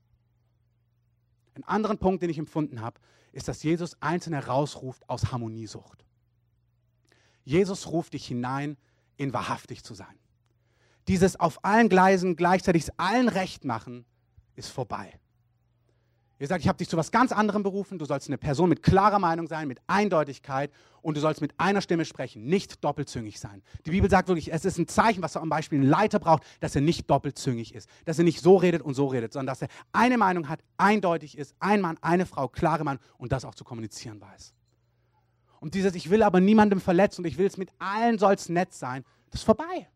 Ein 1.56 1.64
anderen 1.64 1.98
Punkt, 1.98 2.24
den 2.24 2.30
ich 2.30 2.38
empfunden 2.38 2.82
habe, 2.82 3.00
ist, 3.32 3.48
dass 3.48 3.64
Jesus 3.64 4.02
Einzelne 4.02 4.38
herausruft 4.38 5.08
aus 5.10 5.32
Harmoniesucht. 5.32 6.06
Jesus 7.44 7.88
ruft 7.88 8.14
dich 8.14 8.26
hinein, 8.26 8.78
in 9.18 9.34
wahrhaftig 9.34 9.84
zu 9.84 9.94
sein. 9.94 10.18
Dieses 11.08 11.40
auf 11.40 11.64
allen 11.66 11.90
Gleisen 11.90 12.36
gleichzeitig 12.36 12.88
allen 12.98 13.28
recht 13.28 13.66
machen, 13.66 14.06
ist 14.56 14.70
vorbei. 14.70 15.20
Ihr 16.44 16.48
sagt, 16.50 16.62
ich 16.62 16.68
habe 16.68 16.78
dich 16.78 16.90
zu 16.90 16.98
was 16.98 17.10
ganz 17.10 17.32
anderem 17.32 17.64
berufen. 17.64 17.98
Du 17.98 18.04
sollst 18.04 18.28
eine 18.28 18.38
Person 18.38 18.68
mit 18.68 18.84
klarer 18.84 19.18
Meinung 19.18 19.48
sein, 19.48 19.66
mit 19.66 19.80
Eindeutigkeit 19.88 20.74
und 21.02 21.16
du 21.16 21.22
sollst 21.22 21.40
mit 21.40 21.58
einer 21.58 21.80
Stimme 21.80 22.04
sprechen, 22.04 22.44
nicht 22.44 22.84
doppelzüngig 22.84 23.40
sein. 23.40 23.64
Die 23.86 23.92
Bibel 23.92 24.10
sagt 24.10 24.28
wirklich, 24.28 24.52
es 24.52 24.66
ist 24.66 24.78
ein 24.78 24.90
Zeichen, 24.90 25.24
was 25.24 25.32
zum 25.32 25.48
Beispiel 25.48 25.80
ein 25.80 25.88
Leiter 25.88 26.20
braucht, 26.20 26.44
dass 26.60 26.76
er 26.76 26.82
nicht 26.82 27.10
doppelzüngig 27.10 27.74
ist, 27.74 27.88
dass 28.04 28.18
er 28.18 28.26
nicht 28.26 28.42
so 28.42 28.58
redet 28.58 28.82
und 28.82 28.94
so 28.94 29.08
redet, 29.08 29.32
sondern 29.32 29.54
dass 29.54 29.62
er 29.62 29.70
eine 29.94 30.18
Meinung 30.18 30.50
hat, 30.50 30.60
eindeutig 30.76 31.38
ist, 31.38 31.56
ein 31.62 31.80
Mann, 31.80 31.98
eine 32.02 32.26
Frau, 32.26 32.50
klare 32.50 32.84
Mann 32.84 33.00
und 33.18 33.32
das 33.32 33.46
auch 33.46 33.56
zu 33.56 33.64
kommunizieren 33.64 34.20
weiß. 34.20 34.54
Und 35.62 35.76
dieses, 35.76 35.96
ich 35.96 36.10
will 36.10 36.24
aber 36.24 36.42
niemandem 36.42 36.82
verletzen 36.82 37.22
und 37.22 37.28
ich 37.28 37.38
will 37.38 37.48
es 37.48 37.56
mit 37.56 37.70
allen 37.80 38.20
soll 38.20 38.34
es 38.34 38.50
nett 38.50 38.74
sein, 38.74 39.06
das 39.32 39.40
ist 39.40 39.46
vorbei. 39.46 39.88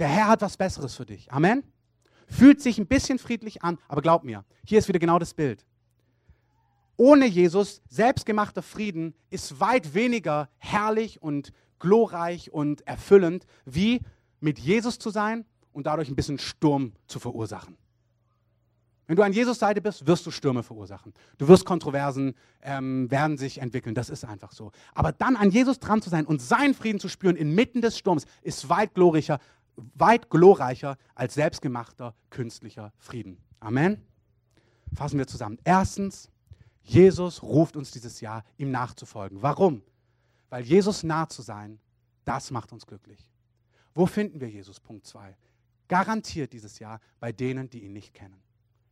Der 0.00 0.08
Herr 0.08 0.26
hat 0.26 0.42
was 0.42 0.56
Besseres 0.56 0.96
für 0.96 1.06
dich. 1.06 1.30
Amen. 1.30 1.62
Fühlt 2.26 2.60
sich 2.60 2.78
ein 2.78 2.86
bisschen 2.86 3.18
friedlich 3.18 3.62
an, 3.62 3.78
aber 3.88 4.02
glaub 4.02 4.24
mir, 4.24 4.44
hier 4.64 4.78
ist 4.78 4.88
wieder 4.88 4.98
genau 4.98 5.18
das 5.18 5.34
Bild. 5.34 5.64
Ohne 6.96 7.26
Jesus, 7.26 7.82
selbstgemachter 7.88 8.62
Frieden 8.62 9.14
ist 9.30 9.58
weit 9.60 9.94
weniger 9.94 10.48
herrlich 10.58 11.20
und 11.20 11.52
glorreich 11.80 12.52
und 12.52 12.86
erfüllend, 12.86 13.46
wie 13.64 14.00
mit 14.40 14.58
Jesus 14.58 14.98
zu 14.98 15.10
sein 15.10 15.44
und 15.72 15.86
dadurch 15.86 16.08
ein 16.08 16.16
bisschen 16.16 16.38
Sturm 16.38 16.92
zu 17.06 17.18
verursachen. 17.18 17.76
Wenn 19.06 19.16
du 19.16 19.22
an 19.22 19.32
Jesus 19.32 19.58
Seite 19.58 19.82
bist, 19.82 20.06
wirst 20.06 20.24
du 20.24 20.30
Stürme 20.30 20.62
verursachen. 20.62 21.12
Du 21.36 21.46
wirst 21.46 21.66
Kontroversen, 21.66 22.34
ähm, 22.62 23.10
werden 23.10 23.36
sich 23.36 23.58
entwickeln. 23.58 23.94
Das 23.94 24.08
ist 24.08 24.24
einfach 24.24 24.52
so. 24.52 24.72
Aber 24.94 25.12
dann 25.12 25.36
an 25.36 25.50
Jesus 25.50 25.78
dran 25.78 26.00
zu 26.00 26.08
sein 26.08 26.24
und 26.24 26.40
seinen 26.40 26.72
Frieden 26.72 27.00
zu 27.00 27.08
spüren 27.08 27.36
inmitten 27.36 27.82
des 27.82 27.98
Sturms, 27.98 28.24
ist 28.40 28.70
weit 28.70 28.94
glorreicher, 28.94 29.40
weit 29.76 30.30
glorreicher 30.30 30.96
als 31.14 31.34
selbstgemachter 31.34 32.14
künstlicher 32.30 32.92
Frieden. 32.98 33.38
Amen. 33.60 34.00
Fassen 34.94 35.18
wir 35.18 35.26
zusammen. 35.26 35.58
Erstens, 35.64 36.30
Jesus 36.82 37.42
ruft 37.42 37.76
uns 37.76 37.90
dieses 37.90 38.20
Jahr, 38.20 38.44
ihm 38.56 38.70
nachzufolgen. 38.70 39.42
Warum? 39.42 39.82
Weil 40.50 40.64
Jesus 40.64 41.02
nah 41.02 41.28
zu 41.28 41.42
sein, 41.42 41.80
das 42.24 42.50
macht 42.50 42.72
uns 42.72 42.86
glücklich. 42.86 43.30
Wo 43.94 44.06
finden 44.06 44.40
wir 44.40 44.48
Jesus? 44.48 44.80
Punkt 44.80 45.06
2. 45.06 45.36
Garantiert 45.88 46.52
dieses 46.52 46.78
Jahr 46.78 47.00
bei 47.20 47.32
denen, 47.32 47.70
die 47.70 47.84
ihn 47.84 47.92
nicht 47.92 48.14
kennen. 48.14 48.40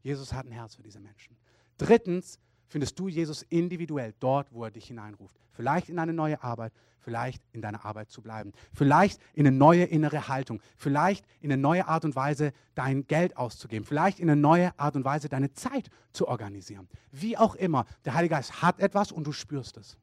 Jesus 0.03 0.33
hat 0.33 0.47
ein 0.47 0.53
Herz 0.53 0.75
für 0.75 0.83
diese 0.83 1.01
Menschen. 1.01 1.37
Drittens, 1.79 2.39
findest 2.73 2.99
du 2.99 3.09
Jesus 3.09 3.43
individuell 3.43 4.15
dort, 4.19 4.53
wo 4.53 4.65
er 4.65 4.71
dich 4.71 4.87
hineinruft. 4.87 5.37
Vielleicht 5.53 5.89
in 5.89 5.99
eine 5.99 6.13
neue 6.13 6.43
Arbeit, 6.43 6.73
vielleicht 6.99 7.43
in 7.53 7.61
deiner 7.61 7.85
Arbeit 7.85 8.11
zu 8.11 8.23
bleiben, 8.23 8.53
vielleicht 8.73 9.21
in 9.35 9.47
eine 9.47 9.57
neue 9.57 9.85
innere 9.85 10.29
Haltung, 10.29 10.61
vielleicht 10.77 11.25
in 11.41 11.53
eine 11.53 11.61
neue 11.61 11.87
Art 11.87 12.05
und 12.05 12.17
Weise 12.17 12.53
dein 12.75 13.07
Geld 13.07 13.37
auszugeben, 13.37 13.85
vielleicht 13.85 14.19
in 14.19 14.31
eine 14.31 14.41
neue 14.41 14.77
Art 14.79 14.97
und 14.97 15.05
Weise 15.05 15.29
deine 15.29 15.53
Zeit 15.53 15.91
zu 16.13 16.27
organisieren. 16.27 16.89
Wie 17.11 17.37
auch 17.37 17.55
immer, 17.55 17.85
der 18.05 18.15
Heilige 18.15 18.35
Geist 18.35 18.63
hat 18.63 18.81
etwas 18.81 19.13
und 19.13 19.27
du 19.27 19.33
spürst 19.33 19.77
es. 19.77 19.97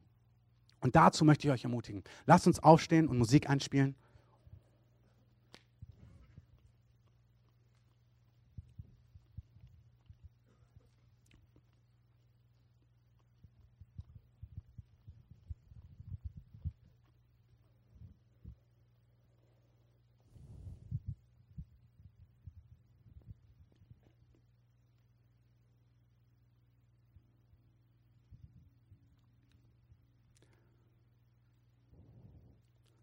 Und 0.80 0.96
dazu 0.96 1.24
möchte 1.24 1.46
ich 1.46 1.52
euch 1.52 1.64
ermutigen. 1.64 2.02
Lasst 2.26 2.46
uns 2.46 2.60
aufstehen 2.60 3.08
und 3.08 3.18
Musik 3.18 3.50
einspielen. 3.50 3.96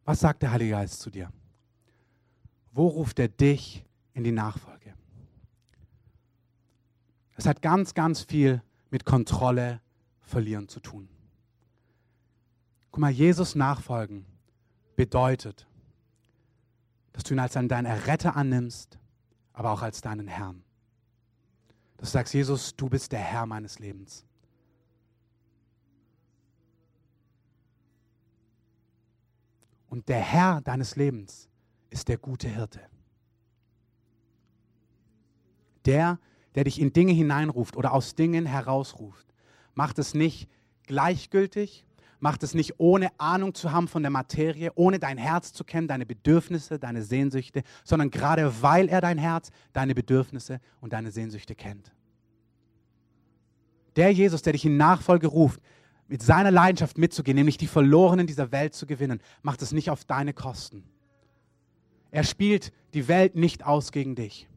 Was 0.07 0.21
sagt 0.21 0.41
der 0.41 0.51
Heilige 0.51 0.71
Geist 0.71 1.01
zu 1.01 1.09
dir? 1.09 1.29
Wo 2.71 2.87
ruft 2.87 3.19
er 3.19 3.27
dich 3.27 3.85
in 4.13 4.23
die 4.23 4.31
Nachfolge? 4.31 4.93
Es 7.35 7.45
hat 7.45 7.61
ganz, 7.61 7.93
ganz 7.93 8.21
viel 8.21 8.61
mit 8.89 9.03
Kontrolle 9.03 9.81
verlieren 10.21 10.69
zu 10.69 10.79
tun. 10.79 11.09
Guck 12.89 13.01
mal, 13.01 13.11
Jesus 13.11 13.53
nachfolgen 13.53 14.25
bedeutet, 14.95 15.67
dass 17.11 17.23
du 17.23 17.33
ihn 17.33 17.39
als 17.39 17.51
deinen 17.51 17.85
Erretter 17.85 18.37
annimmst, 18.37 18.97
aber 19.51 19.71
auch 19.71 19.81
als 19.81 19.99
deinen 19.99 20.29
Herrn. 20.29 20.63
Dass 21.97 22.11
du 22.11 22.13
sagst, 22.13 22.33
Jesus, 22.33 22.77
du 22.77 22.87
bist 22.87 23.11
der 23.11 23.19
Herr 23.19 23.45
meines 23.45 23.79
Lebens. 23.79 24.25
Und 29.89 30.09
der 30.09 30.19
Herr 30.19 30.61
deines 30.61 30.95
Lebens 30.95 31.49
ist 31.89 32.07
der 32.07 32.17
gute 32.17 32.47
Hirte. 32.47 32.81
Der, 35.85 36.19
der 36.55 36.65
dich 36.65 36.81
in 36.81 36.91
Dinge 36.91 37.13
hineinruft 37.13 37.77
oder 37.77 37.93
aus 37.93 38.15
Dingen 38.15 38.45
herausruft, 38.45 39.33
macht 39.73 39.99
es 39.99 40.13
nicht 40.13 40.49
gleichgültig, 40.83 41.85
macht 42.19 42.43
es 42.43 42.53
nicht 42.53 42.79
ohne 42.79 43.09
Ahnung 43.19 43.53
zu 43.53 43.71
haben 43.71 43.87
von 43.87 44.01
der 44.01 44.09
Materie, 44.09 44.71
ohne 44.75 44.99
dein 44.99 45.17
Herz 45.17 45.53
zu 45.53 45.63
kennen, 45.63 45.87
deine 45.87 46.05
Bedürfnisse, 46.05 46.79
deine 46.79 47.03
Sehnsüchte, 47.03 47.63
sondern 47.83 48.09
gerade 48.09 48.61
weil 48.61 48.89
er 48.89 49.01
dein 49.01 49.17
Herz, 49.17 49.51
deine 49.71 49.93
Bedürfnisse 49.93 50.59
und 50.81 50.93
deine 50.93 51.11
Sehnsüchte 51.11 51.55
kennt. 51.55 51.91
Der 53.95 54.11
Jesus, 54.11 54.41
der 54.41 54.53
dich 54.53 54.65
in 54.65 54.77
Nachfolge 54.77 55.27
ruft, 55.27 55.61
mit 56.07 56.21
seiner 56.21 56.51
Leidenschaft 56.51 56.97
mitzugehen, 56.97 57.35
nämlich 57.35 57.57
die 57.57 57.67
Verlorenen 57.67 58.27
dieser 58.27 58.51
Welt 58.51 58.73
zu 58.73 58.85
gewinnen, 58.85 59.21
macht 59.41 59.61
es 59.61 59.71
nicht 59.71 59.89
auf 59.89 60.05
deine 60.05 60.33
Kosten. 60.33 60.83
Er 62.11 62.23
spielt 62.23 62.71
die 62.93 63.07
Welt 63.07 63.35
nicht 63.35 63.65
aus 63.65 63.91
gegen 63.91 64.15
dich. 64.15 64.47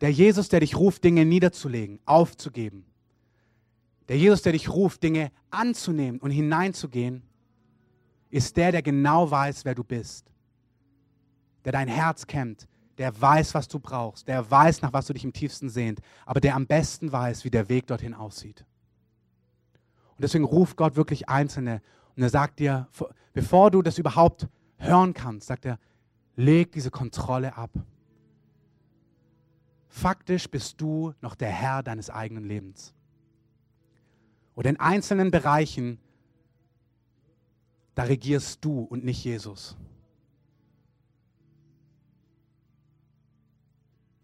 Der 0.00 0.10
Jesus, 0.10 0.48
der 0.48 0.60
dich 0.60 0.76
ruft, 0.76 1.04
Dinge 1.04 1.24
niederzulegen, 1.24 1.98
aufzugeben. 2.04 2.84
Der 4.08 4.16
Jesus, 4.16 4.42
der 4.42 4.52
dich 4.52 4.68
ruft, 4.68 5.02
Dinge 5.02 5.30
anzunehmen 5.50 6.20
und 6.20 6.30
hineinzugehen, 6.30 7.22
ist 8.30 8.56
der, 8.56 8.72
der 8.72 8.82
genau 8.82 9.30
weiß, 9.30 9.64
wer 9.64 9.74
du 9.74 9.84
bist. 9.84 10.30
Der 11.64 11.72
dein 11.72 11.88
Herz 11.88 12.26
kennt, 12.26 12.68
der 12.98 13.20
weiß, 13.20 13.54
was 13.54 13.68
du 13.68 13.78
brauchst, 13.78 14.28
der 14.28 14.50
weiß, 14.50 14.82
nach 14.82 14.92
was 14.92 15.06
du 15.06 15.12
dich 15.12 15.24
im 15.24 15.32
tiefsten 15.32 15.70
sehnt, 15.70 16.00
aber 16.26 16.40
der 16.40 16.54
am 16.54 16.66
besten 16.66 17.10
weiß, 17.10 17.44
wie 17.44 17.50
der 17.50 17.68
Weg 17.68 17.86
dorthin 17.86 18.14
aussieht. 18.14 18.64
Und 20.16 20.22
deswegen 20.22 20.44
ruft 20.44 20.76
Gott 20.76 20.96
wirklich 20.96 21.28
Einzelne 21.28 21.80
und 22.16 22.22
er 22.22 22.30
sagt 22.30 22.58
dir, 22.58 22.88
bevor 23.32 23.70
du 23.70 23.82
das 23.82 23.98
überhaupt 23.98 24.48
hören 24.76 25.14
kannst, 25.14 25.46
sagt 25.46 25.64
er, 25.64 25.78
leg 26.34 26.72
diese 26.72 26.90
Kontrolle 26.90 27.56
ab. 27.56 27.70
Faktisch 29.88 30.50
bist 30.50 30.80
du 30.80 31.14
noch 31.20 31.34
der 31.34 31.50
Herr 31.50 31.82
deines 31.82 32.10
eigenen 32.10 32.44
Lebens. 32.44 32.94
Und 34.54 34.66
in 34.66 34.78
einzelnen 34.78 35.30
Bereichen 35.30 36.00
da 37.98 38.04
regierst 38.04 38.64
du 38.64 38.82
und 38.82 39.04
nicht 39.04 39.24
Jesus. 39.24 39.76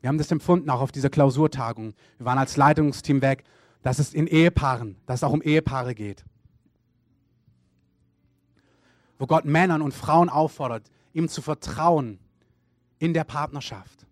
Wir 0.05 0.09
haben 0.09 0.19
das 0.19 0.31
empfunden 0.31 0.69
auch 0.69 0.83
auf 0.83 0.93
dieser 0.93 1.09
Klausurtagung. 1.09 1.95
Wir 2.19 2.27
waren 2.27 2.37
als 2.37 2.59
Leitungsteam 2.59 3.23
weg, 3.23 3.43
dass 3.81 3.99
es 3.99 4.13
in 4.13 4.27
Ehepaaren, 4.27 4.99
dass 5.07 5.21
es 5.21 5.25
auch 5.25 5.33
um 5.33 5.41
Ehepaare 5.41 5.95
geht. 5.95 6.27
Wo 9.19 9.27
Gott 9.27 9.47
Männern 9.47 9.81
und 9.81 9.95
Frauen 9.95 10.29
auffordert, 10.29 10.91
ihm 11.15 11.31
zu 11.31 11.41
vertrauen 11.41 12.19
in 12.99 13.15
der 13.15 13.25
Partnerschaft. 13.25 14.07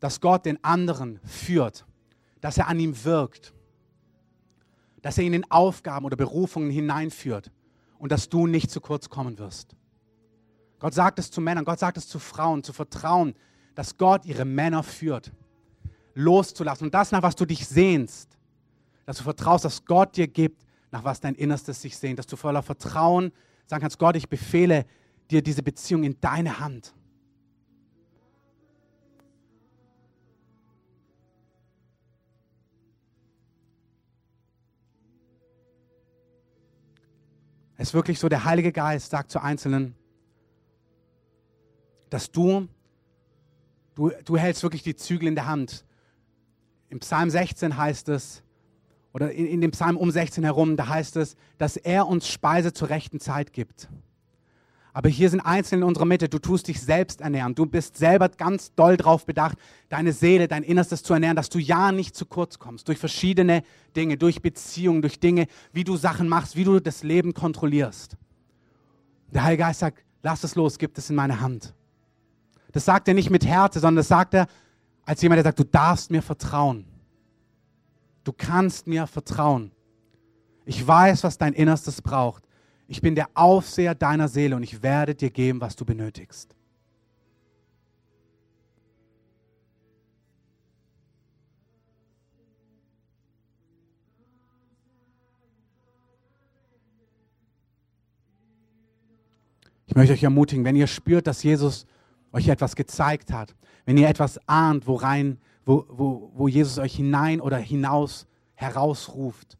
Dass 0.00 0.22
Gott 0.22 0.46
den 0.46 0.64
anderen 0.64 1.20
führt, 1.22 1.84
dass 2.40 2.56
er 2.56 2.68
an 2.68 2.80
ihm 2.80 3.04
wirkt, 3.04 3.52
dass 5.02 5.18
er 5.18 5.24
ihn 5.24 5.34
in 5.34 5.50
Aufgaben 5.50 6.06
oder 6.06 6.16
Berufungen 6.16 6.70
hineinführt 6.70 7.52
und 7.98 8.10
dass 8.10 8.30
du 8.30 8.46
nicht 8.46 8.70
zu 8.70 8.80
kurz 8.80 9.10
kommen 9.10 9.38
wirst. 9.38 9.76
Gott 10.78 10.94
sagt 10.94 11.18
es 11.18 11.30
zu 11.30 11.42
Männern, 11.42 11.66
Gott 11.66 11.78
sagt 11.78 11.98
es 11.98 12.08
zu 12.08 12.18
Frauen, 12.18 12.62
zu 12.62 12.72
vertrauen, 12.72 13.34
dass 13.76 13.96
Gott 13.96 14.24
ihre 14.24 14.44
Männer 14.44 14.82
führt, 14.82 15.30
loszulassen. 16.14 16.86
Und 16.86 16.94
das, 16.94 17.12
nach 17.12 17.22
was 17.22 17.36
du 17.36 17.44
dich 17.44 17.68
sehnst, 17.68 18.36
dass 19.04 19.18
du 19.18 19.22
vertraust, 19.22 19.64
dass 19.64 19.84
Gott 19.84 20.16
dir 20.16 20.26
gibt, 20.26 20.66
nach 20.90 21.04
was 21.04 21.20
dein 21.20 21.34
Innerstes 21.34 21.82
sich 21.82 21.96
sehnt, 21.96 22.18
dass 22.18 22.26
du 22.26 22.36
voller 22.36 22.62
Vertrauen 22.62 23.32
sagen 23.66 23.82
kannst, 23.82 23.98
Gott, 23.98 24.16
ich 24.16 24.28
befehle 24.28 24.86
dir 25.30 25.42
diese 25.42 25.62
Beziehung 25.62 26.04
in 26.04 26.18
deine 26.20 26.58
Hand. 26.58 26.94
Es 37.76 37.88
ist 37.88 37.94
wirklich 37.94 38.18
so, 38.18 38.30
der 38.30 38.44
Heilige 38.44 38.72
Geist 38.72 39.10
sagt 39.10 39.30
zu 39.30 39.42
Einzelnen, 39.42 39.94
dass 42.08 42.30
du 42.30 42.68
Du, 43.96 44.12
du 44.24 44.36
hältst 44.36 44.62
wirklich 44.62 44.82
die 44.82 44.94
Zügel 44.94 45.26
in 45.26 45.34
der 45.34 45.46
Hand. 45.46 45.84
Im 46.90 47.00
Psalm 47.00 47.30
16 47.30 47.76
heißt 47.76 48.10
es, 48.10 48.42
oder 49.14 49.32
in, 49.32 49.46
in 49.46 49.60
dem 49.62 49.70
Psalm 49.70 49.96
um 49.96 50.10
16 50.10 50.44
herum, 50.44 50.76
da 50.76 50.88
heißt 50.88 51.16
es, 51.16 51.34
dass 51.56 51.78
er 51.78 52.06
uns 52.06 52.28
Speise 52.28 52.74
zur 52.74 52.90
rechten 52.90 53.18
Zeit 53.18 53.54
gibt. 53.54 53.88
Aber 54.92 55.08
hier 55.08 55.30
sind 55.30 55.40
Einzelne 55.40 55.82
in 55.82 55.88
unserer 55.88 56.04
Mitte. 56.04 56.28
Du 56.28 56.38
tust 56.38 56.68
dich 56.68 56.80
selbst 56.80 57.22
ernähren. 57.22 57.54
Du 57.54 57.64
bist 57.64 57.96
selber 57.96 58.28
ganz 58.28 58.74
doll 58.74 58.98
darauf 58.98 59.24
bedacht, 59.24 59.58
deine 59.88 60.12
Seele, 60.12 60.46
dein 60.46 60.62
Innerstes 60.62 61.02
zu 61.02 61.14
ernähren, 61.14 61.36
dass 61.36 61.48
du 61.48 61.58
ja 61.58 61.90
nicht 61.92 62.14
zu 62.14 62.26
kurz 62.26 62.58
kommst. 62.58 62.88
Durch 62.88 62.98
verschiedene 62.98 63.62
Dinge, 63.94 64.18
durch 64.18 64.42
Beziehungen, 64.42 65.00
durch 65.00 65.20
Dinge, 65.20 65.46
wie 65.72 65.84
du 65.84 65.96
Sachen 65.96 66.28
machst, 66.28 66.56
wie 66.56 66.64
du 66.64 66.80
das 66.80 67.02
Leben 67.02 67.32
kontrollierst. 67.32 68.16
Der 69.32 69.44
Heilige 69.44 69.64
Geist 69.64 69.80
sagt, 69.80 70.02
lass 70.22 70.44
es 70.44 70.54
los, 70.54 70.78
gib 70.78 70.96
es 70.96 71.08
in 71.08 71.16
meine 71.16 71.40
Hand. 71.40 71.74
Das 72.76 72.84
sagt 72.84 73.08
er 73.08 73.14
nicht 73.14 73.30
mit 73.30 73.46
Härte, 73.46 73.80
sondern 73.80 73.96
das 73.96 74.08
sagt 74.08 74.34
er 74.34 74.48
als 75.06 75.22
jemand, 75.22 75.38
der 75.38 75.44
sagt, 75.44 75.58
du 75.58 75.64
darfst 75.64 76.10
mir 76.10 76.20
vertrauen. 76.20 76.84
Du 78.22 78.34
kannst 78.34 78.86
mir 78.86 79.06
vertrauen. 79.06 79.70
Ich 80.66 80.86
weiß, 80.86 81.24
was 81.24 81.38
dein 81.38 81.54
Innerstes 81.54 82.02
braucht. 82.02 82.44
Ich 82.86 83.00
bin 83.00 83.14
der 83.14 83.30
Aufseher 83.32 83.94
deiner 83.94 84.28
Seele 84.28 84.56
und 84.56 84.62
ich 84.62 84.82
werde 84.82 85.14
dir 85.14 85.30
geben, 85.30 85.58
was 85.62 85.74
du 85.74 85.86
benötigst. 85.86 86.54
Ich 99.86 99.94
möchte 99.94 100.12
euch 100.12 100.22
ermutigen, 100.22 100.62
wenn 100.66 100.76
ihr 100.76 100.86
spürt, 100.86 101.26
dass 101.26 101.42
Jesus 101.42 101.86
euch 102.36 102.48
etwas 102.48 102.76
gezeigt 102.76 103.32
hat, 103.32 103.54
wenn 103.86 103.96
ihr 103.96 104.08
etwas 104.08 104.38
ahnt, 104.46 104.86
wo, 104.86 104.94
rein, 104.94 105.38
wo, 105.64 105.86
wo, 105.88 106.30
wo 106.34 106.48
Jesus 106.48 106.78
euch 106.78 106.94
hinein 106.94 107.40
oder 107.40 107.56
hinaus 107.56 108.26
herausruft, 108.54 109.56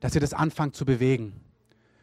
dass 0.00 0.14
ihr 0.14 0.20
das 0.20 0.34
anfangt 0.34 0.76
zu 0.76 0.84
bewegen. 0.84 1.40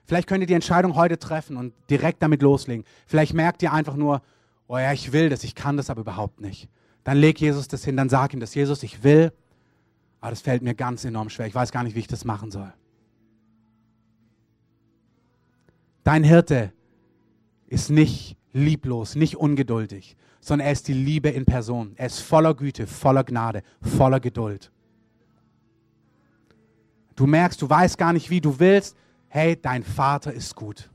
Vielleicht 0.05 0.27
könnt 0.27 0.41
ihr 0.41 0.47
die 0.47 0.55
Entscheidung 0.55 0.95
heute 0.95 1.19
treffen 1.19 1.57
und 1.57 1.73
direkt 1.89 2.23
damit 2.23 2.41
loslegen. 2.41 2.85
Vielleicht 3.05 3.33
merkt 3.33 3.61
ihr 3.61 3.71
einfach 3.71 3.95
nur, 3.95 4.23
oh 4.67 4.77
ja, 4.79 4.93
ich 4.93 5.11
will 5.11 5.29
das, 5.29 5.43
ich 5.43 5.53
kann 5.53 5.77
das 5.77 5.91
aber 5.91 6.01
überhaupt 6.01 6.41
nicht. 6.41 6.67
Dann 7.03 7.17
leg 7.17 7.39
Jesus 7.39 7.67
das 7.67 7.85
hin, 7.85 7.95
dann 7.95 8.09
sag 8.09 8.33
ihm 8.33 8.39
das, 8.39 8.55
Jesus, 8.55 8.81
ich 8.81 9.03
will, 9.03 9.31
aber 10.21 10.31
das 10.31 10.41
fällt 10.41 10.63
mir 10.63 10.73
ganz 10.73 11.05
enorm 11.05 11.29
schwer. 11.29 11.45
Ich 11.45 11.55
weiß 11.55 11.71
gar 11.71 11.83
nicht, 11.83 11.95
wie 11.95 11.99
ich 11.99 12.07
das 12.07 12.25
machen 12.25 12.49
soll. 12.49 12.73
Dein 16.03 16.23
Hirte 16.23 16.73
ist 17.67 17.91
nicht 17.91 18.40
lieblos, 18.53 19.15
nicht 19.15 19.37
ungeduldig, 19.37 20.15
sondern 20.39 20.67
er 20.67 20.73
ist 20.73 20.87
die 20.87 20.93
Liebe 20.93 21.29
in 21.29 21.45
Person. 21.45 21.93
Er 21.95 22.07
ist 22.07 22.19
voller 22.19 22.53
Güte, 22.53 22.87
voller 22.87 23.23
Gnade, 23.23 23.63
voller 23.81 24.19
Geduld. 24.19 24.71
Du 27.15 27.27
merkst, 27.27 27.61
du 27.61 27.69
weißt 27.69 27.97
gar 27.97 28.13
nicht, 28.13 28.29
wie 28.29 28.41
du 28.41 28.59
willst. 28.59 28.95
Hey, 29.27 29.59
dein 29.61 29.83
Vater 29.83 30.33
ist 30.33 30.55
gut. 30.55 30.89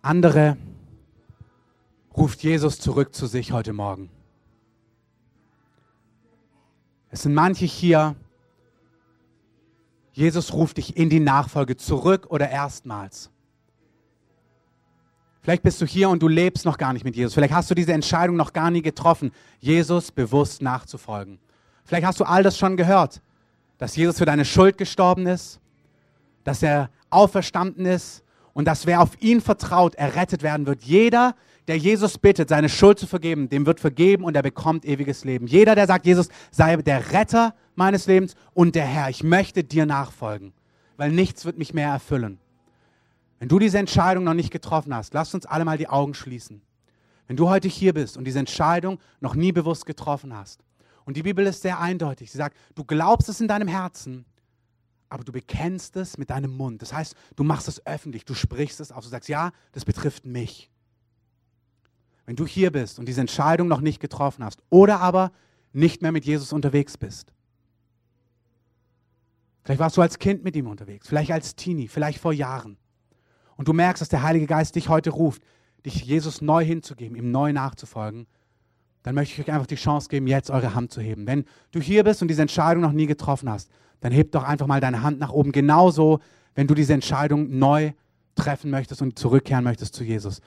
Andere 0.00 0.56
ruft 2.16 2.42
Jesus 2.42 2.80
zurück 2.80 3.14
zu 3.14 3.26
sich 3.26 3.52
heute 3.52 3.72
Morgen. 3.72 4.10
Es 7.12 7.22
sind 7.22 7.34
manche 7.34 7.66
hier, 7.66 8.16
Jesus 10.12 10.54
ruft 10.54 10.78
dich 10.78 10.96
in 10.96 11.10
die 11.10 11.20
Nachfolge 11.20 11.76
zurück 11.76 12.26
oder 12.30 12.48
erstmals. 12.48 13.30
Vielleicht 15.42 15.62
bist 15.62 15.78
du 15.82 15.86
hier 15.86 16.08
und 16.08 16.22
du 16.22 16.28
lebst 16.28 16.64
noch 16.64 16.78
gar 16.78 16.94
nicht 16.94 17.04
mit 17.04 17.14
Jesus. 17.14 17.34
Vielleicht 17.34 17.52
hast 17.52 17.70
du 17.70 17.74
diese 17.74 17.92
Entscheidung 17.92 18.36
noch 18.36 18.54
gar 18.54 18.70
nie 18.70 18.80
getroffen, 18.80 19.30
Jesus 19.60 20.10
bewusst 20.10 20.62
nachzufolgen. 20.62 21.38
Vielleicht 21.84 22.06
hast 22.06 22.18
du 22.18 22.24
all 22.24 22.42
das 22.42 22.56
schon 22.56 22.78
gehört, 22.78 23.20
dass 23.76 23.94
Jesus 23.94 24.16
für 24.16 24.24
deine 24.24 24.46
Schuld 24.46 24.78
gestorben 24.78 25.26
ist, 25.26 25.60
dass 26.44 26.62
er 26.62 26.88
auferstanden 27.10 27.84
ist 27.84 28.24
und 28.54 28.66
dass 28.66 28.86
wer 28.86 29.02
auf 29.02 29.20
ihn 29.20 29.42
vertraut, 29.42 29.96
errettet 29.96 30.42
werden 30.42 30.64
wird. 30.64 30.82
Jeder, 30.82 31.34
der 31.68 31.78
Jesus 31.78 32.18
bittet, 32.18 32.48
seine 32.48 32.68
Schuld 32.68 32.98
zu 32.98 33.06
vergeben, 33.06 33.48
dem 33.48 33.66
wird 33.66 33.80
vergeben 33.80 34.24
und 34.24 34.34
er 34.34 34.42
bekommt 34.42 34.84
ewiges 34.84 35.24
Leben. 35.24 35.46
Jeder, 35.46 35.74
der 35.74 35.86
sagt, 35.86 36.06
Jesus 36.06 36.28
sei 36.50 36.76
der 36.76 37.12
Retter 37.12 37.54
meines 37.74 38.06
Lebens 38.06 38.34
und 38.52 38.74
der 38.74 38.84
Herr, 38.84 39.10
ich 39.10 39.22
möchte 39.22 39.62
dir 39.62 39.86
nachfolgen, 39.86 40.52
weil 40.96 41.12
nichts 41.12 41.44
wird 41.44 41.58
mich 41.58 41.72
mehr 41.72 41.88
erfüllen. 41.88 42.38
Wenn 43.38 43.48
du 43.48 43.58
diese 43.58 43.78
Entscheidung 43.78 44.24
noch 44.24 44.34
nicht 44.34 44.50
getroffen 44.50 44.94
hast, 44.94 45.14
lass 45.14 45.34
uns 45.34 45.46
alle 45.46 45.64
mal 45.64 45.78
die 45.78 45.88
Augen 45.88 46.14
schließen. 46.14 46.62
Wenn 47.28 47.36
du 47.36 47.48
heute 47.48 47.68
hier 47.68 47.94
bist 47.94 48.16
und 48.16 48.24
diese 48.24 48.38
Entscheidung 48.38 48.98
noch 49.20 49.34
nie 49.34 49.52
bewusst 49.52 49.86
getroffen 49.86 50.36
hast, 50.36 50.64
und 51.04 51.16
die 51.16 51.24
Bibel 51.24 51.44
ist 51.46 51.62
sehr 51.62 51.80
eindeutig, 51.80 52.30
sie 52.30 52.38
sagt, 52.38 52.56
du 52.76 52.84
glaubst 52.84 53.28
es 53.28 53.40
in 53.40 53.48
deinem 53.48 53.66
Herzen, 53.66 54.24
aber 55.08 55.24
du 55.24 55.32
bekennst 55.32 55.96
es 55.96 56.16
mit 56.16 56.30
deinem 56.30 56.56
Mund. 56.56 56.80
Das 56.80 56.92
heißt, 56.92 57.16
du 57.34 57.42
machst 57.42 57.66
es 57.66 57.84
öffentlich, 57.84 58.24
du 58.24 58.34
sprichst 58.34 58.80
es 58.80 58.92
aus, 58.92 59.04
du 59.04 59.10
sagst, 59.10 59.28
ja, 59.28 59.50
das 59.72 59.84
betrifft 59.84 60.24
mich 60.24 60.71
wenn 62.26 62.36
du 62.36 62.46
hier 62.46 62.70
bist 62.70 62.98
und 62.98 63.06
diese 63.06 63.20
Entscheidung 63.20 63.68
noch 63.68 63.80
nicht 63.80 64.00
getroffen 64.00 64.44
hast 64.44 64.62
oder 64.70 65.00
aber 65.00 65.32
nicht 65.72 66.02
mehr 66.02 66.12
mit 66.12 66.24
Jesus 66.24 66.52
unterwegs 66.52 66.96
bist. 66.96 67.32
Vielleicht 69.64 69.80
warst 69.80 69.96
du 69.96 70.02
als 70.02 70.18
Kind 70.18 70.44
mit 70.44 70.56
ihm 70.56 70.66
unterwegs, 70.66 71.08
vielleicht 71.08 71.30
als 71.30 71.54
Teenie, 71.54 71.88
vielleicht 71.88 72.18
vor 72.18 72.32
Jahren. 72.32 72.76
Und 73.56 73.68
du 73.68 73.72
merkst, 73.72 74.00
dass 74.00 74.08
der 74.08 74.22
Heilige 74.22 74.46
Geist 74.46 74.74
dich 74.74 74.88
heute 74.88 75.10
ruft, 75.10 75.42
dich 75.86 76.04
Jesus 76.04 76.40
neu 76.40 76.64
hinzugeben, 76.64 77.16
ihm 77.16 77.30
neu 77.30 77.52
nachzufolgen. 77.52 78.26
Dann 79.02 79.14
möchte 79.14 79.34
ich 79.34 79.40
euch 79.40 79.52
einfach 79.52 79.66
die 79.66 79.76
Chance 79.76 80.08
geben, 80.08 80.26
jetzt 80.26 80.50
eure 80.50 80.74
Hand 80.74 80.92
zu 80.92 81.00
heben. 81.00 81.26
Wenn 81.26 81.44
du 81.72 81.80
hier 81.80 82.04
bist 82.04 82.22
und 82.22 82.28
diese 82.28 82.42
Entscheidung 82.42 82.82
noch 82.82 82.92
nie 82.92 83.06
getroffen 83.06 83.50
hast, 83.50 83.70
dann 84.00 84.12
heb 84.12 84.32
doch 84.32 84.44
einfach 84.44 84.66
mal 84.66 84.80
deine 84.80 85.02
Hand 85.02 85.18
nach 85.20 85.30
oben. 85.30 85.52
Genauso, 85.52 86.20
wenn 86.54 86.66
du 86.66 86.74
diese 86.74 86.92
Entscheidung 86.92 87.58
neu 87.58 87.92
treffen 88.34 88.70
möchtest 88.70 89.02
und 89.02 89.18
zurückkehren 89.18 89.64
möchtest 89.64 89.94
zu 89.94 90.04
Jesus. 90.04 90.40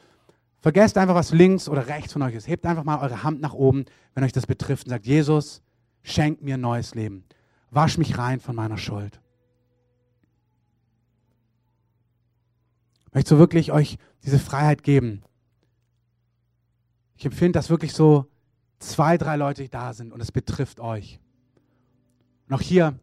Vergesst 0.65 0.97
einfach, 0.97 1.13
was 1.13 1.31
links 1.31 1.69
oder 1.69 1.85
rechts 1.85 2.13
von 2.13 2.23
euch 2.23 2.33
ist. 2.33 2.47
Hebt 2.47 2.65
einfach 2.65 2.83
mal 2.83 2.97
eure 2.97 3.21
Hand 3.21 3.39
nach 3.39 3.53
oben, 3.53 3.85
wenn 4.15 4.23
euch 4.23 4.31
das 4.31 4.47
betrifft 4.47 4.87
und 4.87 4.89
sagt, 4.89 5.05
Jesus, 5.05 5.61
schenk 6.01 6.41
mir 6.41 6.55
ein 6.55 6.61
neues 6.61 6.95
Leben. 6.95 7.23
Wasch 7.69 7.99
mich 7.99 8.17
rein 8.17 8.39
von 8.39 8.55
meiner 8.55 8.79
Schuld. 8.79 9.21
Ich 13.05 13.13
möchte 13.13 13.29
so 13.29 13.37
wirklich 13.37 13.71
euch 13.71 13.99
diese 14.23 14.39
Freiheit 14.39 14.81
geben. 14.81 15.21
Ich 17.15 17.25
empfinde, 17.25 17.59
dass 17.59 17.69
wirklich 17.69 17.93
so 17.93 18.25
zwei, 18.79 19.19
drei 19.19 19.35
Leute 19.35 19.69
da 19.69 19.93
sind 19.93 20.11
und 20.11 20.19
es 20.19 20.31
betrifft 20.31 20.79
euch. 20.79 21.19
Und 22.47 22.55
auch 22.55 22.61
hier 22.61 22.97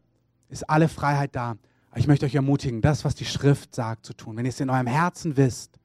ist 0.48 0.68
alle 0.68 0.88
Freiheit 0.88 1.36
da. 1.36 1.58
Ich 1.94 2.08
möchte 2.08 2.26
euch 2.26 2.34
ermutigen, 2.34 2.82
das, 2.82 3.04
was 3.04 3.14
die 3.14 3.24
Schrift 3.24 3.72
sagt, 3.72 4.04
zu 4.04 4.14
tun. 4.14 4.36
Wenn 4.36 4.46
ihr 4.46 4.48
es 4.48 4.58
in 4.58 4.68
eurem 4.68 4.88
Herzen 4.88 5.36
wisst, 5.36 5.78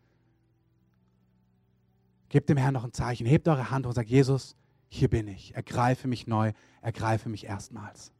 Gebt 2.30 2.50
dem 2.50 2.58
Herrn 2.58 2.74
noch 2.74 2.84
ein 2.84 2.94
Zeichen. 2.94 3.26
Hebt 3.26 3.48
eure 3.48 3.72
Hand 3.72 3.86
und 3.86 3.94
sagt, 3.94 4.10
Jesus, 4.10 4.56
hier 4.90 5.10
bin 5.10 5.28
ich. 5.28 5.56
Ergreife 5.56 6.08
mich 6.08 6.28
neu, 6.28 6.54
ergreife 6.82 7.30
mich 7.30 7.46
erstmals. 7.46 8.12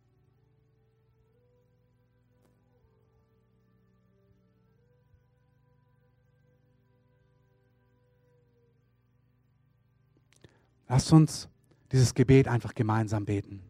Lasst 10.88 11.12
uns 11.12 11.50
dieses 11.92 12.14
Gebet 12.14 12.48
einfach 12.48 12.74
gemeinsam 12.74 13.26
beten. 13.26 13.62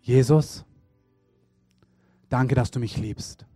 Jesus, 0.00 0.64
danke, 2.28 2.54
dass 2.54 2.70
du 2.70 2.78
mich 2.78 2.96
liebst. 2.96 3.46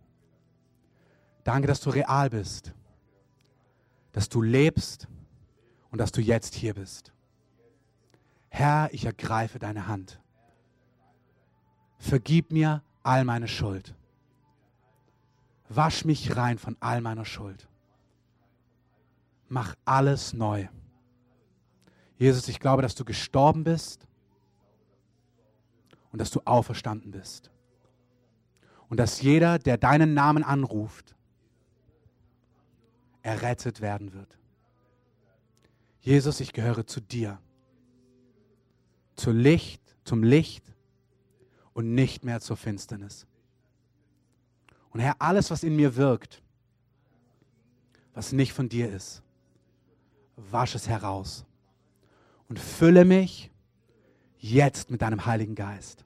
Danke, 1.45 1.69
dass 1.69 1.81
du 1.81 1.91
real 1.91 2.31
bist, 2.31 2.75
dass 4.15 4.29
du 4.29 4.41
lebst 4.41 5.09
und 5.91 5.99
dass 5.99 6.13
du 6.13 6.21
jetzt 6.21 6.55
hier 6.55 6.75
bist. 6.75 7.13
Herr, 8.49 8.89
ich 8.95 9.05
ergreife 9.05 9.59
deine 9.59 9.89
Hand. 9.89 10.21
Vergib 11.99 12.53
mir 12.53 12.85
all 13.03 13.25
meine 13.25 13.49
Schuld. 13.49 13.97
Wasch 15.69 16.05
mich 16.05 16.37
rein 16.37 16.59
von 16.59 16.77
all 16.79 17.01
meiner 17.01 17.25
Schuld. 17.25 17.69
Mach 19.49 19.75
alles 19.85 20.33
neu. 20.33 20.69
Jesus, 22.17 22.47
ich 22.47 22.61
glaube, 22.61 22.83
dass 22.83 22.95
du 22.95 23.05
gestorben 23.05 23.65
bist 23.65 24.07
und 26.13 26.21
dass 26.21 26.31
du 26.31 26.41
auferstanden 26.45 27.11
bist. 27.11 27.51
Und 28.89 29.01
dass 29.01 29.23
jeder, 29.23 29.59
der 29.59 29.77
deinen 29.77 30.15
Namen 30.15 30.45
anruft, 30.45 31.17
errettet 33.25 33.81
werden 33.81 34.13
wird. 34.13 34.39
Jesus, 36.01 36.41
ich 36.41 36.53
gehöre 36.53 36.87
zu 36.87 37.01
dir, 37.01 37.41
zu 39.17 39.33
Licht, 39.33 39.83
zum 40.05 40.23
Licht 40.23 40.65
und 41.73 41.95
nicht 41.95 42.25
mehr 42.25 42.41
zur 42.41 42.59
Finsternis. 42.59 43.27
Und 44.91 45.01
Herr, 45.01 45.17
alles, 45.19 45.51
was 45.51 45.63
in 45.65 45.75
mir 45.75 45.97
wirkt, 45.97 46.43
was 48.13 48.33
nicht 48.33 48.53
von 48.53 48.69
dir 48.69 48.93
ist, 48.93 49.23
wasch 50.37 50.75
es 50.75 50.87
heraus 50.87 51.47
und 52.49 52.61
fülle 52.61 53.07
mich 53.07 53.51
jetzt 54.39 54.91
mit 54.91 55.01
deinem 55.01 55.25
Heiligen 55.25 55.55
Geist. 55.55 56.05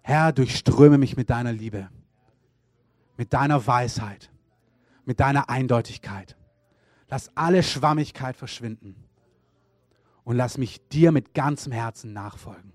Herr, 0.00 0.32
durchströme 0.32 0.96
mich 0.96 1.18
mit 1.18 1.28
deiner 1.28 1.52
Liebe, 1.52 1.90
mit 3.18 3.34
deiner 3.34 3.66
Weisheit, 3.66 4.30
mit 5.04 5.20
deiner 5.20 5.48
Eindeutigkeit. 5.48 6.36
Lass 7.08 7.36
alle 7.36 7.62
Schwammigkeit 7.62 8.36
verschwinden 8.36 8.96
und 10.24 10.36
lass 10.36 10.58
mich 10.58 10.86
dir 10.88 11.12
mit 11.12 11.34
ganzem 11.34 11.72
Herzen 11.72 12.12
nachfolgen. 12.12 12.72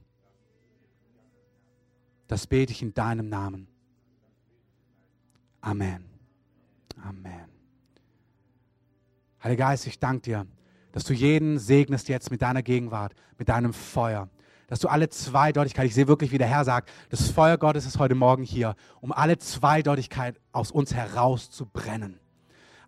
Das 2.27 2.45
bete 2.45 2.73
ich 2.73 2.81
in 2.81 2.93
deinem 2.93 3.29
Namen. 3.29 3.67
Amen. 5.61 6.05
Amen. 7.01 7.49
Heiliger 9.43 9.65
Geist, 9.65 9.87
ich 9.87 9.99
danke 9.99 10.21
dir 10.21 10.47
dass 10.97 11.03
du 11.03 11.13
jeden 11.13 11.59
segnest 11.59 12.09
jetzt 12.09 12.31
mit 12.31 12.41
deiner 12.41 12.63
Gegenwart, 12.63 13.13
mit 13.37 13.49
deinem 13.49 13.71
Feuer. 13.71 14.29
Dass 14.67 14.79
du 14.79 14.89
alle 14.89 15.09
Zweideutigkeit, 15.09 15.85
ich 15.85 15.95
sehe 15.95 16.07
wirklich, 16.07 16.31
wie 16.31 16.37
der 16.37 16.47
Herr 16.47 16.65
sagt, 16.65 16.89
das 17.09 17.29
Feuer 17.29 17.57
Gottes 17.57 17.85
ist 17.85 17.99
heute 17.99 18.15
Morgen 18.15 18.43
hier, 18.43 18.75
um 18.99 19.13
alle 19.13 19.37
Zweideutigkeit 19.37 20.39
aus 20.51 20.71
uns 20.71 20.93
herauszubrennen. 20.93 22.19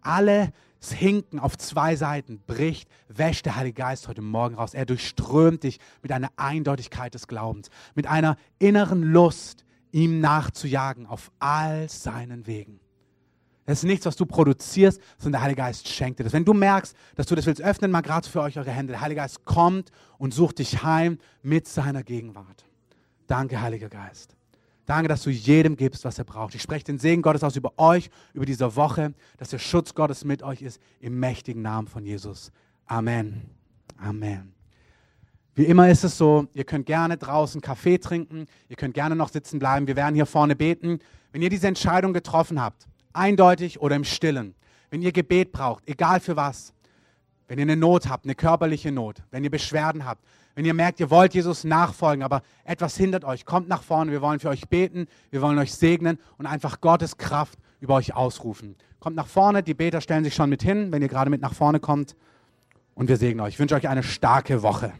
Alles 0.01 0.51
Hinken 0.82 1.39
auf 1.39 1.57
zwei 1.57 1.95
Seiten 1.95 2.41
bricht, 2.45 2.89
wäscht 3.07 3.45
der 3.45 3.55
Heilige 3.55 3.82
Geist 3.82 4.07
heute 4.07 4.21
Morgen 4.21 4.55
raus. 4.55 4.73
Er 4.73 4.86
durchströmt 4.86 5.63
dich 5.63 5.80
mit 6.01 6.11
einer 6.11 6.32
Eindeutigkeit 6.36 7.13
des 7.13 7.27
Glaubens, 7.27 7.69
mit 7.95 8.07
einer 8.07 8.38
inneren 8.59 9.01
Lust, 9.01 9.65
ihm 9.91 10.19
nachzujagen 10.19 11.05
auf 11.05 11.32
all 11.39 11.89
seinen 11.89 12.45
Wegen. 12.45 12.80
Das 13.70 13.78
ist 13.78 13.84
nichts, 13.84 14.07
was 14.07 14.15
du 14.15 14.26
produzierst, 14.26 14.99
sondern 15.20 15.34
der 15.34 15.41
Heilige 15.43 15.61
Geist 15.61 15.88
schenkt 15.88 16.17
dir 16.17 16.24
das. 16.24 16.34
Wenn 16.34 16.43
du 16.43 16.55
merkst, 16.55 16.95
dass 17.15 17.28
du 17.28 17.36
das 17.36 17.45
willst, 17.45 17.61
öffnen 17.61 17.91
mal 17.91 18.01
gerade 18.01 18.28
für 18.28 18.41
euch 18.41 18.57
eure 18.57 18.72
Hände. 18.72 18.93
Der 18.93 19.01
Heilige 19.01 19.22
Geist 19.22 19.45
kommt 19.45 19.91
und 20.17 20.34
sucht 20.34 20.57
dich 20.57 20.82
heim 20.82 21.20
mit 21.43 21.67
seiner 21.67 22.01
Gegenwart. 22.01 22.65
Danke, 23.28 23.61
Heiliger 23.61 23.88
Geist. 23.88 24.36
Danke, 24.88 25.07
dass 25.07 25.22
du 25.22 25.30
jedem 25.30 25.76
gibst, 25.76 26.03
was 26.03 26.17
er 26.17 26.24
braucht. 26.24 26.55
Ich 26.55 26.63
spreche 26.63 26.86
den 26.86 26.97
Segen 26.97 27.22
Gottes 27.22 27.43
aus 27.43 27.55
über 27.57 27.74
euch, 27.78 28.09
über 28.34 28.47
diese 28.47 28.76
Woche, 28.76 29.13
dass 29.38 29.49
der 29.49 29.59
Schutz 29.59 29.93
Gottes 29.93 30.26
mit 30.26 30.41
euch 30.41 30.63
ist, 30.63 30.82
im 30.99 31.20
mächtigen 31.20 31.61
Namen 31.61 31.88
von 31.88 32.03
Jesus. 32.03 32.51
Amen. 32.88 33.51
Amen. 33.99 34.51
Wie 35.53 35.65
immer 35.65 35.91
ist 35.91 36.03
es 36.03 36.17
so, 36.17 36.47
ihr 36.55 36.63
könnt 36.63 36.88
gerne 36.88 37.17
draußen 37.17 37.61
Kaffee 37.61 37.99
trinken, 37.99 38.47
ihr 38.67 38.78
könnt 38.78 38.95
gerne 38.95 39.15
noch 39.15 39.30
sitzen 39.30 39.59
bleiben, 39.59 39.86
wir 39.86 39.95
werden 39.95 40.15
hier 40.15 40.26
vorne 40.26 40.55
beten. 40.55 40.97
Wenn 41.32 41.43
ihr 41.43 41.51
diese 41.51 41.67
Entscheidung 41.67 42.13
getroffen 42.13 42.59
habt, 42.59 42.88
eindeutig 43.14 43.80
oder 43.82 43.95
im 43.95 44.03
Stillen. 44.03 44.55
Wenn 44.89 45.01
ihr 45.01 45.12
Gebet 45.12 45.51
braucht, 45.51 45.88
egal 45.88 46.20
für 46.20 46.36
was, 46.36 46.74
wenn 47.47 47.57
ihr 47.57 47.64
eine 47.64 47.76
Not 47.76 48.07
habt, 48.10 48.26
eine 48.26 48.36
körperliche 48.36 48.91
Not, 48.91 49.24
wenn 49.32 49.43
ihr 49.43 49.49
Beschwerden 49.49 50.05
habt, 50.05 50.24
wenn 50.55 50.66
ihr 50.66 50.74
merkt, 50.74 50.99
ihr 50.99 51.10
wollt 51.10 51.34
Jesus 51.34 51.64
nachfolgen, 51.64 52.24
aber 52.24 52.41
etwas 52.64 52.97
hindert 52.97 53.24
euch, 53.24 53.45
kommt 53.45 53.68
nach 53.68 53.82
vorne, 53.82 54.12
wir 54.12 54.22
wollen 54.22 54.39
für 54.39 54.49
euch 54.49 54.68
beten, 54.68 55.07
wir 55.32 55.41
wollen 55.41 55.57
euch 55.57 55.74
segnen 55.74 56.20
und 56.38 56.45
einfach 56.45 56.82
Gottes 56.82 57.18
Kraft 57.18 57.57
über 57.80 57.95
euch 57.95 58.16
ausrufen. 58.16 58.76
Kommt 58.99 59.16
nach 59.16 59.28
vorne, 59.28 59.64
die 59.64 59.74
Beter 59.74 60.01
stellen 60.01 60.24
sich 60.24 60.36
schon 60.36 60.49
mit 60.49 60.62
hin, 60.62 60.91
wenn 60.91 61.01
ihr 61.01 61.07
gerade 61.07 61.30
mit 61.30 61.41
nach 61.41 61.53
vorne 61.53 61.80
kommt 61.80 62.16
und 62.93 63.07
wir 63.07 63.18
segnen 63.18 63.39
euch. 63.41 63.53
Ich 63.53 63.60
wünsche 63.60 63.76
euch 63.76 63.88
eine 63.88 64.03
starke 64.03 64.62
Woche. 64.62 64.91